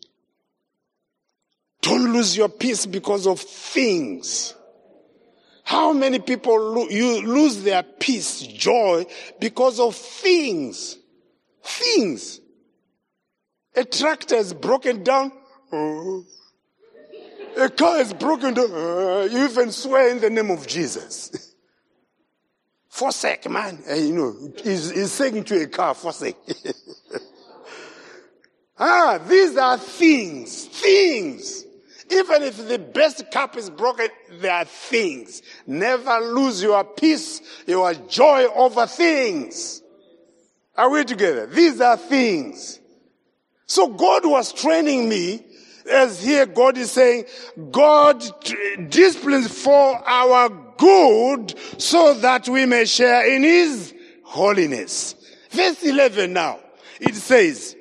Don't 1.84 2.14
lose 2.14 2.38
your 2.38 2.48
peace 2.48 2.86
because 2.86 3.28
of 3.28 3.42
things. 3.42 4.56
How 5.66 5.92
many 5.92 6.20
people 6.20 6.58
lo- 6.58 6.88
you 6.90 7.22
lose 7.22 7.62
their 7.62 7.84
peace, 7.84 8.40
joy 8.40 9.06
because 9.38 9.82
of 9.82 9.94
things? 9.94 10.98
Things. 11.62 12.40
A 13.76 13.84
tractor 13.84 14.36
is 14.36 14.54
broken 14.54 15.04
down. 15.04 15.34
Oh. 15.74 16.24
A 17.58 17.70
car 17.70 18.00
is 18.00 18.14
broken 18.14 18.54
down. 18.54 18.72
Uh, 18.72 19.28
you 19.30 19.44
even 19.44 19.74
swear 19.74 20.10
in 20.10 20.22
the 20.22 20.30
name 20.30 20.52
of 20.52 20.66
Jesus. 20.66 21.54
forsake, 22.88 23.50
man. 23.50 23.84
Uh, 23.90 23.96
you 23.96 24.14
know, 24.14 24.54
he's, 24.64 24.90
he's 24.90 25.12
saying 25.12 25.44
to 25.44 25.62
a 25.62 25.68
car, 25.68 25.94
forsake. 25.96 26.38
ah, 28.80 29.20
these 29.28 29.58
are 29.58 29.78
things. 29.78 30.66
Things. 30.68 31.66
Even 32.12 32.44
if 32.44 32.68
the 32.68 32.80
best 32.80 33.32
cup 33.32 33.56
is 33.58 33.70
broken, 33.70 34.08
there 34.40 34.54
are 34.54 34.66
things. 34.66 35.42
Never 35.66 36.20
lose 36.20 36.62
your 36.62 36.84
peace, 36.84 37.42
your 37.66 37.94
joy 37.94 38.46
over 38.54 38.86
things. 38.88 39.82
Are 40.76 40.90
we 40.90 41.04
together? 41.04 41.46
These 41.48 41.82
are 41.82 41.98
things. 41.98 42.80
So 43.66 43.88
God 43.88 44.26
was 44.26 44.52
training 44.54 45.08
me 45.08 45.46
as 45.90 46.24
here 46.24 46.46
God 46.46 46.78
is 46.78 46.92
saying, 46.92 47.26
God 47.72 48.24
disciplines 48.90 49.48
for 49.48 50.02
our 50.08 50.50
good 50.78 51.56
so 51.78 52.14
that 52.16 52.48
we 52.48 52.66
may 52.66 52.86
share 52.86 53.34
in 53.34 53.44
His 53.44 53.94
holiness. 54.24 55.16
Verse 55.50 55.84
11 55.84 56.34
now, 56.34 56.60
it 57.00 57.16
says, 57.16 57.76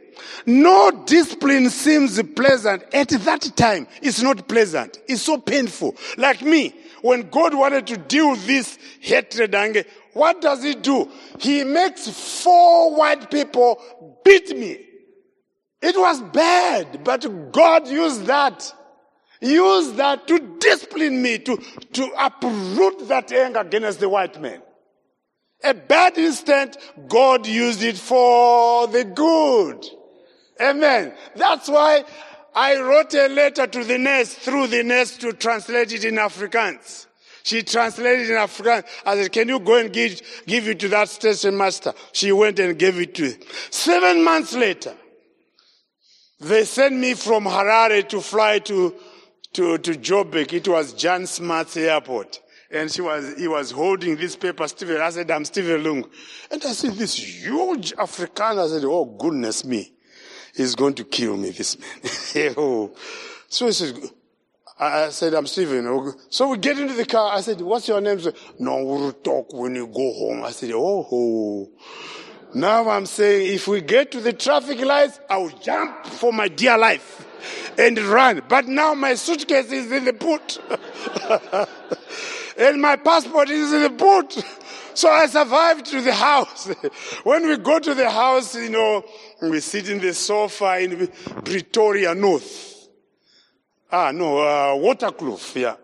no 0.47 1.05
discipline 1.07 1.71
seems 1.71 2.23
pleasant 2.35 2.83
at 2.93 3.09
that 3.09 3.53
time. 3.57 3.87
It's 4.01 4.23
not 4.23 4.49
pleasant. 4.49 4.99
It's 5.07 5.23
so 5.23 5.39
painful. 5.39 5.97
Like 6.17 6.43
me, 6.43 6.75
when 7.03 7.29
God 7.31 7.55
wanted 7.55 7.87
to 7.89 7.97
deal 7.97 8.31
with 8.31 8.47
this 8.47 8.79
hatred, 9.01 9.55
anger, 9.55 9.85
what 10.15 10.41
does 10.41 10.63
he 10.63 10.75
do? 10.75 11.11
He 11.39 11.65
makes 11.65 12.09
four 12.43 12.95
white 12.97 13.31
people 13.31 13.81
beat 14.25 14.57
me. 14.57 14.79
It 15.81 15.97
was 15.97 16.21
bad, 16.21 17.03
but 17.03 17.53
God 17.53 17.89
used 17.89 18.27
that. 18.27 18.73
Used 19.41 19.97
that 19.97 20.29
to 20.29 20.39
discipline 20.61 21.21
me, 21.21 21.39
to, 21.39 21.57
to 21.95 22.13
uproot 22.17 23.09
that 23.09 23.33
anger 23.33 23.59
against 23.59 23.99
the 23.99 24.09
white 24.09 24.41
man. 24.41 24.63
A 25.65 25.75
bad 25.75 26.17
instant, 26.19 26.77
God 27.09 27.47
used 27.47 27.83
it 27.83 27.97
for 27.97 28.87
the 28.87 29.05
good. 29.05 29.85
Amen. 30.63 31.13
That's 31.35 31.69
why 31.69 32.05
I 32.55 32.79
wrote 32.81 33.15
a 33.15 33.29
letter 33.29 33.67
to 33.67 33.85
the 33.85 33.99
nurse 33.99 34.35
through 34.35 34.69
the 34.69 34.85
nurse 34.85 35.17
to 35.19 35.33
translate 35.33 35.93
it 35.93 36.05
in 36.05 36.15
Afrikaans. 36.15 37.07
She 37.43 37.63
translated 37.63 38.31
in 38.31 38.37
Afrikaans. 38.37 38.85
I 39.05 39.17
said, 39.17 39.33
can 39.33 39.49
you 39.49 39.59
go 39.59 39.77
and 39.77 39.93
give, 39.93 40.21
give 40.47 40.69
it 40.69 40.79
to 40.81 40.89
that 40.91 41.09
station 41.09 41.57
master? 41.57 41.93
She 42.13 42.31
went 42.31 42.59
and 42.61 42.79
gave 42.79 42.99
it 43.01 43.15
to 43.17 43.31
him. 43.31 43.41
Seven 43.71 44.23
months 44.23 44.55
later, 44.55 44.95
they 46.39 46.65
sent 46.65 46.95
me 46.95 47.15
from 47.15 47.45
Harare 47.45 48.09
to 48.11 48.21
fly 48.21 48.61
to, 48.61 48.95
to, 49.55 49.79
to 49.79 49.93
Joburg. 49.93 50.53
It 50.53 50.69
was 50.69 50.93
Jan 50.93 51.27
Smuts 51.27 51.77
Airport. 51.77 52.41
And 52.71 52.91
she 52.91 53.03
was, 53.03 53.37
he 53.37 53.49
was 53.49 53.71
holding 53.71 54.17
this 54.17 54.37
paper, 54.37 54.67
Stephen. 54.69 55.01
I 55.01 55.11
said, 55.11 55.31
I'm 55.31 55.45
Stephen 55.45 55.83
Lungu. 55.83 56.09
And 56.51 56.63
I 56.65 56.73
said, 56.73 56.93
this 56.93 57.17
huge 57.17 57.93
Afrikaner. 57.95 58.65
I 58.65 58.69
said, 58.69 58.85
oh 58.85 59.05
goodness 59.05 59.65
me. 59.65 59.92
He's 60.55 60.75
going 60.75 60.95
to 60.95 61.05
kill 61.05 61.37
me, 61.37 61.51
this 61.51 61.79
man. 61.79 62.55
oh. 62.57 62.95
So 63.49 63.67
he 63.67 63.73
said, 63.73 63.99
I 64.79 65.11
said, 65.11 65.35
I'm 65.35 65.47
Stephen. 65.47 65.87
Oh, 65.87 66.13
so 66.29 66.49
we 66.49 66.59
get 66.59 66.79
into 66.79 66.95
the 66.95 67.07
car. 67.07 67.33
I 67.35 67.41
said, 67.41 67.61
what's 67.61 67.87
your 67.89 68.01
name? 68.01 68.21
Said, 68.21 68.35
no, 68.59 68.85
we'll 68.85 69.13
talk 69.13 69.53
when 69.53 69.75
you 69.75 69.87
go 69.87 70.13
home. 70.13 70.43
I 70.43 70.51
said, 70.51 70.73
oh, 70.75 71.07
oh. 71.11 71.71
Now 72.55 72.89
I'm 72.91 73.07
saying, 73.07 73.55
if 73.55 73.67
we 73.67 73.81
get 73.81 74.13
to 74.13 74.21
the 74.21 74.33
traffic 74.33 74.81
lights, 74.81 75.21
I'll 75.31 75.49
jump 75.49 76.05
for 76.05 76.33
my 76.33 76.49
dear 76.49 76.77
life 76.77 77.27
and 77.79 77.99
run. 77.99 78.43
But 78.49 78.67
now 78.67 78.95
my 78.95 79.15
suitcase 79.15 79.73
is 79.73 79.91
in 79.91 80.05
the 80.05 80.13
boot. 80.13 80.59
and 82.59 82.81
my 82.81 82.97
passport 82.97 83.51
is 83.51 83.73
in 83.73 83.83
the 83.83 83.91
boot. 83.91 84.45
So 84.95 85.11
I 85.11 85.27
survived 85.27 85.87
to 85.87 86.01
the 86.01 86.13
house. 86.13 86.67
when 87.25 87.47
we 87.47 87.57
go 87.57 87.79
to 87.79 87.95
the 87.95 88.11
house, 88.11 88.55
you 88.55 88.69
know, 88.69 89.05
we 89.41 89.61
sit 89.61 89.89
in 89.89 90.01
the 90.01 90.13
sofa 90.13 90.79
in 90.81 91.09
Pretoria 91.45 92.15
North. 92.15 92.89
Ah, 93.91 94.11
no, 94.11 94.39
uh, 94.39 94.75
Waterkloof, 94.75 95.61
yeah. 95.61 95.77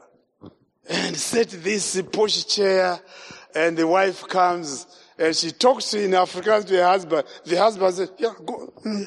And 0.89 1.17
set 1.17 1.49
this 1.51 2.01
posh 2.11 2.47
chair, 2.47 2.99
and 3.55 3.77
the 3.77 3.87
wife 3.87 4.27
comes, 4.27 4.87
and 5.19 5.37
she 5.37 5.51
talks 5.51 5.93
in 5.95 6.13
Afrikaans 6.13 6.67
to 6.69 6.77
her 6.77 6.87
husband. 6.87 7.25
The 7.45 7.57
husband 7.57 7.95
said, 7.95 8.11
yeah, 8.19 8.33
go. 8.45 8.73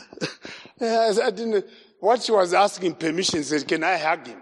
I 0.82 1.32
didn't, 1.32 1.66
what 2.00 2.22
she 2.22 2.32
was 2.32 2.54
asking 2.54 2.96
permission 2.96 3.44
said, 3.44 3.68
can 3.68 3.84
I 3.84 3.98
hug 3.98 4.28
him? 4.28 4.41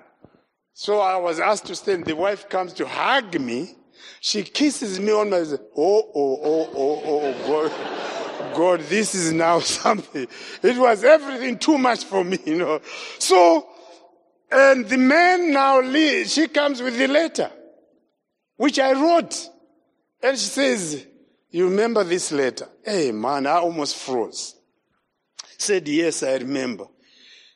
So 0.82 1.02
I 1.02 1.18
was 1.18 1.42
asked 1.42 1.66
to 1.66 1.76
stand. 1.76 2.06
The 2.06 2.16
wife 2.16 2.48
comes 2.48 2.72
to 2.76 2.88
hug 2.88 3.38
me. 3.38 3.76
She 4.22 4.44
kisses 4.44 4.98
me 4.98 5.12
on 5.12 5.30
my, 5.30 5.40
oh, 5.40 5.58
oh, 5.76 6.40
oh, 6.42 6.70
oh, 6.74 7.02
oh, 7.06 7.70
God. 7.70 8.56
God, 8.56 8.80
this 8.88 9.14
is 9.14 9.34
now 9.34 9.60
something. 9.82 10.26
It 10.64 10.78
was 10.78 11.04
everything 11.04 11.60
too 11.60 11.78
much 11.78 12.06
for 12.06 12.24
me, 12.24 12.40
you 12.46 12.60
know. 12.60 12.80
So, 13.18 13.68
and 14.50 14.88
the 14.88 14.98
man 14.98 15.52
now, 15.52 15.82
leaves, 15.82 16.32
she 16.32 16.48
comes 16.48 16.82
with 16.82 16.98
the 16.98 17.08
letter, 17.10 17.52
which 18.56 18.80
I 18.80 18.94
wrote. 18.94 19.50
And 20.24 20.38
she 20.38 20.46
says, 20.46 21.06
you 21.52 21.66
remember 21.66 22.06
this 22.06 22.32
letter? 22.32 22.70
Hey 22.86 23.12
man, 23.12 23.48
I 23.48 23.58
almost 23.58 23.98
froze. 23.98 24.56
Said, 25.58 25.90
yes, 25.90 26.24
I 26.24 26.36
remember. 26.36 26.86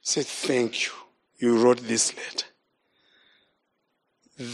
Said, 0.01 0.25
thank 0.25 0.87
you. 0.87 0.91
You 1.37 1.63
wrote 1.63 1.77
this 1.77 2.13
letter. 2.17 2.47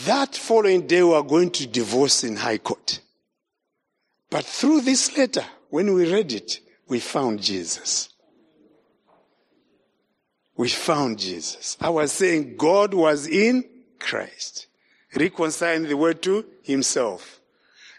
That 0.06 0.36
following 0.36 0.86
day, 0.86 1.02
we 1.02 1.16
are 1.16 1.24
going 1.24 1.50
to 1.52 1.66
divorce 1.66 2.24
in 2.24 2.36
High 2.36 2.60
Court. 2.60 3.00
But 4.30 4.46
through 4.46 4.82
this 4.82 5.18
letter, 5.18 5.44
when 5.72 5.94
we 5.96 6.12
read 6.12 6.32
it, 6.32 6.60
we 6.88 7.00
found 7.00 7.42
Jesus. 7.42 8.10
We 10.56 10.70
found 10.70 11.18
Jesus. 11.18 11.76
I 11.82 11.90
was 11.90 12.12
saying 12.12 12.56
God 12.56 12.94
was 12.94 13.26
in 13.26 13.64
Christ, 13.98 14.68
reconciling 15.16 15.88
the 15.88 15.98
word 15.98 16.22
to 16.24 16.46
himself. 16.62 17.42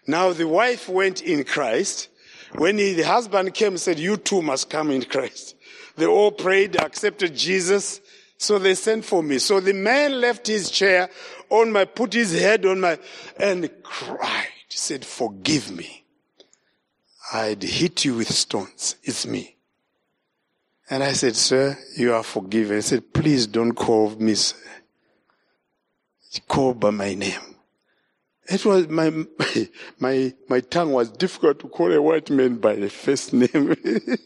Now 0.07 0.33
the 0.33 0.47
wife 0.47 0.89
went 0.89 1.23
in 1.23 1.43
Christ. 1.43 2.09
When 2.55 2.79
he, 2.79 2.95
the 2.95 3.03
husband 3.03 3.53
came 3.55 3.77
said, 3.79 3.99
you 3.99 4.17
too 4.17 4.43
must 4.43 4.71
come 4.71 4.93
in 4.93 5.03
Christ. 5.03 5.57
They 5.97 6.07
all 6.07 6.31
prayed, 6.31 6.77
accepted 6.77 7.35
Jesus. 7.35 8.01
So 8.41 8.59
they 8.59 8.75
sent 8.75 9.05
for 9.05 9.23
me. 9.23 9.39
So 9.39 9.61
the 9.61 9.75
man 9.75 10.19
left 10.19 10.47
his 10.47 10.71
chair 10.71 11.11
on 11.51 11.71
my, 11.71 11.85
put 11.85 12.15
his 12.15 12.41
head 12.41 12.65
on 12.65 12.81
my, 12.81 12.99
and 13.39 13.71
cried. 13.83 14.49
He 14.67 14.79
said, 14.79 15.05
forgive 15.05 15.71
me. 15.71 16.05
I'd 17.35 17.63
hit 17.63 18.07
you 18.07 18.15
with 18.15 18.31
stones. 18.33 18.97
It's 19.03 19.27
me. 19.27 19.57
And 20.89 21.03
I 21.03 21.13
said, 21.13 21.37
sir, 21.37 21.77
you 21.99 22.15
are 22.15 22.23
forgiven. 22.23 22.77
He 22.77 22.81
said, 22.81 23.13
please 23.13 23.47
don't 23.47 23.75
call 23.75 24.09
me 24.17 24.35
sir. 24.35 24.57
Call 26.49 26.73
by 26.73 26.91
my 26.91 27.13
name. 27.13 27.57
It 28.49 28.65
was 28.65 28.89
my, 28.89 29.13
my, 29.99 30.33
my 30.49 30.61
tongue 30.61 30.93
was 30.93 31.11
difficult 31.11 31.59
to 31.59 31.69
call 31.69 31.93
a 31.93 32.01
white 32.01 32.31
man 32.31 32.57
by 32.57 32.77
the 32.77 32.89
first 32.89 33.35
name. 33.35 33.77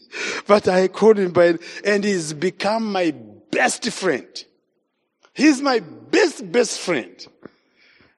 but 0.47 0.69
I 0.69 0.87
called 0.87 1.19
him 1.19 1.33
by, 1.33 1.57
and 1.83 2.05
he's 2.05 2.31
become 2.31 2.93
my 2.93 3.13
best 3.55 3.89
friend. 3.91 4.45
He's 5.33 5.61
my 5.61 5.79
best, 5.79 6.51
best 6.51 6.79
friend. 6.79 7.27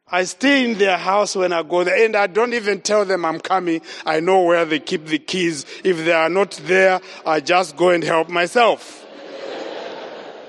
I 0.09 0.23
stay 0.23 0.69
in 0.69 0.77
their 0.77 0.97
house 0.97 1.35
when 1.35 1.51
I 1.51 1.63
go 1.63 1.83
there 1.83 2.05
and 2.05 2.15
I 2.15 2.27
don't 2.27 2.53
even 2.53 2.81
tell 2.81 3.05
them 3.05 3.25
I'm 3.25 3.39
coming. 3.39 3.81
I 4.05 4.19
know 4.19 4.43
where 4.43 4.65
they 4.65 4.79
keep 4.79 5.05
the 5.05 5.19
keys. 5.19 5.65
If 5.83 6.05
they 6.05 6.13
are 6.13 6.29
not 6.29 6.51
there, 6.63 7.01
I 7.25 7.39
just 7.41 7.75
go 7.75 7.89
and 7.89 8.03
help 8.03 8.29
myself. 8.29 9.05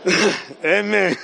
Amen. 0.65 1.17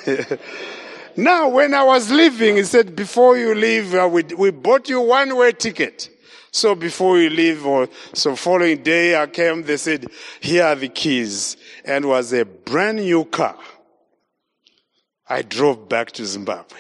now, 1.17 1.49
when 1.49 1.75
I 1.75 1.85
was 1.85 2.11
leaving, 2.11 2.57
he 2.57 2.65
said, 2.65 2.97
before 2.97 3.39
you 3.39 3.55
leave, 3.55 3.95
uh, 3.95 4.09
we, 4.11 4.25
we 4.37 4.51
bought 4.51 4.89
you 4.89 5.01
one 5.01 5.37
way 5.37 5.53
ticket. 5.53 6.11
So 6.55 6.77
before 6.77 7.15
we 7.15 7.29
leave, 7.31 7.67
or 7.67 7.89
so 8.13 8.37
following 8.37 8.81
day 8.85 9.21
I 9.21 9.27
came, 9.27 9.65
they 9.65 9.77
said, 9.77 10.07
here 10.41 10.63
are 10.63 10.77
the 10.77 10.89
keys. 10.89 11.57
And 11.85 12.05
was 12.05 12.33
a 12.33 12.45
brand 12.45 12.99
new 12.99 13.25
car. 13.25 13.59
I 15.29 15.43
drove 15.43 15.89
back 15.89 16.13
to 16.13 16.25
Zimbabwe 16.25 16.79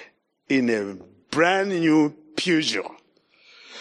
in 0.48 0.70
a 0.70 0.96
brand 1.28 1.70
new 1.70 2.14
Peugeot. 2.36 2.88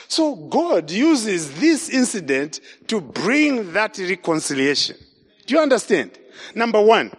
So 0.08 0.36
God 0.36 0.90
uses 0.90 1.60
this 1.60 1.92
incident 1.92 2.60
to 2.88 3.00
bring 3.00 3.74
that 3.74 3.96
reconciliation. 4.00 4.98
Do 5.46 5.54
you 5.54 5.62
understand? 5.62 6.18
Number 6.56 6.82
one, 6.82 7.12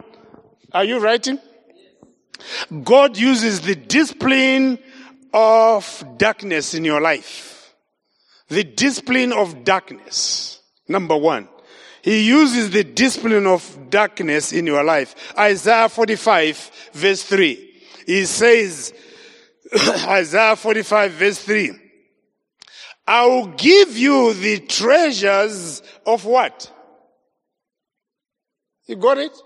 are 0.72 0.84
you 0.84 0.98
writing? 0.98 1.38
God 2.82 3.16
uses 3.16 3.60
the 3.60 3.76
discipline 3.76 4.80
of 5.32 6.04
darkness 6.16 6.74
in 6.74 6.84
your 6.84 7.00
life. 7.00 7.52
The 8.54 8.62
discipline 8.62 9.32
of 9.32 9.64
darkness. 9.64 10.60
Number 10.86 11.16
one. 11.16 11.48
He 12.02 12.28
uses 12.28 12.70
the 12.70 12.84
discipline 12.84 13.48
of 13.48 13.90
darkness 13.90 14.52
in 14.52 14.64
your 14.64 14.84
life. 14.84 15.34
Isaiah 15.36 15.88
45 15.88 16.90
verse 16.92 17.24
3. 17.24 17.80
He 18.06 18.24
says, 18.26 18.94
Isaiah 20.06 20.54
45 20.54 21.12
verse 21.12 21.38
3. 21.40 21.72
I 23.08 23.26
will 23.26 23.48
give 23.48 23.98
you 23.98 24.32
the 24.34 24.60
treasures 24.60 25.82
of 26.06 26.24
what? 26.24 26.70
You 28.86 28.94
got 28.94 29.18
it? 29.18 29.36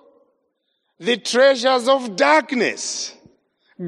The 1.00 1.16
treasures 1.16 1.88
of 1.88 2.14
darkness. 2.14 3.14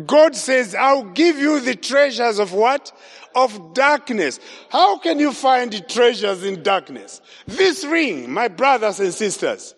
God 0.06 0.34
says, 0.34 0.74
I'll 0.74 1.10
give 1.10 1.36
you 1.38 1.60
the 1.60 1.74
treasures 1.74 2.38
of 2.38 2.52
what? 2.52 2.92
Of 3.34 3.74
darkness. 3.74 4.40
How 4.70 4.98
can 4.98 5.18
you 5.20 5.32
find 5.32 5.88
treasures 5.88 6.42
in 6.44 6.62
darkness? 6.62 7.20
This 7.46 7.84
ring, 7.84 8.30
my 8.30 8.48
brothers 8.48 9.00
and 9.00 9.14
sisters, 9.14 9.74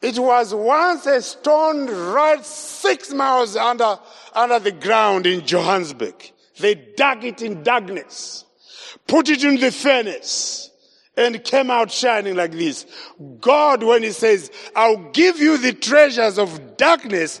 it 0.00 0.18
was 0.18 0.54
once 0.54 1.06
a 1.06 1.20
stone 1.22 1.86
right 1.86 2.44
six 2.44 3.12
miles 3.12 3.56
under, 3.56 3.98
under 4.32 4.58
the 4.60 4.72
ground 4.72 5.26
in 5.26 5.44
Johannesburg. 5.44 6.14
They 6.60 6.74
dug 6.74 7.24
it 7.24 7.42
in 7.42 7.62
darkness, 7.62 8.44
put 9.06 9.28
it 9.28 9.42
in 9.42 9.56
the 9.56 9.72
furnace, 9.72 10.70
and 11.16 11.42
came 11.42 11.70
out 11.70 11.90
shining 11.90 12.36
like 12.36 12.52
this. 12.52 12.86
God, 13.40 13.82
when 13.82 14.04
He 14.04 14.12
says, 14.12 14.52
I'll 14.76 15.10
give 15.10 15.38
you 15.38 15.58
the 15.58 15.72
treasures 15.72 16.38
of 16.38 16.76
darkness, 16.76 17.40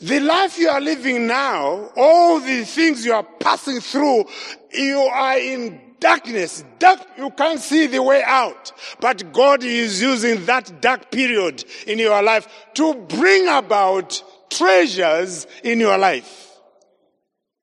the 0.00 0.20
life 0.20 0.58
you 0.58 0.68
are 0.68 0.80
living 0.80 1.26
now, 1.26 1.90
all 1.96 2.40
the 2.40 2.64
things 2.64 3.04
you 3.04 3.12
are 3.12 3.22
passing 3.22 3.80
through, 3.80 4.24
you 4.72 4.98
are 4.98 5.38
in 5.38 5.80
darkness. 6.00 6.64
Dark, 6.78 7.00
you 7.18 7.30
can't 7.30 7.60
see 7.60 7.86
the 7.86 8.02
way 8.02 8.22
out. 8.24 8.72
But 9.00 9.32
God 9.32 9.62
is 9.62 10.00
using 10.00 10.46
that 10.46 10.80
dark 10.80 11.10
period 11.10 11.64
in 11.86 11.98
your 11.98 12.22
life 12.22 12.48
to 12.74 12.94
bring 12.94 13.46
about 13.48 14.22
treasures 14.48 15.46
in 15.62 15.78
your 15.80 15.98
life. 15.98 16.50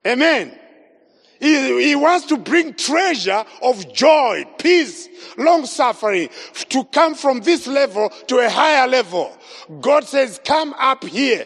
Amen. 0.06 0.58
He, 1.40 1.90
he, 1.90 1.96
wants 1.96 2.26
to 2.28 2.38
bring 2.38 2.74
treasure 2.74 3.46
of 3.62 3.94
joy, 3.94 4.46
peace, 4.58 5.08
long 5.38 5.66
suffering 5.66 6.30
to 6.70 6.84
come 6.86 7.16
from 7.16 7.42
this 7.42 7.68
level 7.68 8.10
to 8.28 8.40
a 8.40 8.50
higher 8.50 8.88
level. 8.88 9.36
God 9.82 10.06
says, 10.06 10.40
come 10.44 10.74
up 10.78 11.04
here. 11.04 11.46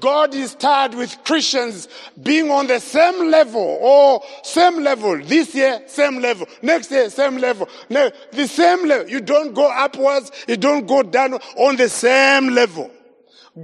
God 0.00 0.34
is 0.34 0.54
tired 0.56 0.94
with 0.94 1.22
Christians 1.24 1.88
being 2.20 2.50
on 2.50 2.66
the 2.66 2.80
same 2.80 3.30
level 3.30 3.78
or 3.80 4.22
same 4.42 4.82
level. 4.82 5.22
This 5.22 5.54
year, 5.54 5.82
same 5.86 6.20
level. 6.20 6.48
Next 6.62 6.90
year, 6.90 7.08
same 7.10 7.38
level. 7.38 7.68
No, 7.88 8.10
the 8.32 8.48
same 8.48 8.88
level. 8.88 9.08
You 9.08 9.20
don't 9.20 9.54
go 9.54 9.70
upwards. 9.70 10.32
You 10.48 10.56
don't 10.56 10.86
go 10.86 11.02
down 11.04 11.34
on 11.56 11.76
the 11.76 11.88
same 11.88 12.48
level. 12.48 12.90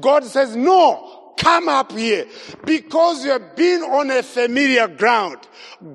God 0.00 0.24
says, 0.24 0.54
no, 0.54 1.24
come 1.45 1.68
up 1.68 1.92
here 1.92 2.26
because 2.64 3.22
you 3.22 3.30
have 3.30 3.55
been 3.55 3.82
on 3.82 4.11
a 4.11 4.22
familiar 4.22 4.88
ground. 4.88 5.38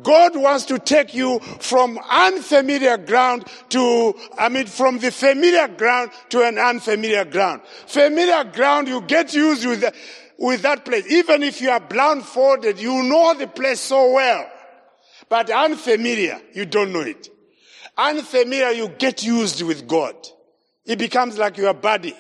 God 0.04 0.36
wants 0.36 0.66
to 0.66 0.78
take 0.78 1.16
you 1.16 1.40
from 1.40 2.00
unfamiliar 2.10 2.98
ground 2.98 3.46
to, 3.70 4.14
I 4.38 4.50
mean, 4.50 4.68
from 4.68 5.00
the 5.00 5.12
familiar 5.12 5.68
ground 5.68 6.12
to 6.30 6.44
an 6.44 6.60
unfamiliar 6.60 7.26
ground. 7.26 7.62
Familiar 7.88 8.44
ground, 8.44 8.88
you 8.88 9.02
get 9.02 9.34
used 9.34 9.66
with, 9.66 9.84
with 10.38 10.62
that 10.62 10.86
place. 10.86 11.12
Even 11.12 11.42
if 11.42 11.62
you 11.62 11.72
are 11.72 11.80
blindfolded, 11.80 12.80
you 12.80 13.02
know 13.04 13.34
the 13.34 13.48
place 13.48 13.80
so 13.80 14.14
well. 14.14 14.48
But 15.30 15.50
unfamiliar, 15.50 16.40
you 16.54 16.66
don't 16.66 16.94
know 16.94 17.02
it. 17.02 17.28
Unfamiliar, 17.98 18.70
you 18.70 18.90
get 18.90 19.24
used 19.24 19.64
with 19.64 19.88
God. 19.88 20.16
It 20.86 21.00
becomes 21.00 21.40
like 21.40 21.58
your 21.58 21.74
body. 21.74 22.16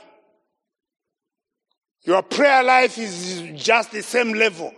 Your 2.09 2.23
prayer 2.23 2.63
life 2.63 2.97
is 2.97 3.43
just 3.53 3.91
the 3.91 4.01
same 4.01 4.33
level. 4.33 4.73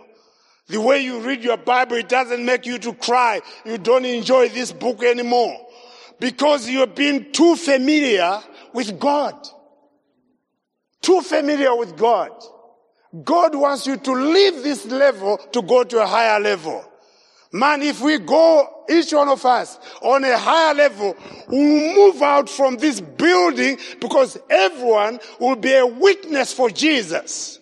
The 0.66 0.78
way 0.78 1.00
you 1.00 1.20
read 1.20 1.42
your 1.42 1.56
Bible, 1.56 1.96
it 1.96 2.06
doesn't 2.06 2.44
make 2.44 2.66
you 2.66 2.78
to 2.80 2.92
cry. 2.92 3.40
You 3.64 3.78
don't 3.78 4.04
enjoy 4.04 4.50
this 4.50 4.70
book 4.70 5.02
anymore 5.02 5.58
because 6.20 6.68
you've 6.68 6.94
been 6.94 7.32
too 7.32 7.56
familiar 7.56 8.38
with 8.74 9.00
God. 9.00 9.34
Too 11.00 11.22
familiar 11.22 11.74
with 11.74 11.96
God. 11.96 12.32
God 13.24 13.54
wants 13.54 13.86
you 13.86 13.96
to 13.96 14.12
leave 14.12 14.62
this 14.62 14.84
level 14.84 15.38
to 15.52 15.62
go 15.62 15.84
to 15.84 16.02
a 16.02 16.06
higher 16.06 16.38
level. 16.38 16.84
Man, 17.52 17.82
if 17.82 18.00
we 18.00 18.18
go, 18.18 18.84
each 18.88 19.12
one 19.12 19.28
of 19.28 19.44
us, 19.44 19.78
on 20.00 20.24
a 20.24 20.38
higher 20.38 20.74
level, 20.74 21.14
we'll 21.48 21.94
move 21.94 22.22
out 22.22 22.48
from 22.48 22.76
this 22.76 23.00
building 23.00 23.78
because 24.00 24.38
everyone 24.48 25.20
will 25.38 25.56
be 25.56 25.74
a 25.74 25.86
witness 25.86 26.54
for 26.54 26.70
Jesus. 26.70 27.60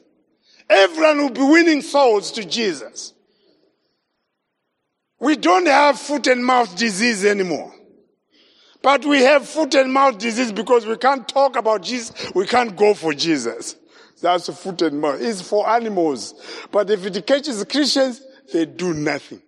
Everyone 0.68 1.18
will 1.18 1.30
be 1.30 1.43
winning 1.43 1.82
souls 1.82 2.30
to 2.32 2.45
Jesus. 2.45 3.12
We 5.18 5.34
don't 5.34 5.66
have 5.66 5.99
foot 5.99 6.28
and 6.28 6.47
mouth 6.47 6.76
disease 6.76 7.24
anymore. 7.24 7.74
But 8.82 9.05
we 9.05 9.20
have 9.22 9.47
foot 9.47 9.74
and 9.74 9.93
mouth 9.93 10.18
disease 10.18 10.53
because 10.53 10.86
we 10.86 10.97
can't 10.97 11.28
talk 11.28 11.57
about 11.57 11.82
Jesus. 11.82 12.32
We 12.34 12.47
can't 12.47 12.76
go 12.76 12.95
for 12.95 13.12
Jesus. 13.12 13.74
That's 14.22 14.49
foot 14.57 14.82
and 14.82 15.01
mouth. 15.01 15.20
It's 15.20 15.43
for 15.43 15.68
animals. 15.68 16.34
But 16.70 16.91
if 16.91 17.05
it 17.05 17.26
catches 17.26 17.62
Christians, 17.64 18.22
they 18.53 18.66
do 18.66 18.95
nothing. 18.95 19.43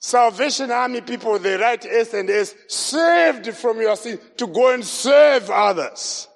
Salvation 0.00 0.70
Army 0.70 1.00
people, 1.00 1.38
they 1.38 1.56
write 1.56 1.84
S 1.84 2.14
and 2.14 2.30
S, 2.30 2.54
saved 2.68 3.52
from 3.54 3.80
your 3.80 3.96
sin 3.96 4.18
to 4.36 4.46
go 4.46 4.72
and 4.72 4.84
serve 4.84 5.50
others. 5.50 6.28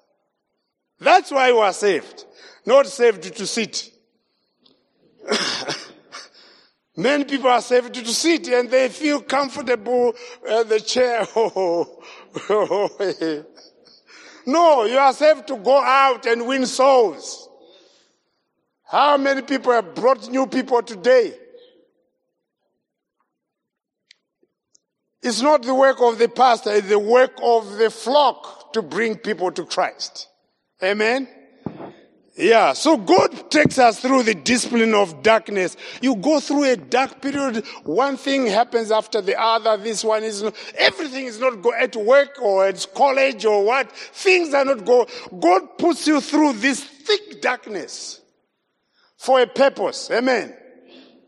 That's 0.99 1.31
why 1.31 1.49
you 1.49 1.59
are 1.59 1.73
saved, 1.73 2.25
not 2.67 2.87
saved 2.87 3.23
to 3.23 3.47
sit. 3.47 3.91
Many 6.97 7.25
people 7.25 7.49
are 7.49 7.63
saved 7.63 7.95
to 7.95 8.07
sit 8.07 8.49
and 8.49 8.71
they 8.71 8.89
feel 8.89 9.23
comfortable 9.23 10.15
at 10.47 10.69
the 10.69 10.81
chair. 10.81 11.27
no, 14.47 14.85
you 14.85 14.99
are 14.99 15.13
saved 15.13 15.47
to 15.47 15.57
go 15.57 15.81
out 15.81 16.27
and 16.27 16.47
win 16.47 16.67
souls. 16.67 17.49
How 18.85 19.17
many 19.17 19.41
people 19.41 19.73
have 19.73 19.95
brought 19.95 20.29
new 20.29 20.47
people 20.47 20.83
today? 20.83 21.33
It's 25.23 25.41
not 25.41 25.63
the 25.63 25.75
work 25.75 26.01
of 26.01 26.19
the 26.19 26.29
pastor, 26.29 26.73
it's 26.73 26.89
the 26.89 26.99
work 26.99 27.33
of 27.43 27.79
the 27.79 27.91
flock 27.91 28.73
to 28.73 28.83
bring 28.83 29.17
people 29.17 29.53
to 29.53 29.65
Christ. 29.65 30.29
Amen? 30.83 31.29
Yeah, 32.35 32.73
so 32.73 32.97
God 32.97 33.51
takes 33.51 33.79
us 33.79 34.01
through 34.01 34.23
the 34.23 34.35
discipline 34.35 34.95
of 34.95 35.23
darkness. 35.23 35.77
You 36.01 36.17
go 36.17 36.41
through 36.41 36.65
a 36.65 36.77
dark 36.77 37.21
period, 37.21 37.65
one 37.85 38.17
thing 38.17 38.47
happens 38.47 38.91
after 38.91 39.21
the 39.21 39.39
other, 39.39 39.77
this 39.77 40.03
one 40.03 40.25
is 40.25 40.43
not, 40.43 40.55
everything 40.77 41.27
is 41.27 41.39
not 41.39 41.61
go 41.61 41.75
at 41.75 41.95
work 41.95 42.41
or 42.41 42.67
at 42.67 42.87
college 42.95 43.45
or 43.45 43.65
what. 43.65 43.93
Things 43.93 44.55
are 44.55 44.65
not 44.65 44.85
go. 44.87 45.07
God 45.39 45.77
puts 45.77 46.07
you 46.07 46.23
through 46.23 46.55
this 46.55 46.83
thick 46.83 47.43
darkness 47.43 48.23
for 49.19 49.41
a 49.41 49.47
purpose. 49.47 50.11
Amen. 50.11 50.57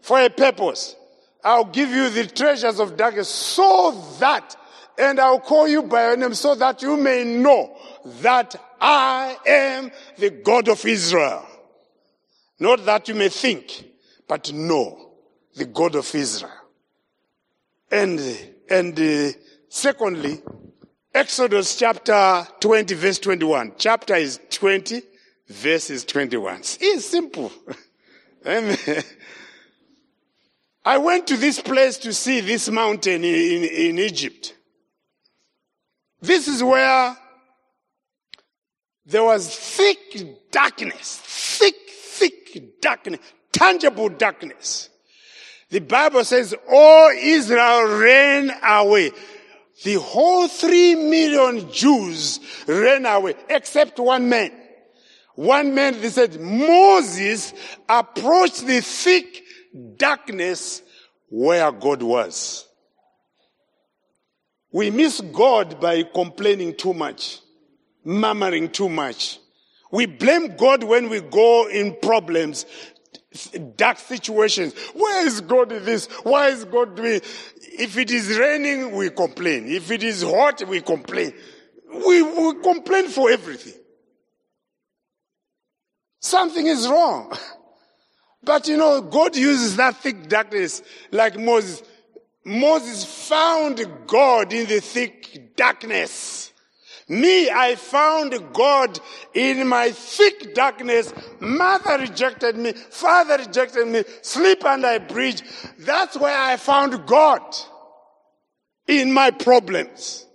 For 0.00 0.20
a 0.20 0.30
purpose. 0.30 0.96
I'll 1.44 1.66
give 1.66 1.90
you 1.90 2.08
the 2.08 2.26
treasures 2.26 2.80
of 2.80 2.96
darkness 2.96 3.28
so 3.28 4.02
that, 4.18 4.56
and 4.98 5.20
I'll 5.20 5.40
call 5.40 5.68
you 5.68 5.82
by 5.82 6.08
your 6.08 6.16
name 6.16 6.34
so 6.34 6.54
that 6.54 6.80
you 6.80 6.96
may 6.96 7.22
know 7.22 7.76
that 8.22 8.56
I 8.80 9.36
am 9.46 9.90
the 10.16 10.30
God 10.30 10.68
of 10.68 10.84
Israel. 10.86 11.44
Not 12.58 12.86
that 12.86 13.08
you 13.08 13.14
may 13.14 13.28
think, 13.28 13.84
but 14.26 14.52
know 14.52 15.12
the 15.54 15.66
God 15.66 15.96
of 15.96 16.12
Israel. 16.14 16.50
And, 17.90 18.20
and 18.70 18.98
uh, 18.98 19.36
secondly, 19.68 20.40
Exodus 21.12 21.76
chapter 21.76 22.46
20 22.60 22.94
verse 22.94 23.18
21. 23.18 23.74
Chapter 23.76 24.14
is 24.16 24.40
20, 24.50 25.02
verse 25.48 25.90
is 25.90 26.04
21. 26.04 26.60
It's 26.80 27.04
simple. 27.04 27.52
Amen. 28.46 28.76
I 30.84 30.98
went 30.98 31.26
to 31.28 31.36
this 31.36 31.60
place 31.60 31.96
to 31.98 32.12
see 32.12 32.40
this 32.40 32.68
mountain 32.68 33.24
in, 33.24 33.64
in, 33.64 33.98
Egypt. 33.98 34.54
This 36.20 36.46
is 36.46 36.62
where 36.62 37.16
there 39.06 39.24
was 39.24 39.54
thick 39.54 40.50
darkness, 40.50 41.20
thick, 41.22 41.74
thick 41.88 42.80
darkness, 42.82 43.20
tangible 43.50 44.10
darkness. 44.10 44.90
The 45.70 45.80
Bible 45.80 46.24
says 46.24 46.54
all 46.70 47.10
Israel 47.10 47.98
ran 47.98 48.52
away. 48.62 49.10
The 49.84 49.94
whole 49.94 50.48
three 50.48 50.94
million 50.94 51.70
Jews 51.72 52.40
ran 52.68 53.06
away 53.06 53.34
except 53.48 53.98
one 53.98 54.28
man. 54.28 54.52
One 55.34 55.74
man, 55.74 56.00
they 56.00 56.10
said, 56.10 56.40
Moses 56.40 57.54
approached 57.88 58.66
the 58.66 58.80
thick 58.80 59.43
darkness 59.96 60.82
where 61.28 61.70
God 61.72 62.02
was. 62.02 62.66
We 64.72 64.90
miss 64.90 65.20
God 65.20 65.80
by 65.80 66.02
complaining 66.02 66.74
too 66.76 66.94
much, 66.94 67.40
murmuring 68.04 68.70
too 68.70 68.88
much. 68.88 69.38
We 69.90 70.06
blame 70.06 70.56
God 70.56 70.82
when 70.82 71.08
we 71.08 71.20
go 71.20 71.68
in 71.68 71.96
problems, 72.02 72.66
dark 73.76 73.98
situations. 73.98 74.74
Where 74.94 75.26
is 75.26 75.40
God 75.40 75.70
in 75.70 75.84
this? 75.84 76.06
Why 76.24 76.48
is 76.48 76.64
God 76.64 76.96
doing? 76.96 77.20
If 77.78 77.96
it 77.96 78.10
is 78.10 78.36
raining, 78.36 78.96
we 78.96 79.10
complain. 79.10 79.68
If 79.68 79.90
it 79.90 80.02
is 80.02 80.22
hot, 80.22 80.66
we 80.66 80.80
complain. 80.80 81.32
We, 81.88 82.22
we 82.22 82.60
complain 82.60 83.08
for 83.08 83.30
everything. 83.30 83.80
Something 86.20 86.66
is 86.66 86.88
wrong. 86.88 87.32
But 88.44 88.68
you 88.68 88.76
know, 88.76 89.00
God 89.00 89.36
uses 89.36 89.76
that 89.76 89.96
thick 89.96 90.28
darkness 90.28 90.82
like 91.10 91.38
Moses. 91.38 91.82
Moses 92.44 93.04
found 93.04 93.86
God 94.06 94.52
in 94.52 94.66
the 94.68 94.80
thick 94.80 95.56
darkness. 95.56 96.52
Me, 97.08 97.50
I 97.50 97.74
found 97.74 98.34
God 98.52 98.98
in 99.34 99.66
my 99.68 99.90
thick 99.90 100.54
darkness. 100.54 101.12
Mother 101.38 101.98
rejected 101.98 102.56
me. 102.56 102.72
Father 102.72 103.38
rejected 103.38 103.86
me. 103.88 104.04
Sleep 104.22 104.64
under 104.64 104.88
a 104.88 105.00
bridge. 105.00 105.42
That's 105.78 106.16
where 106.16 106.36
I 106.36 106.56
found 106.56 107.06
God 107.06 107.42
in 108.86 109.12
my 109.12 109.30
problems. 109.30 110.26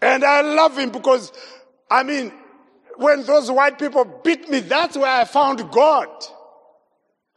And 0.00 0.24
I 0.24 0.40
love 0.42 0.76
him 0.78 0.90
because, 0.90 1.32
I 1.90 2.02
mean, 2.02 2.32
when 2.96 3.22
those 3.24 3.50
white 3.50 3.78
people 3.78 4.04
beat 4.24 4.48
me, 4.48 4.60
that's 4.60 4.96
where 4.96 5.20
I 5.20 5.24
found 5.24 5.70
God. 5.70 6.08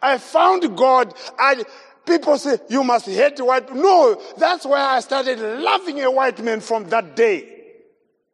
I 0.01 0.17
found 0.17 0.75
God. 0.75 1.13
I, 1.37 1.63
people 2.05 2.37
say, 2.37 2.57
you 2.69 2.83
must 2.83 3.05
hate 3.05 3.39
white. 3.39 3.73
No, 3.73 4.19
that's 4.37 4.65
why 4.65 4.79
I 4.79 4.99
started 5.01 5.39
loving 5.39 6.01
a 6.01 6.09
white 6.09 6.41
man 6.43 6.61
from 6.61 6.89
that 6.89 7.15
day. 7.15 7.47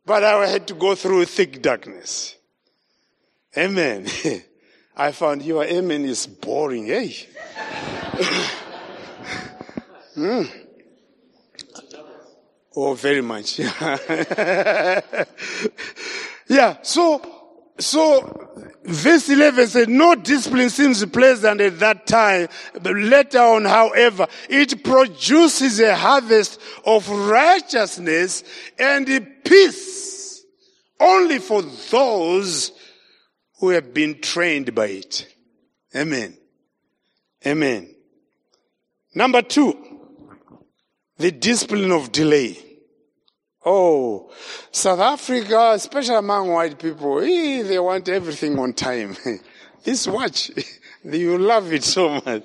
But 0.05 0.23
I 0.23 0.47
had 0.47 0.67
to 0.67 0.73
go 0.73 0.95
through 0.95 1.25
thick 1.25 1.61
darkness. 1.61 2.35
Amen. 3.57 4.07
I 4.95 5.11
found 5.11 5.43
your 5.43 5.63
amen 5.63 6.05
is 6.05 6.25
boring, 6.25 6.87
hey? 6.87 7.09
mm. 10.15 10.49
Oh, 12.75 12.93
very 12.93 13.21
much. 13.21 13.59
yeah, 16.47 16.77
so, 16.81 17.36
so, 17.79 18.75
verse 18.83 19.29
11 19.29 19.67
says, 19.67 19.87
no 19.87 20.15
discipline 20.15 20.69
seems 20.69 21.05
pleasant 21.05 21.61
at 21.61 21.79
that 21.79 22.07
time. 22.07 22.47
But 22.81 22.95
later 22.95 23.39
on, 23.39 23.65
however, 23.65 24.27
it 24.49 24.83
produces 24.83 25.79
a 25.79 25.95
harvest 25.95 26.59
of 26.85 27.09
righteousness 27.09 28.43
and 28.79 29.07
peace 29.43 30.43
only 30.99 31.39
for 31.39 31.61
those 31.61 32.71
who 33.59 33.69
have 33.69 33.93
been 33.93 34.21
trained 34.21 34.73
by 34.73 34.87
it. 34.87 35.27
Amen. 35.95 36.37
Amen. 37.45 37.93
Number 39.15 39.41
two, 39.41 39.75
the 41.17 41.31
discipline 41.31 41.91
of 41.91 42.11
delay. 42.11 42.66
Oh, 43.69 44.31
South 44.71 45.01
Africa, 45.01 45.71
especially 45.73 46.15
among 46.15 46.47
white 46.47 46.79
people, 46.79 47.19
eh, 47.19 47.63
they 47.63 47.77
want 47.77 48.07
everything 48.07 48.57
on 48.57 48.71
time. 48.71 49.17
this 49.83 50.07
watch, 50.07 50.51
you 51.03 51.37
love 51.37 51.73
it 51.73 51.83
so 51.83 52.11
much. 52.11 52.43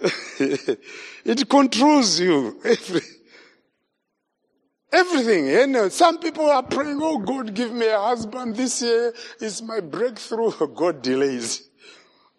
it 0.40 1.48
controls 1.48 2.18
you. 2.18 2.60
Every, 2.64 3.00
everything. 4.92 5.46
You 5.46 5.68
know, 5.68 5.88
some 5.88 6.18
people 6.18 6.50
are 6.50 6.64
praying, 6.64 6.98
oh 7.00 7.18
God, 7.18 7.54
give 7.54 7.72
me 7.72 7.86
a 7.86 8.00
husband 8.00 8.56
this 8.56 8.82
year. 8.82 9.14
Is 9.40 9.62
my 9.62 9.78
breakthrough. 9.78 10.50
God 10.74 11.00
delays. 11.00 11.68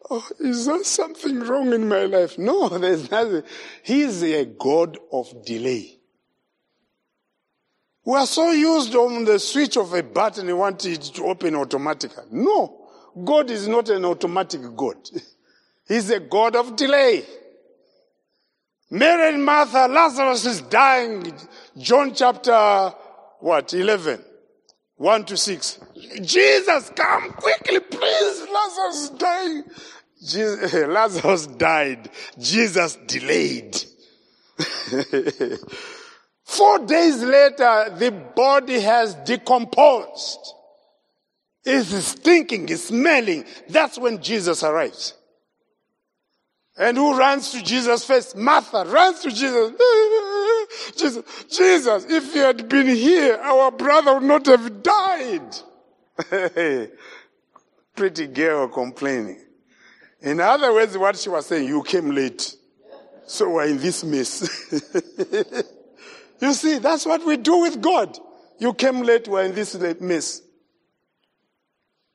Oh, 0.09 0.27
is 0.37 0.65
there 0.65 0.83
something 0.83 1.39
wrong 1.39 1.71
in 1.71 1.87
my 1.87 2.03
life? 2.03 2.37
No, 2.37 2.67
there's 2.67 3.09
nothing. 3.09 3.43
He's 3.83 4.21
a 4.21 4.43
God 4.43 4.97
of 5.13 5.45
delay. 5.45 6.00
We 8.03 8.15
are 8.15 8.25
so 8.25 8.51
used 8.51 8.95
on 8.95 9.25
the 9.25 9.37
switch 9.37 9.77
of 9.77 9.93
a 9.93 10.01
button, 10.01 10.47
we 10.47 10.53
want 10.53 10.85
it 10.85 11.01
to 11.01 11.23
open 11.25 11.55
automatically. 11.55 12.23
No, 12.31 12.87
God 13.23 13.51
is 13.51 13.67
not 13.67 13.89
an 13.89 14.05
automatic 14.05 14.61
God. 14.75 14.97
He's 15.87 16.09
a 16.09 16.19
God 16.19 16.55
of 16.55 16.75
delay. 16.75 17.23
Mary 18.89 19.33
and 19.33 19.45
Martha, 19.45 19.87
Lazarus 19.87 20.45
is 20.45 20.61
dying. 20.61 21.33
John 21.77 22.13
chapter, 22.13 22.93
what, 23.39 23.73
11, 23.73 24.23
1 24.95 25.25
to 25.25 25.37
6. 25.37 25.79
Jesus, 26.21 26.91
come 26.95 27.31
quickly, 27.33 27.79
please. 27.79 28.47
Lazarus 28.51 28.95
is 28.95 29.09
dying. 29.11 29.63
Jesus, 30.23 30.73
Lazarus 30.87 31.47
died. 31.47 32.09
Jesus 32.39 32.97
delayed. 33.07 33.83
Four 36.43 36.79
days 36.79 37.23
later, 37.23 37.95
the 37.97 38.11
body 38.35 38.79
has 38.81 39.15
decomposed. 39.15 40.39
It's 41.63 41.93
stinking, 41.93 42.69
it's 42.69 42.85
smelling. 42.85 43.45
That's 43.69 43.97
when 43.97 44.21
Jesus 44.21 44.63
arrives. 44.63 45.13
And 46.77 46.97
who 46.97 47.15
runs 47.15 47.51
to 47.51 47.61
Jesus 47.61 48.03
first? 48.05 48.35
Martha 48.35 48.85
runs 48.85 49.19
to 49.21 49.29
Jesus. 49.29 49.71
Jesus, 50.97 51.45
Jesus, 51.49 52.05
if 52.09 52.33
you 52.33 52.41
had 52.41 52.67
been 52.67 52.87
here, 52.87 53.35
our 53.35 53.71
brother 53.71 54.15
would 54.15 54.23
not 54.23 54.45
have 54.47 54.81
died. 54.81 55.55
Pretty 57.95 58.27
girl 58.27 58.67
complaining. 58.67 59.39
In 60.21 60.39
other 60.39 60.73
words, 60.73 60.97
what 60.97 61.17
she 61.17 61.29
was 61.29 61.45
saying, 61.45 61.67
you 61.67 61.83
came 61.83 62.11
late. 62.11 62.55
So 63.25 63.49
we're 63.49 63.67
in 63.67 63.77
this 63.77 64.03
mess. 64.03 64.73
You 66.41 66.53
see, 66.53 66.79
that's 66.79 67.05
what 67.05 67.25
we 67.25 67.37
do 67.37 67.61
with 67.61 67.81
God. 67.81 68.17
You 68.59 68.73
came 68.73 69.01
late, 69.03 69.27
we're 69.27 69.43
in 69.43 69.55
this 69.55 69.75
mess. 70.01 70.41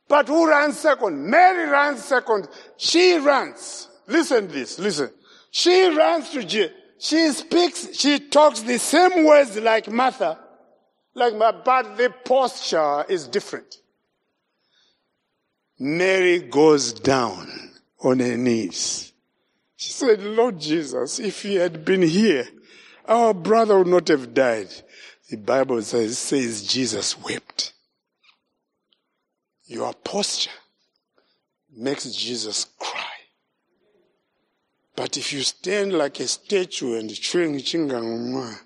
But 0.08 0.28
who 0.28 0.48
runs 0.48 0.78
second? 0.78 1.28
Mary 1.30 1.68
runs 1.68 2.04
second. 2.04 2.48
She 2.76 3.16
runs. 3.16 3.88
Listen 4.06 4.48
this, 4.48 4.78
listen. 4.78 5.10
She 5.50 5.88
runs 5.88 6.30
to 6.30 6.44
Jesus. 6.44 6.72
She 6.98 7.28
speaks, 7.30 7.96
she 7.96 8.18
talks 8.18 8.60
the 8.62 8.78
same 8.78 9.24
words 9.24 9.56
like 9.58 9.88
Martha, 9.90 10.38
like 11.14 11.34
my, 11.34 11.52
but 11.52 11.96
the 11.96 12.12
posture 12.24 13.04
is 13.08 13.28
different. 13.28 13.76
Mary 15.78 16.38
goes 16.38 16.92
down 16.94 17.70
on 18.02 18.20
her 18.20 18.36
knees. 18.36 19.12
She 19.76 19.92
said, 19.92 20.22
Lord 20.22 20.58
Jesus, 20.58 21.18
if 21.18 21.44
you 21.44 21.60
had 21.60 21.84
been 21.84 22.02
here, 22.02 22.48
our 23.08 23.34
brother 23.34 23.78
would 23.78 23.86
not 23.86 24.08
have 24.08 24.34
died. 24.34 24.68
The 25.30 25.36
Bible 25.36 25.82
says, 25.82 26.18
says 26.18 26.66
Jesus 26.66 27.20
wept. 27.22 27.72
Your 29.66 29.92
posture 29.92 30.50
makes 31.76 32.04
Jesus 32.12 32.66
cry. 32.78 33.02
But 34.94 35.16
if 35.16 35.32
you 35.32 35.42
stand 35.42 35.92
like 35.92 36.20
a 36.20 36.26
statue 36.26 36.98
and 36.98 37.12
chewing 37.14 37.56
chingam, 37.56 38.56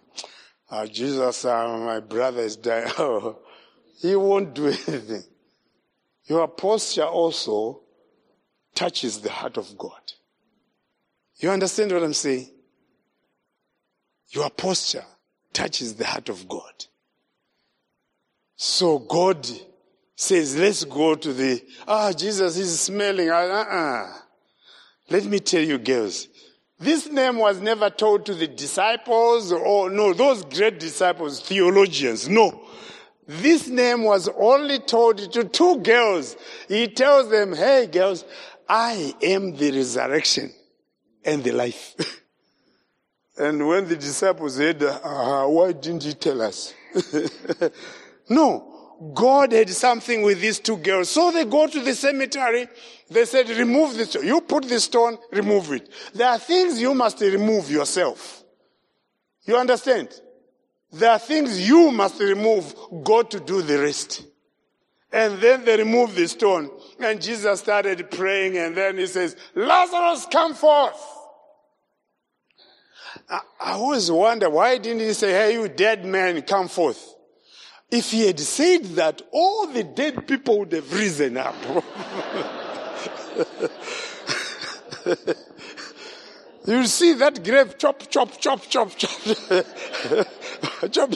uh, 0.71 0.87
Jesus, 0.87 1.45
uh, 1.45 1.79
my 1.79 2.01
brother 2.01 2.43
is 2.43 2.57
dying, 2.57 2.93
oh, 2.99 3.39
he 4.01 4.15
won't 4.15 4.55
do 4.55 4.67
anything. 4.67 5.25
Your 6.27 6.47
posture 6.47 7.05
also 7.05 7.81
touches 8.75 9.21
the 9.21 9.31
heart 9.31 9.57
of 9.57 9.77
God. 9.77 10.13
You 11.39 11.51
understand 11.51 11.91
what 11.91 12.03
I'm 12.05 12.15
saying? 12.15 12.49
Your 14.31 14.51
posture 14.51 15.05
touches 15.53 15.95
the 15.95 16.07
heart 16.07 16.29
of 16.29 16.49
God. 16.49 16.87
So 18.57 18.99
God 18.99 19.49
says, 20.15 20.57
let's 20.57 20.85
go 20.85 21.15
to 21.15 21.33
the, 21.33 21.63
ah, 21.89 22.13
Jesus 22.13 22.57
is 22.57 22.79
smelling. 22.79 23.31
Uh-uh. 23.31 24.13
Let 25.09 25.25
me 25.25 25.41
tell 25.41 25.63
you 25.63 25.79
girls, 25.79 26.29
this 26.79 27.09
name 27.09 27.39
was 27.39 27.61
never 27.61 27.91
told 27.91 28.27
to 28.27 28.35
the 28.35 28.47
disciples 28.47 29.53
or 29.53 29.91
no, 29.91 30.13
those 30.13 30.45
great 30.45 30.79
disciples, 30.79 31.41
theologians. 31.41 32.29
No. 32.29 32.69
This 33.27 33.69
name 33.69 34.05
was 34.05 34.29
only 34.29 34.79
told 34.79 35.19
to 35.33 35.45
two 35.45 35.81
girls. 35.81 36.37
He 36.69 36.89
tells 36.89 37.31
them, 37.31 37.55
hey 37.55 37.87
girls, 37.87 38.25
I 38.69 39.15
am 39.23 39.57
the 39.57 39.73
resurrection 39.73 40.53
and 41.25 41.43
the 41.43 41.53
life. 41.53 41.97
And 43.41 43.67
when 43.67 43.89
the 43.89 43.97
disciples 43.97 44.57
said, 44.57 44.83
uh, 44.83 45.47
why 45.47 45.73
didn't 45.73 46.03
he 46.03 46.13
tell 46.13 46.43
us? 46.43 46.75
no. 48.29 48.67
God 49.15 49.53
had 49.53 49.71
something 49.71 50.21
with 50.21 50.43
these 50.43 50.59
two 50.59 50.77
girls. 50.77 51.09
So 51.09 51.31
they 51.31 51.47
go 51.47 51.67
to 51.67 51.81
the 51.81 51.95
cemetery. 51.95 52.69
They 53.09 53.25
said, 53.25 53.49
remove 53.49 53.97
this. 53.97 54.15
You 54.17 54.43
put 54.43 54.69
the 54.69 54.79
stone, 54.79 55.17
remove 55.33 55.73
it. 55.73 55.89
There 56.13 56.29
are 56.29 56.39
things 56.39 56.83
you 56.83 56.93
must 56.93 57.19
remove 57.23 57.71
yourself. 57.71 58.45
You 59.47 59.57
understand? 59.57 60.21
There 60.93 61.11
are 61.11 61.19
things 61.19 61.67
you 61.67 61.91
must 61.93 62.21
remove, 62.21 62.75
God 63.03 63.31
to 63.31 63.41
do 63.41 63.63
the 63.63 63.79
rest. 63.79 64.23
And 65.11 65.39
then 65.39 65.65
they 65.65 65.79
removed 65.79 66.15
the 66.15 66.29
stone. 66.29 66.71
And 66.99 67.23
Jesus 67.23 67.61
started 67.61 68.11
praying, 68.11 68.59
and 68.59 68.77
then 68.77 68.99
he 68.99 69.07
says, 69.07 69.35
Lazarus, 69.55 70.27
come 70.31 70.53
forth. 70.53 71.20
I, 73.31 73.41
always 73.61 74.11
wonder, 74.11 74.51
why 74.51 74.79
didn't 74.79 75.01
he 75.01 75.13
say, 75.13 75.33
Hey, 75.33 75.53
you 75.55 75.69
dead 75.69 76.05
man, 76.05 76.43
come 76.43 76.69
forth? 76.69 77.15
If 77.91 78.11
he 78.11 78.27
had 78.27 78.41
said 78.41 78.85
that, 78.97 79.23
all 79.33 79.69
the 79.69 79.85
dead 79.85 80.27
people 80.27 80.59
would 80.61 80.73
have 80.73 80.93
risen 80.93 81.37
up. 81.37 81.55
you 86.67 86.87
see 86.87 87.15
that 87.15 87.43
grave 87.43 87.79
chop, 87.79 88.09
chop, 88.09 88.39
chop, 88.39 88.63
chop, 88.69 88.97
chop. 89.01 89.11
chop. 90.91 91.11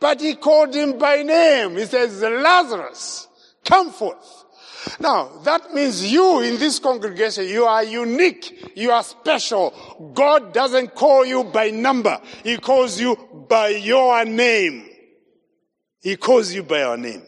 But 0.00 0.20
he 0.20 0.36
called 0.36 0.74
him 0.74 0.98
by 0.98 1.22
name. 1.22 1.76
He 1.76 1.84
says, 1.84 2.22
Lazarus, 2.22 3.28
come 3.64 3.90
forth. 3.90 4.35
Now, 5.00 5.30
that 5.44 5.72
means 5.74 6.10
you 6.10 6.40
in 6.40 6.58
this 6.58 6.78
congregation, 6.78 7.48
you 7.48 7.64
are 7.64 7.84
unique. 7.84 8.72
You 8.76 8.90
are 8.92 9.02
special. 9.02 10.12
God 10.14 10.52
doesn't 10.52 10.94
call 10.94 11.24
you 11.24 11.44
by 11.44 11.70
number. 11.70 12.20
He 12.42 12.56
calls 12.56 13.00
you 13.00 13.16
by 13.48 13.68
your 13.68 14.24
name. 14.24 14.88
He 16.00 16.16
calls 16.16 16.52
you 16.52 16.62
by 16.62 16.80
your 16.80 16.96
name. 16.96 17.22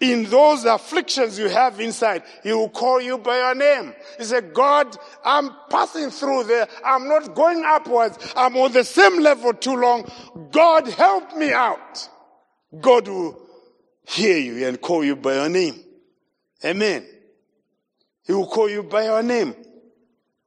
In 0.00 0.24
those 0.24 0.64
afflictions 0.64 1.38
you 1.38 1.48
have 1.48 1.80
inside, 1.80 2.24
He 2.42 2.52
will 2.52 2.68
call 2.68 3.00
you 3.00 3.16
by 3.16 3.38
your 3.38 3.54
name. 3.54 3.94
He 4.18 4.24
said, 4.24 4.52
God, 4.52 4.94
I'm 5.24 5.50
passing 5.70 6.10
through 6.10 6.44
there. 6.44 6.68
I'm 6.84 7.08
not 7.08 7.34
going 7.34 7.64
upwards. 7.64 8.18
I'm 8.36 8.56
on 8.56 8.72
the 8.72 8.84
same 8.84 9.20
level 9.20 9.54
too 9.54 9.76
long. 9.76 10.10
God, 10.50 10.88
help 10.88 11.36
me 11.36 11.52
out. 11.52 12.08
God 12.80 13.08
will 13.08 13.40
hear 14.06 14.36
you 14.36 14.66
and 14.66 14.80
call 14.80 15.04
you 15.04 15.16
by 15.16 15.34
your 15.34 15.48
name. 15.48 15.82
Amen. 16.64 17.06
He 18.26 18.32
will 18.32 18.46
call 18.46 18.70
you 18.70 18.82
by 18.82 19.04
your 19.04 19.22
name. 19.22 19.54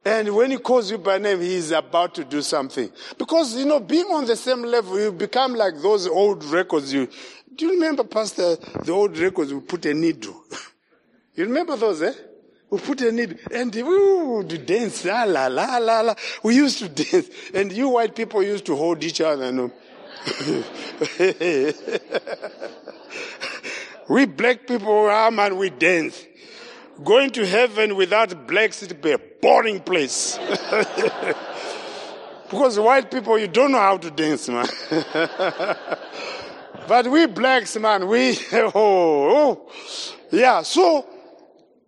And 0.04 0.34
when 0.34 0.50
he 0.50 0.56
calls 0.58 0.90
you 0.90 0.98
by 0.98 1.18
name, 1.18 1.40
he 1.40 1.54
is 1.54 1.70
about 1.70 2.14
to 2.16 2.24
do 2.24 2.42
something. 2.42 2.90
Because, 3.18 3.56
you 3.56 3.66
know, 3.66 3.78
being 3.78 4.06
on 4.06 4.24
the 4.24 4.36
same 4.36 4.62
level, 4.62 4.98
you 4.98 5.12
become 5.12 5.54
like 5.54 5.74
those 5.80 6.06
old 6.06 6.44
records. 6.44 6.92
You, 6.92 7.08
do 7.54 7.66
you 7.66 7.72
remember, 7.72 8.04
Pastor, 8.04 8.56
the 8.56 8.92
old 8.92 9.18
records 9.18 9.52
we 9.52 9.60
put 9.60 9.84
a 9.86 9.94
needle? 9.94 10.42
you 11.34 11.44
remember 11.44 11.76
those, 11.76 12.02
eh? 12.02 12.14
We 12.70 12.78
put 12.78 13.00
a 13.00 13.12
needle 13.12 13.38
and 13.50 13.74
we 13.74 13.82
would 13.82 14.66
dance, 14.66 15.04
la 15.04 15.24
la 15.24 15.46
la 15.46 15.78
la 15.78 16.00
la. 16.00 16.14
We 16.42 16.56
used 16.56 16.78
to 16.78 16.88
dance. 16.88 17.28
And 17.54 17.72
you 17.72 17.88
white 17.90 18.14
people 18.14 18.42
used 18.42 18.66
to 18.66 18.76
hold 18.76 19.02
each 19.04 19.20
other. 19.20 19.46
we 24.08 24.24
black 24.26 24.66
people, 24.66 25.08
ah 25.10 25.30
man, 25.30 25.56
we 25.56 25.70
dance. 25.70 26.24
Going 27.04 27.30
to 27.30 27.46
heaven 27.46 27.94
without 27.96 28.48
blacks, 28.48 28.82
it'd 28.82 29.00
be 29.00 29.12
a 29.12 29.18
boring 29.18 29.80
place. 29.80 30.36
because 32.50 32.78
white 32.78 33.10
people, 33.10 33.38
you 33.38 33.46
don't 33.46 33.72
know 33.72 33.78
how 33.78 33.98
to 33.98 34.10
dance, 34.10 34.48
man. 34.48 34.66
but 36.88 37.06
we 37.06 37.26
blacks, 37.26 37.76
man, 37.76 38.08
we, 38.08 38.36
oh, 38.52 38.72
oh, 38.74 39.72
yeah. 40.32 40.62
So, 40.62 41.06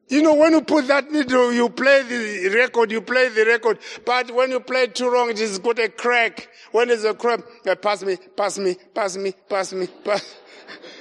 you 0.09 0.23
know, 0.23 0.35
when 0.35 0.53
you 0.53 0.61
put 0.63 0.87
that 0.89 1.11
needle, 1.11 1.53
you 1.53 1.71
play 1.71 2.03
the 2.03 2.53
record, 2.55 2.93
you 2.93 3.01
play 3.01 3.31
the 3.31 3.45
record. 3.47 3.79
But 4.05 4.31
when 4.33 4.51
you 4.51 4.61
play 4.61 4.89
too 4.89 5.11
long, 5.11 5.31
it 5.31 5.39
has 5.39 5.59
got 5.59 5.79
a 5.79 5.89
crack. 5.89 6.49
When 6.71 6.89
there's 6.89 7.05
a 7.05 7.15
crack, 7.15 7.41
pass 7.81 8.03
me, 8.05 8.17
pass 8.37 8.59
me, 8.59 8.77
pass 8.95 9.17
me, 9.17 9.33
pass 9.49 9.73
me, 9.73 9.87
pass. 10.05 10.37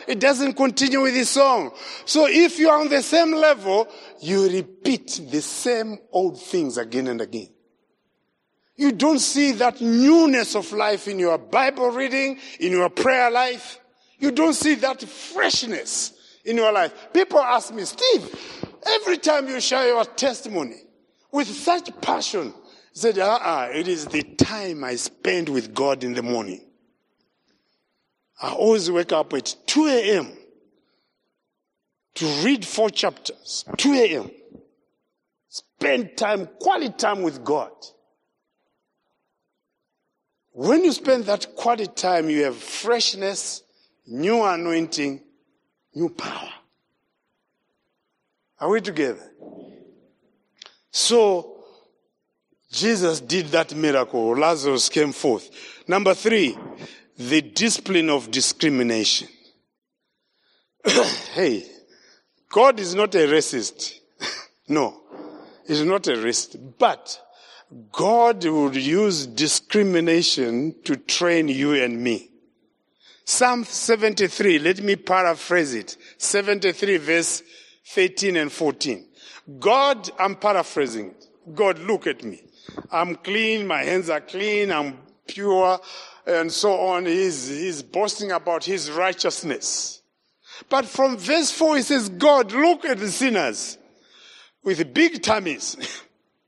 It 0.09 0.19
doesn't 0.19 0.53
continue 0.53 1.01
with 1.01 1.13
the 1.13 1.23
song. 1.23 1.71
So 2.05 2.25
if 2.27 2.57
you 2.57 2.67
are 2.67 2.79
on 2.79 2.89
the 2.89 3.03
same 3.03 3.31
level, 3.31 3.87
you 4.19 4.49
repeat 4.49 5.21
the 5.29 5.39
same 5.39 5.99
old 6.11 6.41
things 6.41 6.79
again 6.79 7.05
and 7.05 7.21
again. 7.21 7.49
You 8.75 8.91
don't 8.91 9.19
see 9.19 9.51
that 9.51 9.81
newness 9.81 10.55
of 10.55 10.71
life 10.71 11.07
in 11.07 11.19
your 11.19 11.37
Bible 11.37 11.91
reading, 11.91 12.39
in 12.59 12.71
your 12.71 12.89
prayer 12.89 13.29
life. 13.29 13.79
You 14.17 14.31
don't 14.31 14.55
see 14.55 14.73
that 14.75 14.99
freshness 15.03 16.13
in 16.43 16.57
your 16.57 16.71
life. 16.71 16.91
People 17.13 17.37
ask 17.37 17.71
me, 17.71 17.85
Steve, 17.85 18.65
every 18.87 19.17
time 19.17 19.47
you 19.47 19.61
share 19.61 19.89
your 19.89 20.05
testimony 20.05 20.77
with 21.31 21.47
such 21.47 21.91
passion, 22.01 22.51
said, 22.93 23.19
uh-uh, 23.19 23.69
it 23.75 23.87
is 23.87 24.07
the 24.07 24.23
time 24.23 24.83
I 24.83 24.95
spend 24.95 25.49
with 25.49 25.75
God 25.75 26.03
in 26.03 26.15
the 26.15 26.23
morning. 26.23 26.65
I 28.41 28.53
always 28.53 28.89
wake 28.89 29.11
up 29.11 29.33
at 29.33 29.55
2 29.65 29.87
a.m. 29.87 30.27
to 32.15 32.25
read 32.43 32.65
four 32.65 32.89
chapters. 32.89 33.65
2 33.77 33.93
a.m. 33.93 34.31
Spend 35.49 36.15
time, 36.15 36.47
quality 36.59 36.93
time 36.97 37.21
with 37.21 37.43
God. 37.43 37.71
When 40.51 40.83
you 40.83 40.91
spend 40.91 41.25
that 41.25 41.55
quality 41.55 41.87
time, 41.87 42.29
you 42.29 42.43
have 42.43 42.55
freshness, 42.55 43.63
new 44.05 44.43
anointing, 44.43 45.21
new 45.93 46.09
power. 46.09 46.49
Are 48.59 48.69
we 48.69 48.81
together? 48.81 49.31
So, 50.91 51.63
Jesus 52.71 53.21
did 53.21 53.47
that 53.47 53.73
miracle. 53.73 54.35
Lazarus 54.35 54.89
came 54.89 55.11
forth. 55.11 55.49
Number 55.87 56.13
three, 56.13 56.57
the 57.19 57.41
discipline 57.41 58.09
of 58.09 58.31
discrimination. 58.31 59.27
hey, 61.33 61.65
God 62.49 62.79
is 62.79 62.95
not 62.95 63.13
a 63.13 63.27
racist. 63.27 63.99
no, 64.69 65.01
he's 65.67 65.83
not 65.83 66.07
a 66.07 66.13
racist. 66.13 66.57
But 66.79 67.19
God 67.91 68.45
would 68.45 68.77
use 68.77 69.27
discrimination 69.27 70.75
to 70.85 70.95
train 70.95 71.49
you 71.49 71.73
and 71.73 72.01
me. 72.01 72.31
Psalm 73.25 73.65
73, 73.65 74.57
let 74.59 74.81
me 74.81 74.95
paraphrase 74.95 75.73
it. 75.75 75.97
73 76.17 76.97
verse 76.97 77.43
13 77.85 78.37
and 78.37 78.51
14. 78.51 79.05
God, 79.59 80.09
I'm 80.17 80.35
paraphrasing 80.35 81.11
it. 81.11 81.25
God, 81.53 81.79
look 81.79 82.07
at 82.07 82.23
me. 82.23 82.41
I'm 82.91 83.15
clean, 83.15 83.67
my 83.67 83.83
hands 83.83 84.09
are 84.09 84.21
clean, 84.21 84.71
I'm 84.71 84.99
pure, 85.27 85.79
and 86.29 86.51
so 86.51 86.73
on. 86.73 87.05
He's, 87.05 87.47
he's 87.47 87.81
boasting 87.81 88.31
about 88.31 88.63
his 88.63 88.91
righteousness. 88.91 90.01
But 90.69 90.85
from 90.85 91.17
verse 91.17 91.51
4, 91.51 91.77
he 91.77 91.81
says, 91.81 92.09
God, 92.09 92.51
look 92.51 92.85
at 92.85 92.99
the 92.99 93.09
sinners 93.09 93.77
with 94.63 94.93
big 94.93 95.21
tummies. 95.23 95.77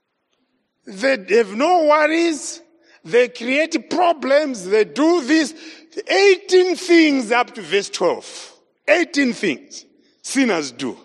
they 0.85 1.17
have 1.37 1.55
no 1.55 1.85
worries. 1.85 2.61
They 3.03 3.29
create 3.29 3.89
problems. 3.89 4.65
They 4.65 4.83
do 4.83 5.21
this. 5.21 5.53
18 6.07 6.75
things 6.75 7.31
up 7.31 7.53
to 7.55 7.61
verse 7.61 7.89
12. 7.89 8.59
18 8.87 9.33
things 9.33 9.85
sinners 10.21 10.71
do. 10.71 10.97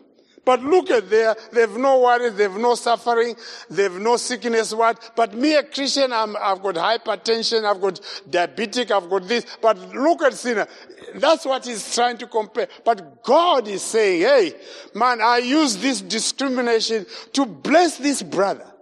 But 0.46 0.62
look 0.62 0.92
at 0.92 1.10
there, 1.10 1.34
they've 1.50 1.76
no 1.76 2.02
worries, 2.02 2.34
they've 2.34 2.56
no 2.56 2.76
suffering, 2.76 3.34
they've 3.68 3.98
no 3.98 4.16
sickness, 4.16 4.72
what? 4.72 5.10
But 5.16 5.34
me, 5.34 5.56
a 5.56 5.64
Christian, 5.64 6.12
I'm, 6.12 6.36
I've 6.36 6.62
got 6.62 6.76
hypertension, 6.76 7.64
I've 7.64 7.80
got 7.80 8.00
diabetic, 8.30 8.92
I've 8.92 9.10
got 9.10 9.26
this. 9.26 9.44
But 9.60 9.76
look 9.92 10.22
at 10.22 10.34
sinner. 10.34 10.68
That's 11.16 11.44
what 11.44 11.66
he's 11.66 11.92
trying 11.92 12.18
to 12.18 12.28
compare. 12.28 12.68
But 12.84 13.24
God 13.24 13.66
is 13.66 13.82
saying, 13.82 14.20
hey, 14.22 14.54
man, 14.94 15.20
I 15.20 15.38
use 15.38 15.78
this 15.78 16.00
discrimination 16.00 17.06
to 17.32 17.44
bless 17.44 17.98
this 17.98 18.22
brother. 18.22 18.72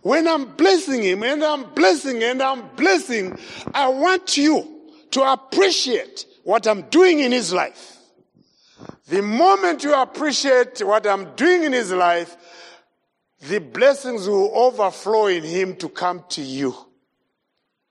When 0.00 0.26
I'm 0.26 0.56
blessing 0.56 1.02
him 1.02 1.24
and 1.24 1.44
I'm 1.44 1.74
blessing 1.74 2.22
and 2.22 2.42
I'm 2.42 2.74
blessing, 2.74 3.38
I 3.74 3.88
want 3.88 4.38
you 4.38 4.80
to 5.10 5.30
appreciate 5.30 6.24
what 6.42 6.66
I'm 6.66 6.88
doing 6.88 7.20
in 7.20 7.32
his 7.32 7.52
life. 7.52 7.91
The 9.06 9.22
moment 9.22 9.84
you 9.84 9.94
appreciate 9.94 10.80
what 10.80 11.06
I'm 11.06 11.34
doing 11.34 11.64
in 11.64 11.72
his 11.72 11.92
life, 11.92 12.36
the 13.48 13.58
blessings 13.58 14.28
will 14.28 14.50
overflow 14.54 15.26
in 15.26 15.42
him 15.42 15.76
to 15.76 15.88
come 15.88 16.24
to 16.30 16.42
you. 16.42 16.74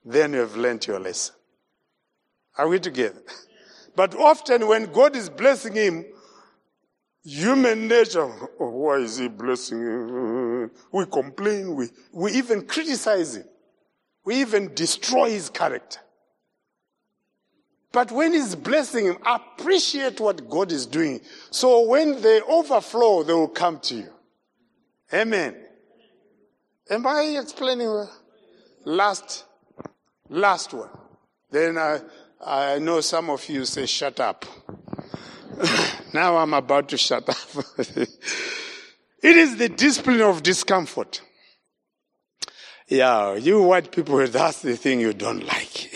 Then 0.04 0.34
you 0.34 0.40
have 0.40 0.56
learned 0.56 0.88
your 0.88 1.00
lesson. 1.00 1.36
Are 2.58 2.68
we 2.68 2.80
together? 2.80 3.22
But 3.94 4.16
often 4.16 4.68
when 4.68 4.86
God 4.86 5.18
is 5.18 5.30
blessing 5.30 5.74
him, 5.74 6.06
human 7.26 7.90
nature, 7.90 8.32
oh, 8.60 8.70
why 8.70 9.00
is 9.00 9.18
he 9.18 9.28
blessing 9.28 9.82
him? 9.82 10.72
We 10.94 11.06
complain, 11.08 11.76
we, 11.76 11.90
we 12.14 12.32
even 12.32 12.66
criticize 12.66 13.36
him. 13.36 13.44
We 14.24 14.36
even 14.36 14.74
destroy 14.74 15.32
his 15.32 15.50
character. 15.50 16.00
But 17.92 18.12
when 18.12 18.34
he's 18.34 18.56
blessing 18.56 19.06
him, 19.06 19.18
appreciate 19.26 20.20
what 20.20 20.50
God 20.50 20.72
is 20.72 20.86
doing. 20.86 21.20
So 21.50 21.86
when 21.86 22.22
they 22.22 22.42
overflow, 22.42 23.24
they 23.24 23.34
will 23.34 23.50
come 23.50 23.80
to 23.80 23.96
you. 23.96 24.10
Amen. 25.14 25.56
Am 26.90 27.06
I 27.06 27.38
explaining 27.42 27.88
well? 27.88 28.12
Last, 28.86 29.46
last 30.30 30.74
one. 30.74 30.90
Then 31.50 31.78
I, 31.78 32.00
I 32.44 32.80
know 32.80 33.02
some 33.02 33.30
of 33.30 33.48
you 33.50 33.66
say, 33.66 33.86
shut 33.86 34.20
up. 34.20 34.46
now 36.14 36.38
I'm 36.38 36.54
about 36.54 36.90
to 36.90 36.98
shut 36.98 37.28
up. 37.28 37.38
it 37.78 38.08
is 39.22 39.58
the 39.58 39.70
discipline 39.70 40.22
of 40.22 40.42
discomfort. 40.42 41.22
Yeah, 42.88 43.36
you 43.36 43.62
white 43.62 43.92
people, 43.92 44.26
that's 44.28 44.62
the 44.62 44.76
thing 44.76 45.00
you 45.00 45.14
don't 45.14 45.46
like. 45.46 45.91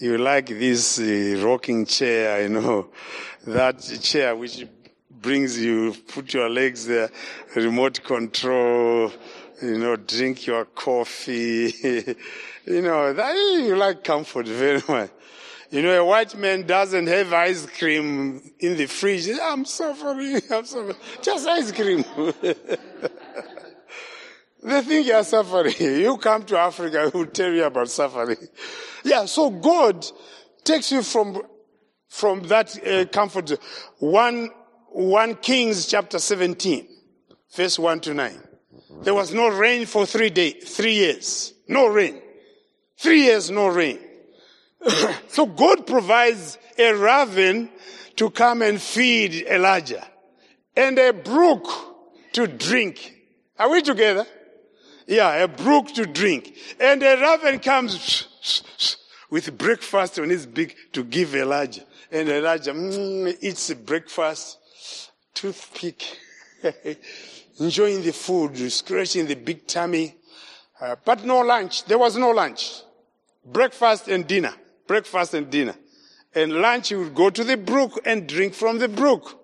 You 0.00 0.16
like 0.16 0.46
this 0.46 0.98
uh, 0.98 1.42
rocking 1.44 1.84
chair, 1.84 2.42
you 2.42 2.48
know, 2.48 2.88
that 3.46 3.80
chair 4.02 4.34
which 4.34 4.66
brings 5.10 5.62
you, 5.62 5.94
put 6.08 6.32
your 6.32 6.48
legs 6.48 6.86
there, 6.86 7.10
remote 7.54 8.02
control, 8.02 9.12
you 9.62 9.78
know, 9.78 9.96
drink 9.96 10.46
your 10.46 10.64
coffee. 10.64 11.74
you 12.66 12.82
know, 12.82 13.12
that, 13.12 13.34
you 13.34 13.76
like 13.76 14.02
comfort 14.02 14.46
very 14.46 14.82
much. 14.88 15.10
You 15.70 15.82
know, 15.82 16.00
a 16.00 16.04
white 16.04 16.34
man 16.36 16.66
doesn't 16.66 17.06
have 17.06 17.32
ice 17.32 17.64
cream 17.66 18.40
in 18.58 18.76
the 18.76 18.86
fridge. 18.86 19.28
I'm 19.40 19.64
suffering. 19.64 20.40
I'm 20.50 20.64
suffering. 20.64 20.96
Just 21.22 21.46
ice 21.46 21.70
cream. 21.70 22.04
They 24.62 24.82
think 24.82 25.06
you're 25.06 25.24
suffering. 25.24 25.74
You 26.00 26.16
come 26.18 26.44
to 26.44 26.58
Africa, 26.58 27.10
who 27.10 27.26
tell 27.26 27.52
you 27.52 27.64
about 27.64 27.88
suffering. 27.88 28.36
Yeah, 29.04 29.24
so 29.24 29.50
God 29.50 30.06
takes 30.64 30.92
you 30.92 31.02
from, 31.02 31.42
from 32.08 32.42
that 32.48 32.86
uh, 32.86 33.06
comfort. 33.06 33.52
One, 33.98 34.50
one 34.90 35.36
Kings 35.36 35.86
chapter 35.86 36.18
17, 36.18 36.86
verse 37.54 37.78
1 37.78 38.00
to 38.00 38.14
9. 38.14 38.40
There 39.02 39.14
was 39.14 39.32
no 39.32 39.48
rain 39.48 39.86
for 39.86 40.04
three 40.04 40.30
days, 40.30 40.76
three 40.76 40.94
years. 40.94 41.54
No 41.68 41.86
rain. 41.86 42.20
Three 42.98 43.22
years, 43.22 43.50
no 43.50 43.68
rain. 43.68 43.98
so 45.28 45.46
God 45.46 45.86
provides 45.86 46.58
a 46.78 46.92
raven 46.92 47.70
to 48.16 48.30
come 48.30 48.60
and 48.62 48.80
feed 48.80 49.46
Elijah 49.46 50.06
and 50.76 50.98
a 50.98 51.12
brook 51.12 51.66
to 52.32 52.46
drink. 52.46 53.14
Are 53.58 53.70
we 53.70 53.82
together? 53.82 54.26
Yeah, 55.10 55.34
a 55.42 55.48
brook 55.48 55.88
to 55.94 56.06
drink. 56.06 56.56
And 56.78 57.02
a 57.02 57.16
raven 57.16 57.58
comes 57.58 58.28
with 59.28 59.58
breakfast 59.58 60.20
on 60.20 60.30
his 60.30 60.46
beak 60.46 60.76
to 60.92 61.02
give 61.02 61.34
Elijah. 61.34 61.82
And 62.12 62.28
Elijah 62.28 62.72
mm, 62.72 63.36
eats 63.40 63.74
breakfast, 63.74 64.58
toothpick, 65.34 66.16
enjoying 67.58 68.02
the 68.02 68.12
food, 68.12 68.56
scratching 68.70 69.26
the 69.26 69.34
big 69.34 69.66
tummy. 69.66 70.14
Uh, 70.80 70.94
but 71.04 71.24
no 71.24 71.40
lunch. 71.40 71.84
There 71.86 71.98
was 71.98 72.16
no 72.16 72.30
lunch. 72.30 72.82
Breakfast 73.44 74.06
and 74.06 74.28
dinner. 74.28 74.54
Breakfast 74.86 75.34
and 75.34 75.50
dinner. 75.50 75.74
And 76.36 76.52
lunch, 76.52 76.90
he 76.90 76.94
would 76.94 77.16
go 77.16 77.30
to 77.30 77.42
the 77.42 77.56
brook 77.56 78.00
and 78.04 78.28
drink 78.28 78.54
from 78.54 78.78
the 78.78 78.88
brook. 78.88 79.40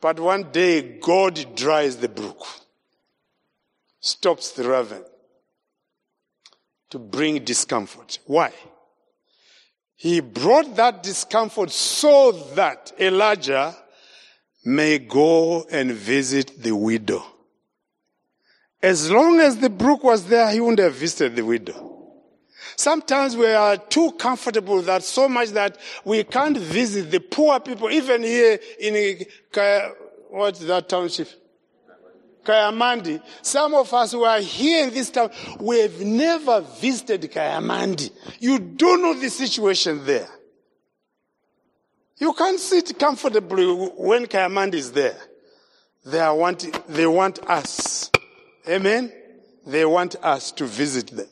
But 0.00 0.20
one 0.20 0.52
day, 0.52 1.00
God 1.00 1.56
dries 1.56 1.96
the 1.96 2.08
brook, 2.08 2.46
stops 4.00 4.52
the 4.52 4.68
raven 4.68 5.04
to 6.90 6.98
bring 6.98 7.44
discomfort. 7.44 8.18
Why? 8.26 8.52
He 9.94 10.20
brought 10.20 10.76
that 10.76 11.02
discomfort 11.02 11.70
so 11.70 12.32
that 12.54 12.92
Elijah 13.00 13.74
may 14.64 14.98
go 14.98 15.64
and 15.70 15.92
visit 15.92 16.62
the 16.62 16.72
widow. 16.72 17.24
As 18.82 19.10
long 19.10 19.40
as 19.40 19.58
the 19.58 19.70
brook 19.70 20.04
was 20.04 20.26
there, 20.26 20.50
he 20.50 20.60
wouldn't 20.60 20.78
have 20.78 20.94
visited 20.94 21.34
the 21.34 21.44
widow. 21.44 21.96
Sometimes 22.76 23.36
we 23.36 23.46
are 23.46 23.76
too 23.76 24.12
comfortable 24.12 24.80
that 24.82 25.02
so 25.02 25.28
much 25.28 25.48
that 25.48 25.78
we 26.04 26.22
can't 26.22 26.56
visit 26.56 27.10
the 27.10 27.18
poor 27.18 27.58
people, 27.58 27.90
even 27.90 28.22
here 28.22 28.60
in, 28.78 29.26
uh, 29.56 29.88
what's 30.30 30.60
that 30.60 30.88
township? 30.88 31.28
Kayamandi. 32.48 33.20
Some 33.42 33.74
of 33.74 33.92
us 33.92 34.12
who 34.12 34.24
are 34.24 34.40
here 34.40 34.84
in 34.84 34.94
this 34.94 35.10
town, 35.10 35.30
we 35.60 35.80
have 35.80 36.00
never 36.00 36.62
visited 36.80 37.22
Kayamandi. 37.22 38.10
You 38.40 38.58
don't 38.58 39.02
know 39.02 39.14
the 39.14 39.28
situation 39.28 40.04
there. 40.06 40.28
You 42.16 42.32
can't 42.32 42.58
sit 42.58 42.98
comfortably 42.98 43.66
when 43.66 44.26
Kayamandi 44.26 44.74
is 44.74 44.92
there. 44.92 45.18
They 46.06 46.20
are 46.20 46.34
wanting, 46.34 46.72
they 46.88 47.06
want 47.06 47.38
us. 47.48 48.10
Amen? 48.66 49.12
They 49.66 49.84
want 49.84 50.16
us 50.22 50.50
to 50.52 50.64
visit 50.64 51.08
them. 51.08 51.28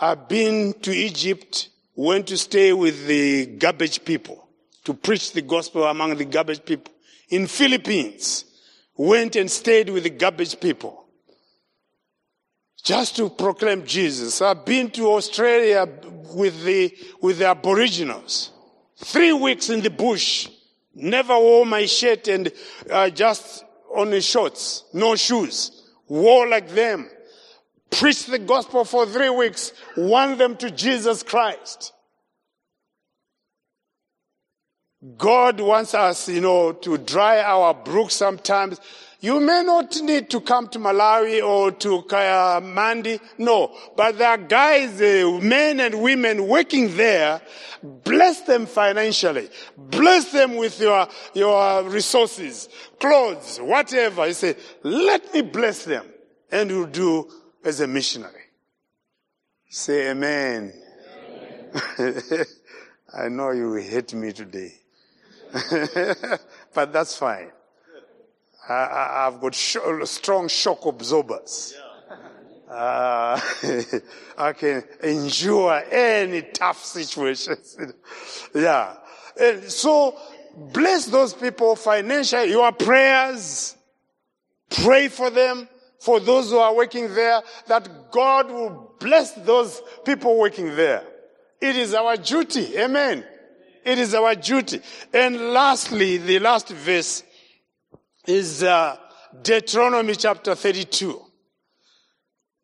I've 0.00 0.28
been 0.28 0.74
to 0.82 0.90
Egypt, 0.92 1.68
went 1.94 2.26
to 2.28 2.36
stay 2.36 2.72
with 2.72 3.06
the 3.06 3.46
garbage 3.46 4.04
people, 4.04 4.48
to 4.84 4.94
preach 4.94 5.32
the 5.32 5.42
gospel 5.42 5.84
among 5.84 6.16
the 6.16 6.24
garbage 6.24 6.64
people. 6.64 6.92
In 7.30 7.46
Philippines, 7.46 8.44
went 8.98 9.36
and 9.36 9.50
stayed 9.50 9.88
with 9.88 10.02
the 10.02 10.10
garbage 10.10 10.60
people 10.60 11.06
just 12.82 13.16
to 13.16 13.30
proclaim 13.30 13.86
Jesus. 13.86 14.42
I've 14.42 14.64
been 14.64 14.90
to 14.90 15.12
Australia 15.12 15.88
with 16.34 16.64
the, 16.64 16.94
with 17.22 17.38
the 17.38 17.46
aboriginals. 17.46 18.50
Three 18.96 19.32
weeks 19.32 19.70
in 19.70 19.80
the 19.80 19.90
bush. 19.90 20.48
Never 20.94 21.38
wore 21.38 21.64
my 21.64 21.86
shirt 21.86 22.26
and 22.28 22.52
uh, 22.90 23.10
just 23.10 23.64
only 23.94 24.20
shorts, 24.20 24.84
no 24.92 25.14
shoes. 25.14 25.88
Wore 26.08 26.48
like 26.48 26.70
them. 26.70 27.08
Preached 27.90 28.30
the 28.30 28.38
gospel 28.38 28.84
for 28.84 29.06
three 29.06 29.30
weeks. 29.30 29.72
Won 29.96 30.36
them 30.38 30.56
to 30.56 30.70
Jesus 30.70 31.22
Christ. 31.22 31.92
God 35.16 35.60
wants 35.60 35.94
us, 35.94 36.28
you 36.28 36.40
know, 36.40 36.72
to 36.72 36.98
dry 36.98 37.40
our 37.40 37.72
brooks 37.72 38.14
sometimes. 38.14 38.80
You 39.20 39.40
may 39.40 39.62
not 39.64 40.00
need 40.00 40.30
to 40.30 40.40
come 40.40 40.68
to 40.68 40.78
Malawi 40.78 41.44
or 41.44 41.72
to 41.72 42.02
Kayamandi, 42.02 43.20
no, 43.38 43.76
but 43.96 44.16
there 44.16 44.28
are 44.28 44.38
guys, 44.38 45.00
uh, 45.00 45.40
men 45.42 45.80
and 45.80 46.00
women 46.02 46.46
working 46.46 46.96
there. 46.96 47.40
Bless 47.82 48.42
them 48.42 48.66
financially. 48.66 49.48
Bless 49.76 50.30
them 50.30 50.56
with 50.56 50.80
your, 50.80 51.08
your 51.34 51.82
resources, 51.84 52.68
clothes, 53.00 53.58
whatever. 53.58 54.26
You 54.26 54.34
say, 54.34 54.56
let 54.82 55.32
me 55.32 55.42
bless 55.42 55.84
them. 55.84 56.06
And 56.50 56.70
you 56.70 56.86
do 56.86 57.28
as 57.64 57.80
a 57.80 57.86
missionary. 57.86 58.34
Say 59.68 60.10
amen. 60.10 60.72
amen. 61.98 62.22
I 63.16 63.28
know 63.28 63.50
you 63.50 63.74
hate 63.74 64.14
me 64.14 64.32
today. 64.32 64.77
but 66.74 66.92
that's 66.92 67.16
fine. 67.16 67.50
I, 68.68 69.30
have 69.30 69.40
got 69.40 69.54
sh- 69.54 69.76
strong 70.04 70.48
shock 70.48 70.84
absorbers. 70.84 71.74
Uh, 72.68 73.40
I 74.38 74.52
can 74.52 74.84
endure 75.02 75.82
any 75.90 76.42
tough 76.42 76.84
situations. 76.84 77.78
yeah. 78.54 78.94
And 79.40 79.64
so 79.64 80.18
bless 80.54 81.06
those 81.06 81.32
people 81.32 81.76
financially. 81.76 82.50
Your 82.50 82.72
prayers, 82.72 83.74
pray 84.68 85.08
for 85.08 85.30
them, 85.30 85.68
for 85.98 86.20
those 86.20 86.50
who 86.50 86.58
are 86.58 86.74
working 86.74 87.14
there, 87.14 87.40
that 87.68 88.10
God 88.10 88.50
will 88.50 88.94
bless 89.00 89.32
those 89.32 89.80
people 90.04 90.38
working 90.38 90.76
there. 90.76 91.04
It 91.60 91.76
is 91.76 91.94
our 91.94 92.16
duty. 92.16 92.78
Amen. 92.78 93.24
It 93.88 93.98
is 93.98 94.12
our 94.12 94.34
duty. 94.34 94.82
And 95.14 95.54
lastly, 95.54 96.18
the 96.18 96.38
last 96.40 96.68
verse 96.68 97.22
is 98.26 98.62
uh, 98.62 98.98
Deuteronomy 99.40 100.14
chapter 100.14 100.54
32. 100.54 101.18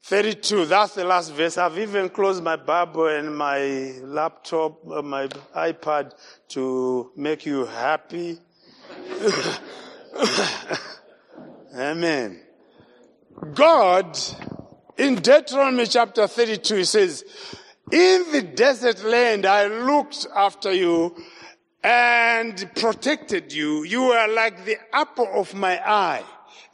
32, 0.02 0.66
that's 0.66 0.94
the 0.96 1.04
last 1.04 1.32
verse. 1.32 1.56
I've 1.56 1.78
even 1.78 2.10
closed 2.10 2.42
my 2.42 2.56
Bible 2.56 3.06
and 3.06 3.34
my 3.34 3.94
laptop, 4.02 4.86
uh, 4.86 5.00
my 5.00 5.28
iPad 5.56 6.12
to 6.48 7.10
make 7.16 7.46
you 7.46 7.64
happy. 7.64 8.38
Amen. 11.74 12.42
God, 13.54 14.18
in 14.98 15.14
Deuteronomy 15.14 15.86
chapter 15.86 16.26
32, 16.26 16.76
he 16.76 16.84
says, 16.84 17.24
in 17.92 18.32
the 18.32 18.42
desert 18.42 19.04
land, 19.04 19.46
I 19.46 19.66
looked 19.66 20.26
after 20.34 20.72
you 20.72 21.14
and 21.82 22.70
protected 22.76 23.52
you. 23.52 23.84
You 23.84 24.04
are 24.04 24.28
like 24.28 24.64
the 24.64 24.78
apple 24.92 25.28
of 25.34 25.54
my 25.54 25.78
eye. 25.78 26.22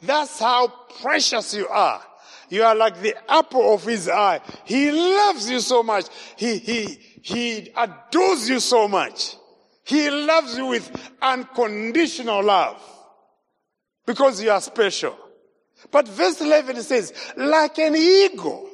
That's 0.01 0.39
how 0.39 0.67
precious 1.01 1.53
you 1.53 1.67
are. 1.67 2.01
You 2.49 2.63
are 2.63 2.75
like 2.75 3.01
the 3.01 3.15
apple 3.31 3.73
of 3.73 3.83
his 3.83 4.09
eye. 4.09 4.41
He 4.65 4.91
loves 4.91 5.49
you 5.49 5.59
so 5.59 5.83
much. 5.83 6.05
He, 6.35 6.57
he, 6.57 6.99
He 7.21 7.71
adores 7.75 8.49
you 8.49 8.59
so 8.59 8.87
much. 8.87 9.35
He 9.83 10.09
loves 10.09 10.57
you 10.57 10.67
with 10.67 10.91
unconditional 11.21 12.43
love 12.43 12.81
because 14.05 14.41
you 14.41 14.51
are 14.51 14.61
special. 14.61 15.17
But 15.91 16.07
verse 16.07 16.41
11 16.41 16.81
says, 16.83 17.13
like 17.35 17.77
an 17.79 17.95
eagle 17.95 18.69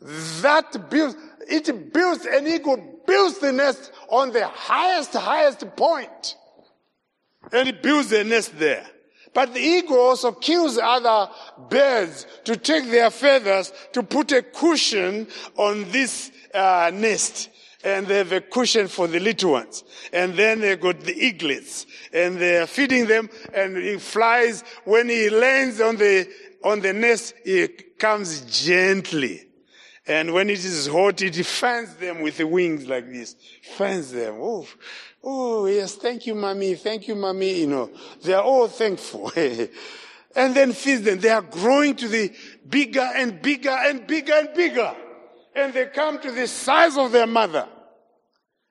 that 0.00 0.90
builds, 0.90 1.16
it 1.48 1.92
builds, 1.92 2.26
an 2.26 2.46
eagle 2.46 3.02
builds 3.06 3.38
the 3.38 3.52
nest 3.52 3.92
on 4.08 4.32
the 4.32 4.46
highest, 4.46 5.12
highest 5.12 5.76
point. 5.76 6.36
And 7.52 7.68
it 7.68 7.82
builds 7.82 8.10
the 8.10 8.24
nest 8.24 8.58
there. 8.58 8.86
But 9.34 9.52
the 9.52 9.60
eagle 9.60 9.98
also 9.98 10.32
kills 10.32 10.78
other 10.78 11.30
birds 11.68 12.26
to 12.44 12.56
take 12.56 12.88
their 12.90 13.10
feathers 13.10 13.72
to 13.92 14.02
put 14.02 14.30
a 14.32 14.42
cushion 14.42 15.26
on 15.56 15.90
this 15.90 16.30
uh, 16.54 16.92
nest. 16.94 17.50
And 17.82 18.06
they 18.06 18.18
have 18.18 18.32
a 18.32 18.40
cushion 18.40 18.88
for 18.88 19.08
the 19.08 19.20
little 19.20 19.52
ones. 19.52 19.84
And 20.12 20.34
then 20.34 20.60
they 20.60 20.76
got 20.76 21.00
the 21.00 21.12
eaglets. 21.12 21.84
And 22.12 22.38
they're 22.38 22.66
feeding 22.66 23.06
them 23.06 23.28
and 23.52 23.76
he 23.76 23.98
flies. 23.98 24.62
When 24.84 25.08
he 25.08 25.28
lands 25.28 25.80
on 25.80 25.96
the, 25.96 26.28
on 26.62 26.80
the 26.80 26.92
nest, 26.92 27.34
he 27.44 27.66
comes 27.98 28.40
gently. 28.42 29.48
And 30.06 30.34
when 30.34 30.50
it 30.50 30.62
is 30.64 30.86
hot, 30.86 31.22
it 31.22 31.34
fans 31.46 31.94
them 31.96 32.20
with 32.20 32.36
the 32.36 32.46
wings 32.46 32.86
like 32.86 33.10
this. 33.10 33.36
Fans 33.62 34.12
them. 34.12 34.36
Oh, 34.38 34.66
oh 35.22 35.66
yes, 35.66 35.94
thank 35.94 36.26
you, 36.26 36.34
mommy. 36.34 36.74
Thank 36.74 37.08
you, 37.08 37.14
mommy. 37.14 37.60
You 37.60 37.66
know, 37.66 37.90
they 38.22 38.34
are 38.34 38.42
all 38.42 38.68
thankful. 38.68 39.32
and 40.36 40.54
then 40.54 40.72
feeds 40.72 41.02
them. 41.02 41.20
They 41.20 41.30
are 41.30 41.42
growing 41.42 41.96
to 41.96 42.08
the 42.08 42.32
bigger 42.68 43.00
and 43.00 43.40
bigger 43.40 43.70
and 43.70 44.06
bigger 44.06 44.34
and 44.34 44.54
bigger. 44.54 44.94
And 45.54 45.72
they 45.72 45.86
come 45.86 46.20
to 46.20 46.30
the 46.32 46.48
size 46.48 46.98
of 46.98 47.12
their 47.12 47.26
mother. 47.26 47.66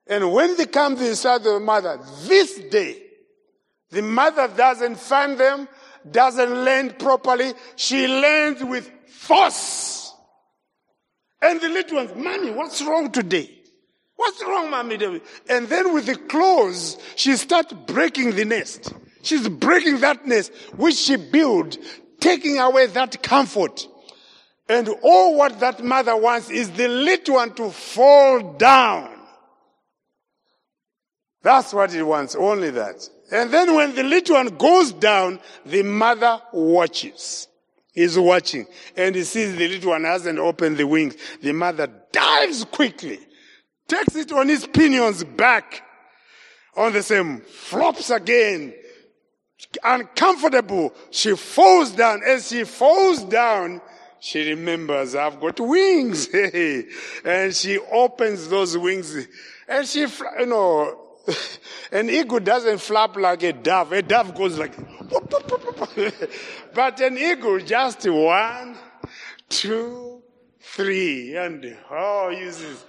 And 0.06 0.32
when 0.34 0.56
they 0.58 0.66
come 0.66 0.96
to 0.98 1.04
the 1.04 1.16
size 1.16 1.38
of 1.38 1.44
their 1.46 1.60
mother, 1.60 2.00
this 2.26 2.60
day, 2.70 3.02
the 3.90 4.02
mother 4.02 4.50
doesn't 4.50 4.98
fan 4.98 5.38
them, 5.38 5.68
doesn't 6.10 6.64
land 6.64 7.00
properly. 7.00 7.54
She 7.76 8.08
lands 8.08 8.64
with 8.64 8.92
force. 9.08 9.93
And 11.44 11.60
the 11.60 11.68
little 11.68 11.98
ones, 11.98 12.12
Mommy, 12.16 12.52
what's 12.52 12.82
wrong 12.82 13.12
today? 13.12 13.50
What's 14.16 14.42
wrong, 14.44 14.72
Mommy? 14.72 14.96
And 15.50 15.68
then 15.68 15.94
with 15.94 16.06
the 16.06 16.16
claws, 16.16 16.98
she 17.18 17.36
starts 17.36 17.74
breaking 17.74 18.38
the 18.38 18.46
nest. 18.46 18.94
She's 19.24 19.50
breaking 19.50 20.00
that 20.00 20.26
nest 20.26 20.54
which 20.78 20.96
she 20.96 21.18
built, 21.18 21.78
taking 22.22 22.60
away 22.60 22.88
that 22.88 23.22
comfort. 23.22 23.86
And 24.70 24.88
all 25.04 25.36
what 25.36 25.60
that 25.60 25.84
mother 25.84 26.16
wants 26.16 26.50
is 26.50 26.72
the 26.72 26.88
little 26.88 27.36
one 27.36 27.54
to 27.56 27.70
fall 27.72 28.54
down. 28.54 29.10
That's 31.42 31.74
what 31.74 31.94
it 31.94 32.04
wants, 32.04 32.36
only 32.38 32.70
that. 32.70 33.10
And 33.34 33.52
then 33.52 33.76
when 33.76 33.96
the 33.96 34.04
little 34.04 34.36
one 34.36 34.48
goes 34.58 34.94
down, 34.94 35.42
the 35.66 35.84
mother 35.84 36.42
watches. 36.54 37.50
He's 37.94 38.18
watching 38.18 38.66
and 38.98 39.16
he 39.16 39.24
sees 39.24 39.56
the 39.56 39.68
little 39.68 39.92
one 39.92 40.04
hasn't 40.04 40.40
opened 40.40 40.78
the 40.78 40.88
wings. 40.88 41.16
The 41.42 41.54
mother 41.54 41.88
dives 42.12 42.66
quickly, 42.66 43.20
takes 43.88 44.16
it 44.16 44.32
on 44.32 44.50
his 44.50 44.66
pinions 44.66 45.24
back 45.24 45.84
on 46.76 46.92
the 46.92 47.04
same, 47.04 47.42
flops 47.42 48.10
again, 48.10 48.74
uncomfortable. 49.84 50.94
She 51.12 51.36
falls 51.36 51.92
down. 51.92 52.22
As 52.26 52.50
she 52.50 52.64
falls 52.64 53.24
down, 53.24 53.80
she 54.20 54.50
remembers, 54.50 55.14
I've 55.14 55.40
got 55.40 55.60
wings. 55.60 56.28
and 57.26 57.56
she 57.56 57.78
opens 57.78 58.48
those 58.50 58.76
wings 58.76 59.28
and 59.68 59.88
she, 59.88 60.02
you 60.40 60.46
know, 60.46 61.03
an 61.92 62.10
eagle 62.10 62.40
doesn't 62.40 62.80
flap 62.80 63.16
like 63.16 63.44
a 63.44 63.54
dove. 63.54 63.92
A 63.94 64.02
dove 64.02 64.36
goes 64.36 64.58
like, 64.58 64.74
but 66.74 67.00
an 67.00 67.18
eagle 67.18 67.60
just 67.60 68.08
one, 68.10 68.78
two, 69.50 70.22
three, 70.60 71.36
and 71.38 71.78
oh, 71.90 72.30
uses 72.30 72.86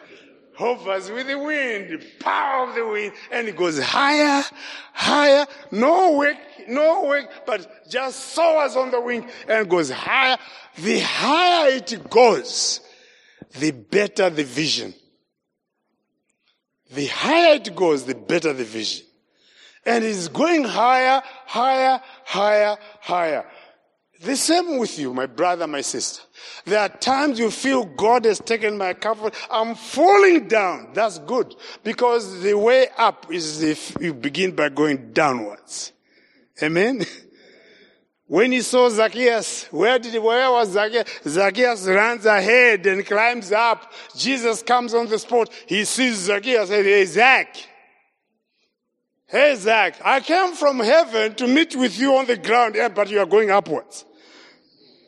hovers 0.56 1.10
with 1.10 1.26
the 1.26 1.38
wind, 1.38 2.04
power 2.20 2.68
of 2.68 2.74
the 2.74 2.86
wind, 2.86 3.12
and 3.30 3.48
it 3.48 3.56
goes 3.56 3.80
higher, 3.82 4.44
higher, 4.92 5.46
no 5.70 6.12
wake, 6.12 6.36
no 6.68 7.04
wake, 7.04 7.26
but 7.46 7.88
just 7.88 8.32
soars 8.32 8.76
on 8.76 8.90
the 8.90 9.00
wing 9.00 9.28
and 9.48 9.68
goes 9.68 9.90
higher. 9.90 10.38
The 10.76 11.00
higher 11.00 11.76
it 11.76 12.10
goes, 12.10 12.80
the 13.58 13.72
better 13.72 14.30
the 14.30 14.44
vision. 14.44 14.94
The 16.94 17.06
higher 17.06 17.56
it 17.56 17.74
goes, 17.74 18.04
the 18.04 18.14
better 18.14 18.52
the 18.52 18.64
vision. 18.64 19.06
And 19.84 20.04
it's 20.04 20.28
going 20.28 20.64
higher, 20.64 21.22
higher, 21.46 22.00
higher, 22.24 22.76
higher. 23.00 23.44
The 24.20 24.36
same 24.36 24.78
with 24.78 24.98
you, 24.98 25.12
my 25.12 25.26
brother, 25.26 25.66
my 25.66 25.82
sister. 25.82 26.22
There 26.64 26.78
are 26.78 26.88
times 26.88 27.38
you 27.38 27.50
feel 27.50 27.84
God 27.84 28.24
has 28.24 28.38
taken 28.38 28.78
my 28.78 28.94
comfort. 28.94 29.34
I'm 29.50 29.74
falling 29.74 30.48
down. 30.48 30.90
That's 30.94 31.18
good. 31.18 31.54
Because 31.82 32.42
the 32.42 32.54
way 32.54 32.86
up 32.96 33.30
is 33.30 33.62
if 33.62 33.94
you 34.00 34.14
begin 34.14 34.54
by 34.54 34.70
going 34.70 35.12
downwards. 35.12 35.92
Amen? 36.62 37.04
When 38.26 38.52
he 38.52 38.62
saw 38.62 38.88
Zacchaeus, 38.88 39.66
where 39.70 39.98
did 39.98 40.20
where 40.22 40.50
was 40.50 40.70
Zacchaeus? 40.70 41.08
Zacchaeus 41.26 41.86
runs 41.86 42.24
ahead 42.24 42.86
and 42.86 43.04
climbs 43.04 43.52
up. 43.52 43.92
Jesus 44.16 44.62
comes 44.62 44.94
on 44.94 45.08
the 45.08 45.18
spot. 45.18 45.50
He 45.66 45.84
sees 45.84 46.16
Zacchaeus 46.16 46.70
and 46.70 46.84
says, 46.84 46.86
Hey, 46.86 47.04
Zach. 47.04 47.56
Hey, 49.26 49.54
Zach, 49.56 50.00
I 50.04 50.20
came 50.20 50.54
from 50.54 50.78
heaven 50.80 51.34
to 51.34 51.46
meet 51.46 51.76
with 51.76 51.98
you 51.98 52.14
on 52.14 52.26
the 52.26 52.36
ground, 52.36 52.76
yeah, 52.76 52.88
but 52.88 53.10
you 53.10 53.18
are 53.18 53.26
going 53.26 53.50
upwards. 53.50 54.04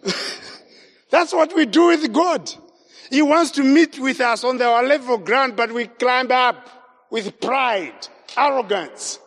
That's 1.11 1.33
what 1.33 1.55
we 1.55 1.65
do 1.65 1.89
with 1.89 2.13
God. 2.13 2.53
He 3.09 3.23
wants 3.23 3.53
to 3.53 3.63
meet 3.63 3.99
with 3.99 4.21
us 4.21 4.43
on 4.43 4.61
our 4.61 4.83
level 4.83 5.19
ground, 5.19 5.57
but 5.57 5.73
we 5.73 5.87
climb 5.87 6.31
up 6.33 6.69
with 7.11 7.41
pride, 7.41 8.09
arrogance. 8.37 9.21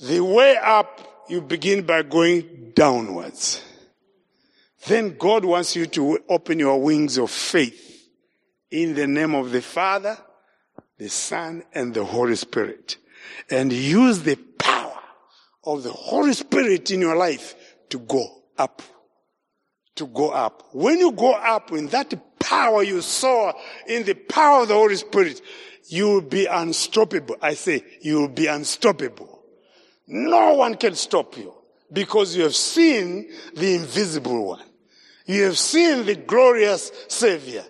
The 0.00 0.20
way 0.20 0.56
up 0.56 1.13
you 1.28 1.40
begin 1.40 1.84
by 1.84 2.02
going 2.02 2.72
downwards. 2.74 3.62
Then 4.86 5.16
God 5.16 5.44
wants 5.44 5.74
you 5.76 5.86
to 5.86 6.20
open 6.28 6.58
your 6.58 6.80
wings 6.80 7.16
of 7.16 7.30
faith 7.30 8.08
in 8.70 8.94
the 8.94 9.06
name 9.06 9.34
of 9.34 9.50
the 9.50 9.62
Father, 9.62 10.18
the 10.98 11.08
Son, 11.08 11.62
and 11.72 11.94
the 11.94 12.04
Holy 12.04 12.36
Spirit. 12.36 12.98
And 13.50 13.72
use 13.72 14.20
the 14.20 14.36
power 14.36 14.98
of 15.64 15.82
the 15.82 15.92
Holy 15.92 16.34
Spirit 16.34 16.90
in 16.90 17.00
your 17.00 17.16
life 17.16 17.54
to 17.88 17.98
go 17.98 18.42
up. 18.58 18.82
To 19.96 20.06
go 20.06 20.30
up. 20.30 20.68
When 20.72 20.98
you 20.98 21.12
go 21.12 21.32
up 21.32 21.72
in 21.72 21.86
that 21.88 22.12
power 22.38 22.82
you 22.82 23.00
saw 23.00 23.52
in 23.86 24.04
the 24.04 24.14
power 24.14 24.62
of 24.62 24.68
the 24.68 24.74
Holy 24.74 24.96
Spirit, 24.96 25.40
you 25.86 26.08
will 26.08 26.20
be 26.20 26.46
unstoppable. 26.46 27.36
I 27.40 27.54
say, 27.54 27.82
you 28.02 28.20
will 28.20 28.28
be 28.28 28.46
unstoppable. 28.46 29.33
No 30.06 30.54
one 30.54 30.76
can 30.76 30.94
stop 30.94 31.36
you 31.36 31.54
because 31.92 32.36
you 32.36 32.42
have 32.42 32.56
seen 32.56 33.30
the 33.54 33.74
invisible 33.76 34.46
one. 34.46 34.64
You 35.26 35.44
have 35.44 35.58
seen 35.58 36.04
the 36.04 36.16
glorious 36.16 36.90
Savior. 37.08 37.64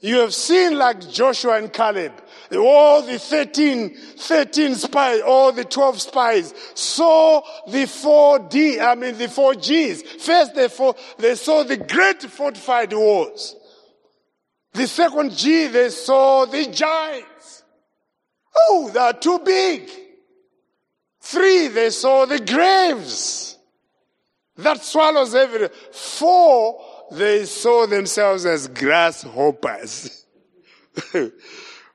You 0.00 0.20
have 0.20 0.34
seen 0.34 0.78
like 0.78 1.00
Joshua 1.10 1.56
and 1.58 1.72
Caleb, 1.72 2.12
all 2.54 3.02
the 3.02 3.18
13, 3.18 3.96
13 4.18 4.74
spies, 4.74 5.22
all 5.22 5.52
the 5.52 5.64
12 5.64 6.00
spies 6.00 6.54
saw 6.74 7.42
the 7.66 7.86
four 7.86 8.38
D, 8.38 8.78
I 8.78 8.94
mean 8.94 9.16
the 9.18 9.28
four 9.28 9.54
G's. 9.54 10.02
First 10.02 10.54
they, 10.54 10.68
four, 10.68 10.94
they 11.18 11.34
saw 11.34 11.64
the 11.64 11.78
great 11.78 12.22
fortified 12.22 12.92
walls. 12.92 13.56
The 14.74 14.86
second 14.86 15.32
G, 15.32 15.66
they 15.68 15.88
saw 15.88 16.44
the 16.44 16.66
giants. 16.66 17.64
Oh, 18.68 18.90
they 18.92 19.00
are 19.00 19.12
too 19.14 19.38
big. 19.40 19.90
Three, 21.26 21.66
they 21.66 21.90
saw 21.90 22.24
the 22.24 22.38
graves. 22.38 23.58
That 24.58 24.84
swallows 24.84 25.34
every. 25.34 25.68
Four, 25.90 26.80
they 27.10 27.46
saw 27.46 27.86
themselves 27.88 28.46
as 28.46 28.68
grasshoppers. 28.68 30.24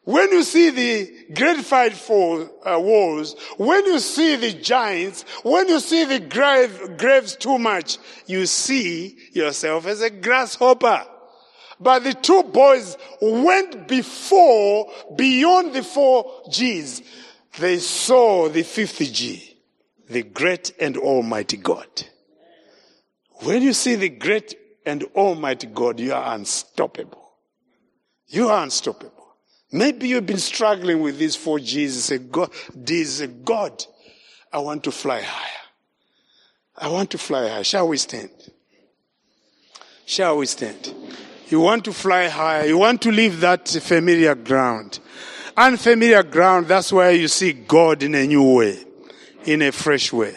when 0.03 0.31
you 0.33 0.43
see 0.43 0.69
the 0.71 1.33
gratified 1.33 1.93
for 1.93 2.41
uh, 2.65 2.77
walls, 2.77 3.37
when 3.55 3.85
you 3.85 3.99
see 3.99 4.35
the 4.35 4.51
giants, 4.51 5.23
when 5.43 5.69
you 5.69 5.79
see 5.79 6.03
the 6.03 6.19
grave, 6.19 6.97
graves 6.97 7.37
too 7.37 7.57
much, 7.57 7.99
you 8.27 8.45
see 8.45 9.17
yourself 9.31 9.87
as 9.87 10.01
a 10.01 10.09
grasshopper. 10.09 11.05
But 11.79 12.03
the 12.03 12.13
two 12.15 12.43
boys 12.43 12.97
went 13.21 13.87
before, 13.87 14.91
beyond 15.15 15.73
the 15.73 15.83
four 15.83 16.43
G's 16.51 17.01
they 17.59 17.79
saw 17.79 18.49
the 18.49 18.63
fifth 18.63 18.99
G, 19.11 19.57
the 20.09 20.23
great 20.23 20.73
and 20.79 20.97
almighty 20.97 21.57
God. 21.57 21.87
When 23.43 23.61
you 23.61 23.73
see 23.73 23.95
the 23.95 24.09
great 24.09 24.55
and 24.85 25.03
almighty 25.15 25.67
God, 25.67 25.99
you 25.99 26.13
are 26.13 26.35
unstoppable. 26.35 27.33
You 28.27 28.49
are 28.49 28.63
unstoppable. 28.63 29.35
Maybe 29.71 30.09
you've 30.09 30.25
been 30.25 30.37
struggling 30.37 31.01
with 31.01 31.17
this 31.17 31.35
for 31.35 31.59
Jesus. 31.59 32.05
Say, 32.05 32.17
God, 32.17 32.51
this 32.73 33.21
God. 33.43 33.85
I 34.51 34.59
want 34.59 34.83
to 34.83 34.91
fly 34.91 35.21
higher. 35.21 35.47
I 36.77 36.89
want 36.89 37.11
to 37.11 37.17
fly 37.17 37.47
higher. 37.47 37.63
Shall 37.63 37.87
we 37.87 37.97
stand? 37.97 38.31
Shall 40.05 40.37
we 40.37 40.45
stand? 40.45 40.93
You 41.49 41.61
want 41.61 41.85
to 41.85 41.93
fly 41.93 42.27
higher. 42.27 42.65
You 42.65 42.77
want 42.77 43.01
to 43.03 43.11
leave 43.11 43.39
that 43.41 43.67
familiar 43.67 44.35
ground. 44.35 44.99
Unfamiliar 45.57 46.23
ground, 46.23 46.67
that's 46.67 46.91
where 46.91 47.11
you 47.11 47.27
see 47.27 47.53
God 47.53 48.03
in 48.03 48.15
a 48.15 48.25
new 48.25 48.55
way, 48.55 48.83
in 49.45 49.61
a 49.61 49.71
fresh 49.71 50.13
way. 50.13 50.35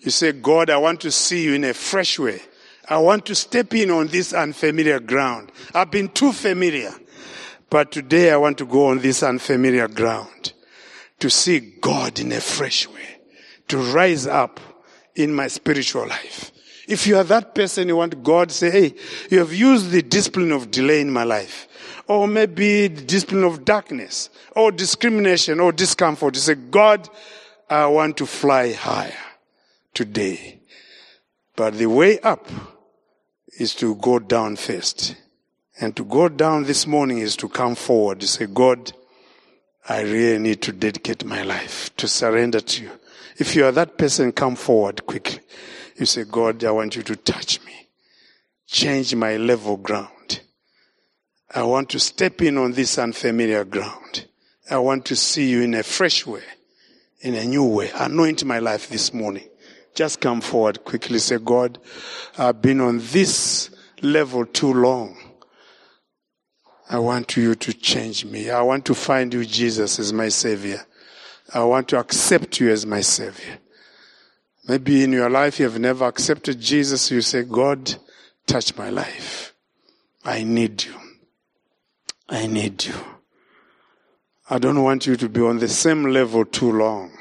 You 0.00 0.10
say, 0.10 0.32
God, 0.32 0.70
I 0.70 0.76
want 0.78 1.00
to 1.02 1.10
see 1.10 1.44
you 1.44 1.54
in 1.54 1.64
a 1.64 1.74
fresh 1.74 2.18
way. 2.18 2.40
I 2.88 2.98
want 2.98 3.26
to 3.26 3.34
step 3.34 3.74
in 3.74 3.90
on 3.90 4.06
this 4.06 4.32
unfamiliar 4.32 5.00
ground. 5.00 5.52
I've 5.74 5.90
been 5.90 6.08
too 6.08 6.32
familiar. 6.32 6.92
But 7.70 7.92
today 7.92 8.30
I 8.30 8.38
want 8.38 8.58
to 8.58 8.66
go 8.66 8.86
on 8.86 9.00
this 9.00 9.22
unfamiliar 9.22 9.88
ground 9.88 10.54
to 11.18 11.28
see 11.28 11.60
God 11.60 12.18
in 12.18 12.32
a 12.32 12.40
fresh 12.40 12.88
way, 12.88 13.20
to 13.68 13.76
rise 13.76 14.26
up 14.26 14.58
in 15.14 15.34
my 15.34 15.48
spiritual 15.48 16.06
life. 16.06 16.52
If 16.86 17.06
you 17.06 17.18
are 17.18 17.24
that 17.24 17.54
person, 17.54 17.88
you 17.88 17.96
want 17.96 18.22
God 18.22 18.50
say, 18.50 18.70
hey, 18.70 18.94
you 19.30 19.40
have 19.40 19.52
used 19.52 19.90
the 19.90 20.00
discipline 20.00 20.52
of 20.52 20.70
delay 20.70 21.02
in 21.02 21.10
my 21.10 21.24
life. 21.24 21.67
Or 22.08 22.26
maybe 22.26 22.88
the 22.88 23.02
discipline 23.02 23.44
of 23.44 23.64
darkness, 23.64 24.30
or 24.56 24.72
discrimination, 24.72 25.60
or 25.60 25.72
discomfort. 25.72 26.34
You 26.34 26.40
say, 26.40 26.54
God, 26.54 27.08
I 27.68 27.86
want 27.86 28.16
to 28.16 28.26
fly 28.26 28.72
higher 28.72 29.12
today. 29.92 30.58
But 31.54 31.74
the 31.74 31.86
way 31.86 32.18
up 32.20 32.48
is 33.58 33.74
to 33.76 33.94
go 33.96 34.18
down 34.18 34.56
first. 34.56 35.16
And 35.80 35.94
to 35.96 36.04
go 36.04 36.28
down 36.28 36.64
this 36.64 36.86
morning 36.86 37.18
is 37.18 37.36
to 37.36 37.48
come 37.48 37.74
forward 37.74 38.22
You 38.22 38.28
say, 38.28 38.46
God, 38.46 38.92
I 39.88 40.02
really 40.02 40.38
need 40.38 40.62
to 40.62 40.72
dedicate 40.72 41.24
my 41.24 41.42
life 41.42 41.94
to 41.96 42.08
surrender 42.08 42.60
to 42.60 42.82
you. 42.84 42.90
If 43.36 43.54
you 43.54 43.64
are 43.64 43.72
that 43.72 43.96
person, 43.96 44.32
come 44.32 44.56
forward 44.56 45.06
quickly. 45.06 45.40
You 45.96 46.06
say, 46.06 46.24
God, 46.24 46.64
I 46.64 46.70
want 46.70 46.96
you 46.96 47.02
to 47.02 47.16
touch 47.16 47.64
me. 47.64 47.88
Change 48.66 49.14
my 49.14 49.36
level 49.36 49.76
ground. 49.76 50.17
I 51.54 51.62
want 51.62 51.88
to 51.90 51.98
step 51.98 52.42
in 52.42 52.58
on 52.58 52.72
this 52.72 52.98
unfamiliar 52.98 53.64
ground. 53.64 54.26
I 54.70 54.78
want 54.78 55.06
to 55.06 55.16
see 55.16 55.48
you 55.48 55.62
in 55.62 55.74
a 55.74 55.82
fresh 55.82 56.26
way, 56.26 56.42
in 57.20 57.34
a 57.34 57.44
new 57.44 57.64
way. 57.64 57.90
Anoint 57.94 58.44
my 58.44 58.58
life 58.58 58.90
this 58.90 59.14
morning. 59.14 59.48
Just 59.94 60.20
come 60.20 60.42
forward 60.42 60.84
quickly. 60.84 61.18
Say, 61.18 61.38
God, 61.38 61.78
I've 62.36 62.60
been 62.60 62.80
on 62.80 62.98
this 62.98 63.70
level 64.02 64.44
too 64.44 64.74
long. 64.74 65.16
I 66.90 66.98
want 66.98 67.36
you 67.36 67.54
to 67.54 67.72
change 67.72 68.24
me. 68.24 68.50
I 68.50 68.60
want 68.62 68.84
to 68.86 68.94
find 68.94 69.32
you, 69.32 69.44
Jesus, 69.44 69.98
as 69.98 70.12
my 70.12 70.28
Savior. 70.28 70.86
I 71.52 71.64
want 71.64 71.88
to 71.88 71.98
accept 71.98 72.60
you 72.60 72.70
as 72.70 72.84
my 72.84 73.00
Savior. 73.00 73.58
Maybe 74.68 75.02
in 75.02 75.12
your 75.12 75.30
life 75.30 75.58
you 75.58 75.64
have 75.64 75.78
never 75.78 76.04
accepted 76.04 76.60
Jesus. 76.60 77.10
You 77.10 77.22
say, 77.22 77.42
God, 77.42 77.96
touch 78.46 78.76
my 78.76 78.90
life. 78.90 79.54
I 80.24 80.42
need 80.44 80.84
you. 80.84 80.94
I 82.28 82.46
need 82.46 82.84
you. 82.84 82.94
I 84.50 84.58
don't 84.58 84.82
want 84.82 85.06
you 85.06 85.16
to 85.16 85.28
be 85.28 85.40
on 85.40 85.58
the 85.58 85.68
same 85.68 86.04
level 86.04 86.44
too 86.44 86.72
long. 86.72 87.12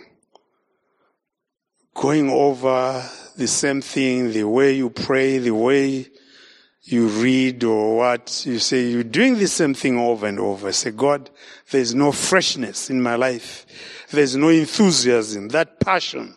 Going 1.94 2.30
over 2.30 3.04
the 3.36 3.48
same 3.48 3.82
thing, 3.82 4.32
the 4.32 4.44
way 4.44 4.74
you 4.74 4.90
pray, 4.90 5.38
the 5.38 5.52
way 5.52 6.08
you 6.84 7.08
read 7.08 7.64
or 7.64 7.98
what, 7.98 8.46
you 8.46 8.60
say 8.60 8.88
you're 8.88 9.04
doing 9.04 9.38
the 9.38 9.48
same 9.48 9.74
thing 9.74 9.98
over 9.98 10.26
and 10.26 10.40
over. 10.40 10.72
Say, 10.72 10.92
God, 10.92 11.30
there's 11.72 11.94
no 11.94 12.12
freshness 12.12 12.90
in 12.90 13.02
my 13.02 13.16
life. 13.16 13.66
There's 14.12 14.36
no 14.36 14.50
enthusiasm, 14.50 15.50
that 15.50 15.80
passion 15.80 16.36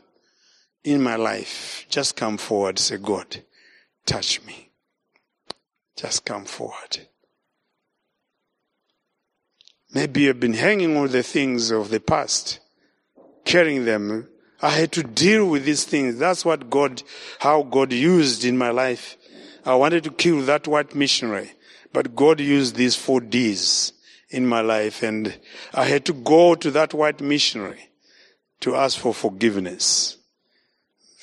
in 0.83 1.03
my 1.03 1.17
life. 1.17 1.87
Just 1.89 2.17
come 2.17 2.37
forward. 2.37 2.79
Say, 2.79 2.97
God, 2.99 3.45
touch 4.07 4.45
me. 4.45 4.71
Just 5.97 6.25
come 6.25 6.45
forward. 6.45 7.10
Maybe 9.93 10.23
you've 10.23 10.41
been 10.41 10.55
hanging 10.55 10.97
on 10.97 11.09
the 11.09 11.23
things 11.23 11.71
of 11.71 11.91
the 11.91 12.01
past, 12.01 12.61
carrying 13.45 13.85
them. 13.85 14.29
I 14.63 14.71
had 14.71 14.93
to 14.93 15.03
deal 15.03 15.49
with 15.49 15.65
these 15.65 15.85
things. 15.85 16.19
That's 16.19 16.45
what 16.45 16.71
God, 16.71 17.03
how 17.39 17.63
God 17.63 17.93
used 17.93 18.45
in 18.45 18.57
my 18.59 18.71
life 18.71 19.17
I 19.65 19.75
wanted 19.75 20.05
to 20.05 20.11
kill 20.11 20.43
that 20.43 20.67
white 20.67 20.95
missionary, 20.95 21.53
but 21.93 22.17
God 22.17 22.41
used 22.41 22.77
these 22.77 22.97
four 22.97 23.21
D's 23.21 23.93
in 24.31 24.47
my 24.47 24.61
life 24.61 25.03
and 25.03 25.39
I 25.75 25.85
had 25.85 26.05
to 26.07 26.13
go 26.13 26.55
to 26.55 26.71
that 26.71 26.95
white 26.95 27.21
missionary 27.21 27.91
to 28.61 28.77
ask 28.77 28.99
for 28.99 29.13
forgiveness. 29.13 30.17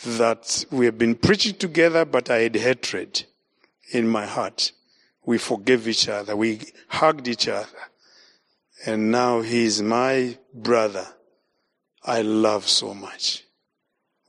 That 0.05 0.65
we 0.69 0.85
have 0.85 0.97
been 0.97 1.15
preaching 1.15 1.55
together, 1.55 2.05
but 2.05 2.29
I 2.29 2.41
had 2.41 2.55
hatred 2.55 3.25
in 3.91 4.07
my 4.07 4.27
heart. 4.27 4.71
We 5.25 5.39
forgave 5.39 5.87
each 5.87 6.07
other. 6.07 6.35
We 6.35 6.61
hugged 6.87 7.27
each 7.27 7.47
other. 7.47 7.67
And 8.85 9.11
now 9.11 9.41
he 9.41 9.65
is 9.65 9.81
my 9.81 10.37
brother. 10.53 11.07
I 12.03 12.21
love 12.21 12.67
so 12.67 12.93
much. 12.93 13.43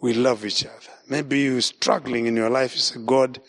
We 0.00 0.14
love 0.14 0.44
each 0.44 0.64
other. 0.64 0.92
Maybe 1.08 1.40
you're 1.40 1.60
struggling 1.60 2.26
in 2.26 2.36
your 2.36 2.50
life. 2.50 2.74
You 2.74 2.80
say, 2.80 3.00
God, 3.04 3.40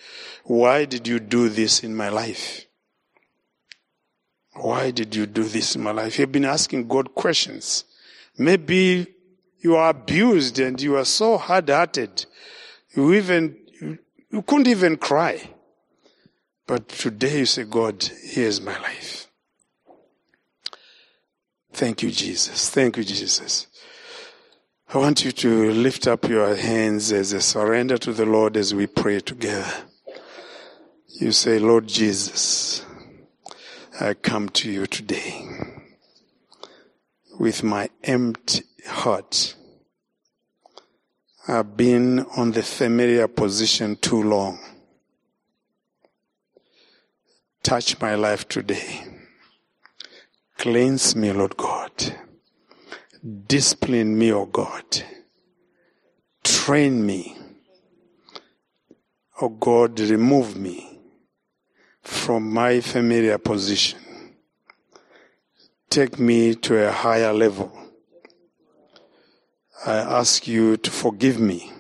why 0.44 0.86
did 0.86 1.08
you 1.08 1.20
do 1.20 1.50
this 1.50 1.84
in 1.84 1.96
my 1.96 2.10
life? 2.10 2.66
Why 4.54 4.92
did 4.92 5.16
you 5.16 5.26
do 5.26 5.44
this 5.44 5.76
in 5.76 5.84
my 5.84 5.92
life? 5.92 6.20
You've 6.20 6.32
been 6.32 6.46
asking 6.46 6.88
God 6.88 7.16
questions. 7.16 7.86
Maybe 8.38 9.08
you 9.60 9.76
are 9.76 9.90
abused 9.90 10.60
and 10.60 10.80
you 10.82 10.96
are 10.98 11.06
so 11.06 11.38
hard 11.38 11.70
hearted. 11.70 12.26
You 12.96 13.14
even, 13.14 13.58
you, 13.80 14.00
you 14.32 14.42
couldn't 14.42 14.68
even 14.68 14.98
cry. 14.98 15.50
But 16.66 16.90
today 16.90 17.40
you 17.40 17.46
say, 17.46 17.64
God, 17.64 18.04
here's 18.24 18.62
my 18.62 18.78
life. 18.80 19.29
Thank 21.80 22.04
you, 22.04 22.12
Jesus. 22.12 22.70
Thank 22.70 22.98
you, 22.98 23.06
Jesus. 23.06 23.68
I 24.94 24.98
want 24.98 25.24
you 25.24 25.32
to 25.32 25.72
lift 25.72 26.08
up 26.08 26.28
your 26.28 26.54
hands 26.54 27.14
as 27.14 27.32
a 27.32 27.40
surrender 27.40 27.98
to 28.00 28.12
the 28.12 28.26
Lord 28.26 28.58
as 28.58 28.76
we 28.76 28.86
pray 28.86 29.22
together. 29.22 29.72
You 31.08 31.32
say, 31.32 31.58
Lord 31.58 31.88
Jesus, 31.88 32.86
I 33.98 34.14
come 34.14 34.50
to 34.50 34.70
you 34.70 34.88
today 34.88 35.48
with 37.40 37.64
my 37.64 37.90
empty 38.04 38.66
heart. 38.86 39.56
I've 41.48 41.78
been 41.78 42.26
on 42.36 42.52
the 42.52 42.64
familiar 42.64 43.30
position 43.30 43.96
too 43.96 44.22
long. 44.22 44.60
Touch 47.64 48.02
my 48.02 48.16
life 48.16 48.50
today. 48.50 49.09
Cleanse 50.60 51.16
me, 51.16 51.32
Lord 51.32 51.56
God. 51.56 51.90
Discipline 53.48 54.18
me, 54.18 54.34
O 54.34 54.42
oh 54.42 54.46
God. 54.46 55.04
Train 56.44 57.06
me. 57.06 57.38
O 59.40 59.46
oh 59.46 59.50
God, 59.50 59.98
remove 60.02 60.58
me 60.58 61.00
from 62.02 62.52
my 62.52 62.82
familiar 62.82 63.38
position. 63.38 64.00
Take 65.90 66.20
me 66.20 66.56
to 66.56 66.90
a 66.90 66.92
higher 66.92 67.32
level. 67.32 67.72
I 69.86 69.96
ask 69.96 70.46
you 70.46 70.76
to 70.76 70.92
forgive 70.92 71.40
me 71.40 71.72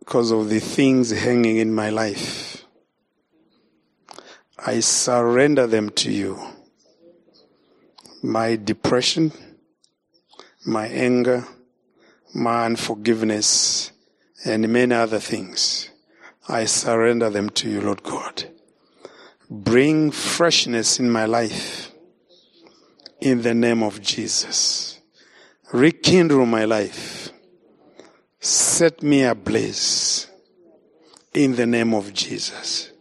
because 0.00 0.32
of 0.32 0.50
the 0.50 0.60
things 0.60 1.12
hanging 1.12 1.56
in 1.56 1.74
my 1.74 1.88
life. 1.88 2.57
I 4.58 4.80
surrender 4.80 5.66
them 5.66 5.90
to 5.90 6.10
you 6.10 6.38
my 8.22 8.56
depression, 8.56 9.32
my 10.66 10.86
anger, 10.88 11.46
my 12.34 12.66
unforgiveness, 12.66 13.92
and 14.44 14.68
many 14.68 14.94
other 14.94 15.20
things. 15.20 15.90
I 16.48 16.64
surrender 16.64 17.30
them 17.30 17.50
to 17.50 17.70
you, 17.70 17.80
Lord 17.80 18.02
God. 18.02 18.50
Bring 19.50 20.10
freshness 20.10 20.98
in 20.98 21.10
my 21.10 21.26
life 21.26 21.92
in 23.20 23.42
the 23.42 23.54
name 23.54 23.82
of 23.82 24.00
Jesus. 24.00 25.00
Rekindle 25.72 26.46
my 26.46 26.64
life. 26.64 27.30
Set 28.40 29.02
me 29.02 29.22
ablaze 29.24 30.28
in 31.34 31.56
the 31.56 31.66
name 31.66 31.94
of 31.94 32.12
Jesus. 32.12 32.92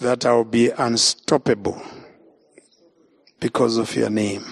That 0.00 0.24
I 0.24 0.32
will 0.32 0.44
be 0.44 0.70
unstoppable 0.70 1.80
because 3.38 3.76
of 3.76 3.94
your 3.94 4.10
name. 4.10 4.44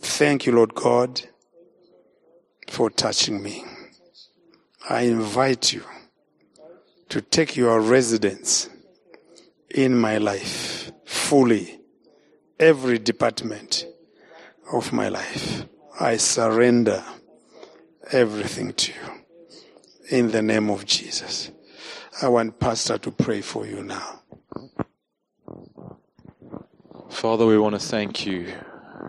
Thank 0.00 0.46
you, 0.46 0.52
Lord 0.52 0.74
God, 0.74 1.22
for 2.68 2.90
touching 2.90 3.42
me. 3.42 3.64
I 4.88 5.02
invite 5.02 5.72
you 5.72 5.82
to 7.08 7.20
take 7.20 7.56
your 7.56 7.80
residence 7.80 8.68
in 9.70 9.96
my 9.96 10.18
life 10.18 10.92
fully 11.04 11.80
every 12.58 12.98
department 12.98 13.86
of 14.72 14.92
my 14.92 15.08
life. 15.08 15.64
I 16.00 16.16
surrender 16.16 17.04
everything 18.12 18.72
to 18.72 18.92
you 18.92 19.22
in 20.10 20.30
the 20.30 20.42
name 20.42 20.70
of 20.70 20.86
Jesus. 20.86 21.50
I 22.20 22.26
want 22.26 22.58
Pastor 22.58 22.98
to 22.98 23.12
pray 23.12 23.40
for 23.40 23.64
you 23.64 23.84
now. 23.84 24.22
Father, 27.10 27.46
we 27.46 27.56
want 27.56 27.76
to 27.76 27.78
thank 27.78 28.26
you 28.26 28.54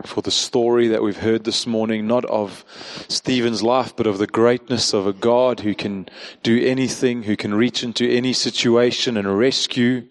for 0.06 0.22
the 0.22 0.30
story 0.30 0.90
that 0.90 1.02
we've 1.02 1.18
heard 1.18 1.44
this 1.44 1.65
morning, 1.65 2.06
not 2.06 2.23
of 2.26 2.64
Stephen's 3.07 3.64
life, 3.64 3.95
but 3.95 4.06
of 4.06 4.19
the 4.19 4.27
greatness 4.27 4.94
of 4.94 5.07
a 5.07 5.14
God 5.14 5.61
who 5.61 5.73
can 5.73 6.07
do 6.44 6.64
anything, 6.64 7.23
who 7.23 7.36
can 7.36 7.56
reach 7.56 7.81
into 7.81 8.07
any 8.07 8.31
situation 8.31 9.18
and 9.18 9.40
rescue, 9.40 10.07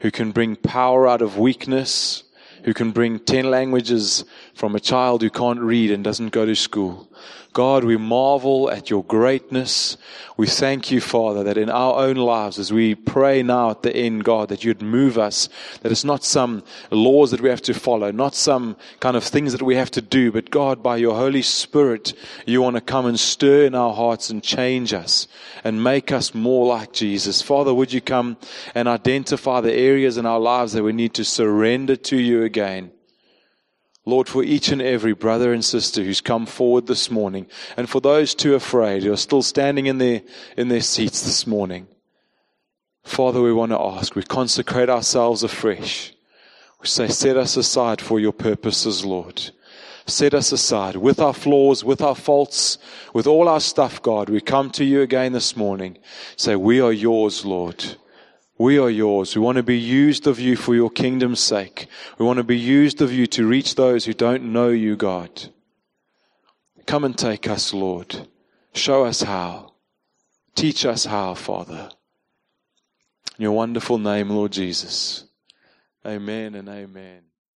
who 0.00 0.10
can 0.10 0.32
bring 0.32 0.56
power 0.56 1.06
out 1.06 1.22
of 1.22 1.38
weakness, 1.38 2.24
who 2.64 2.74
can 2.74 2.90
bring 2.90 3.20
10 3.20 3.48
languages 3.48 4.24
from 4.54 4.74
a 4.74 4.80
child 4.80 5.22
who 5.22 5.30
can't 5.30 5.60
read 5.60 5.92
and 5.92 6.02
doesn't 6.02 6.30
go 6.30 6.44
to 6.44 6.56
school. 6.56 7.08
God, 7.54 7.84
we 7.84 7.96
marvel 7.96 8.68
at 8.68 8.90
your 8.90 9.04
greatness. 9.04 9.96
We 10.36 10.48
thank 10.48 10.90
you, 10.90 11.00
Father, 11.00 11.44
that 11.44 11.56
in 11.56 11.70
our 11.70 12.00
own 12.00 12.16
lives, 12.16 12.58
as 12.58 12.72
we 12.72 12.96
pray 12.96 13.44
now 13.44 13.70
at 13.70 13.82
the 13.82 13.94
end, 13.94 14.24
God, 14.24 14.48
that 14.48 14.64
you'd 14.64 14.82
move 14.82 15.16
us, 15.16 15.48
that 15.82 15.92
it's 15.92 16.04
not 16.04 16.24
some 16.24 16.64
laws 16.90 17.30
that 17.30 17.40
we 17.40 17.48
have 17.48 17.62
to 17.62 17.72
follow, 17.72 18.10
not 18.10 18.34
some 18.34 18.76
kind 18.98 19.16
of 19.16 19.22
things 19.22 19.52
that 19.52 19.62
we 19.62 19.76
have 19.76 19.92
to 19.92 20.02
do, 20.02 20.32
but 20.32 20.50
God, 20.50 20.82
by 20.82 20.96
your 20.96 21.14
Holy 21.14 21.42
Spirit, 21.42 22.12
you 22.44 22.60
want 22.60 22.74
to 22.74 22.82
come 22.82 23.06
and 23.06 23.20
stir 23.20 23.66
in 23.66 23.76
our 23.76 23.94
hearts 23.94 24.30
and 24.30 24.42
change 24.42 24.92
us 24.92 25.28
and 25.62 25.84
make 25.84 26.10
us 26.10 26.34
more 26.34 26.66
like 26.66 26.92
Jesus. 26.92 27.40
Father, 27.40 27.72
would 27.72 27.92
you 27.92 28.00
come 28.00 28.36
and 28.74 28.88
identify 28.88 29.60
the 29.60 29.72
areas 29.72 30.18
in 30.18 30.26
our 30.26 30.40
lives 30.40 30.72
that 30.72 30.82
we 30.82 30.92
need 30.92 31.14
to 31.14 31.24
surrender 31.24 31.94
to 31.94 32.16
you 32.16 32.42
again? 32.42 32.90
Lord, 34.06 34.28
for 34.28 34.42
each 34.44 34.68
and 34.68 34.82
every 34.82 35.14
brother 35.14 35.52
and 35.52 35.64
sister 35.64 36.02
who's 36.02 36.20
come 36.20 36.44
forward 36.44 36.86
this 36.86 37.10
morning, 37.10 37.46
and 37.76 37.88
for 37.88 38.00
those 38.00 38.34
too 38.34 38.54
afraid 38.54 39.02
who 39.02 39.12
are 39.12 39.16
still 39.16 39.42
standing 39.42 39.86
in 39.86 39.98
their, 39.98 40.22
in 40.56 40.68
their 40.68 40.82
seats 40.82 41.22
this 41.22 41.46
morning, 41.46 41.88
Father, 43.02 43.40
we 43.40 43.52
want 43.52 43.72
to 43.72 43.80
ask, 43.80 44.14
we 44.14 44.22
consecrate 44.22 44.88
ourselves 44.88 45.42
afresh. 45.42 46.12
We 46.80 46.86
say, 46.86 47.08
set 47.08 47.36
us 47.36 47.56
aside 47.56 48.00
for 48.00 48.18
your 48.20 48.32
purposes, 48.32 49.04
Lord. 49.04 49.50
Set 50.06 50.34
us 50.34 50.52
aside 50.52 50.96
with 50.96 51.18
our 51.18 51.32
flaws, 51.32 51.82
with 51.82 52.02
our 52.02 52.14
faults, 52.14 52.76
with 53.14 53.26
all 53.26 53.48
our 53.48 53.60
stuff, 53.60 54.02
God. 54.02 54.28
We 54.28 54.40
come 54.40 54.70
to 54.72 54.84
you 54.84 55.00
again 55.00 55.32
this 55.32 55.56
morning. 55.56 55.96
Say, 56.36 56.56
we 56.56 56.80
are 56.80 56.92
yours, 56.92 57.44
Lord. 57.44 57.96
We 58.56 58.78
are 58.78 58.90
yours. 58.90 59.34
We 59.34 59.42
want 59.42 59.56
to 59.56 59.62
be 59.62 59.78
used 59.78 60.26
of 60.26 60.38
you 60.38 60.56
for 60.56 60.74
your 60.74 60.90
kingdom's 60.90 61.40
sake. 61.40 61.88
We 62.18 62.24
want 62.24 62.36
to 62.36 62.44
be 62.44 62.58
used 62.58 63.02
of 63.02 63.12
you 63.12 63.26
to 63.28 63.46
reach 63.46 63.74
those 63.74 64.04
who 64.04 64.14
don't 64.14 64.52
know 64.52 64.68
you, 64.68 64.94
God. 64.96 65.48
Come 66.86 67.04
and 67.04 67.16
take 67.16 67.48
us, 67.48 67.74
Lord. 67.74 68.28
Show 68.72 69.04
us 69.04 69.22
how. 69.22 69.72
Teach 70.54 70.86
us 70.86 71.04
how, 71.04 71.34
Father. 71.34 71.90
In 73.38 73.42
your 73.42 73.52
wonderful 73.52 73.98
name, 73.98 74.30
Lord 74.30 74.52
Jesus. 74.52 75.24
Amen 76.06 76.54
and 76.54 76.68
amen. 76.68 77.22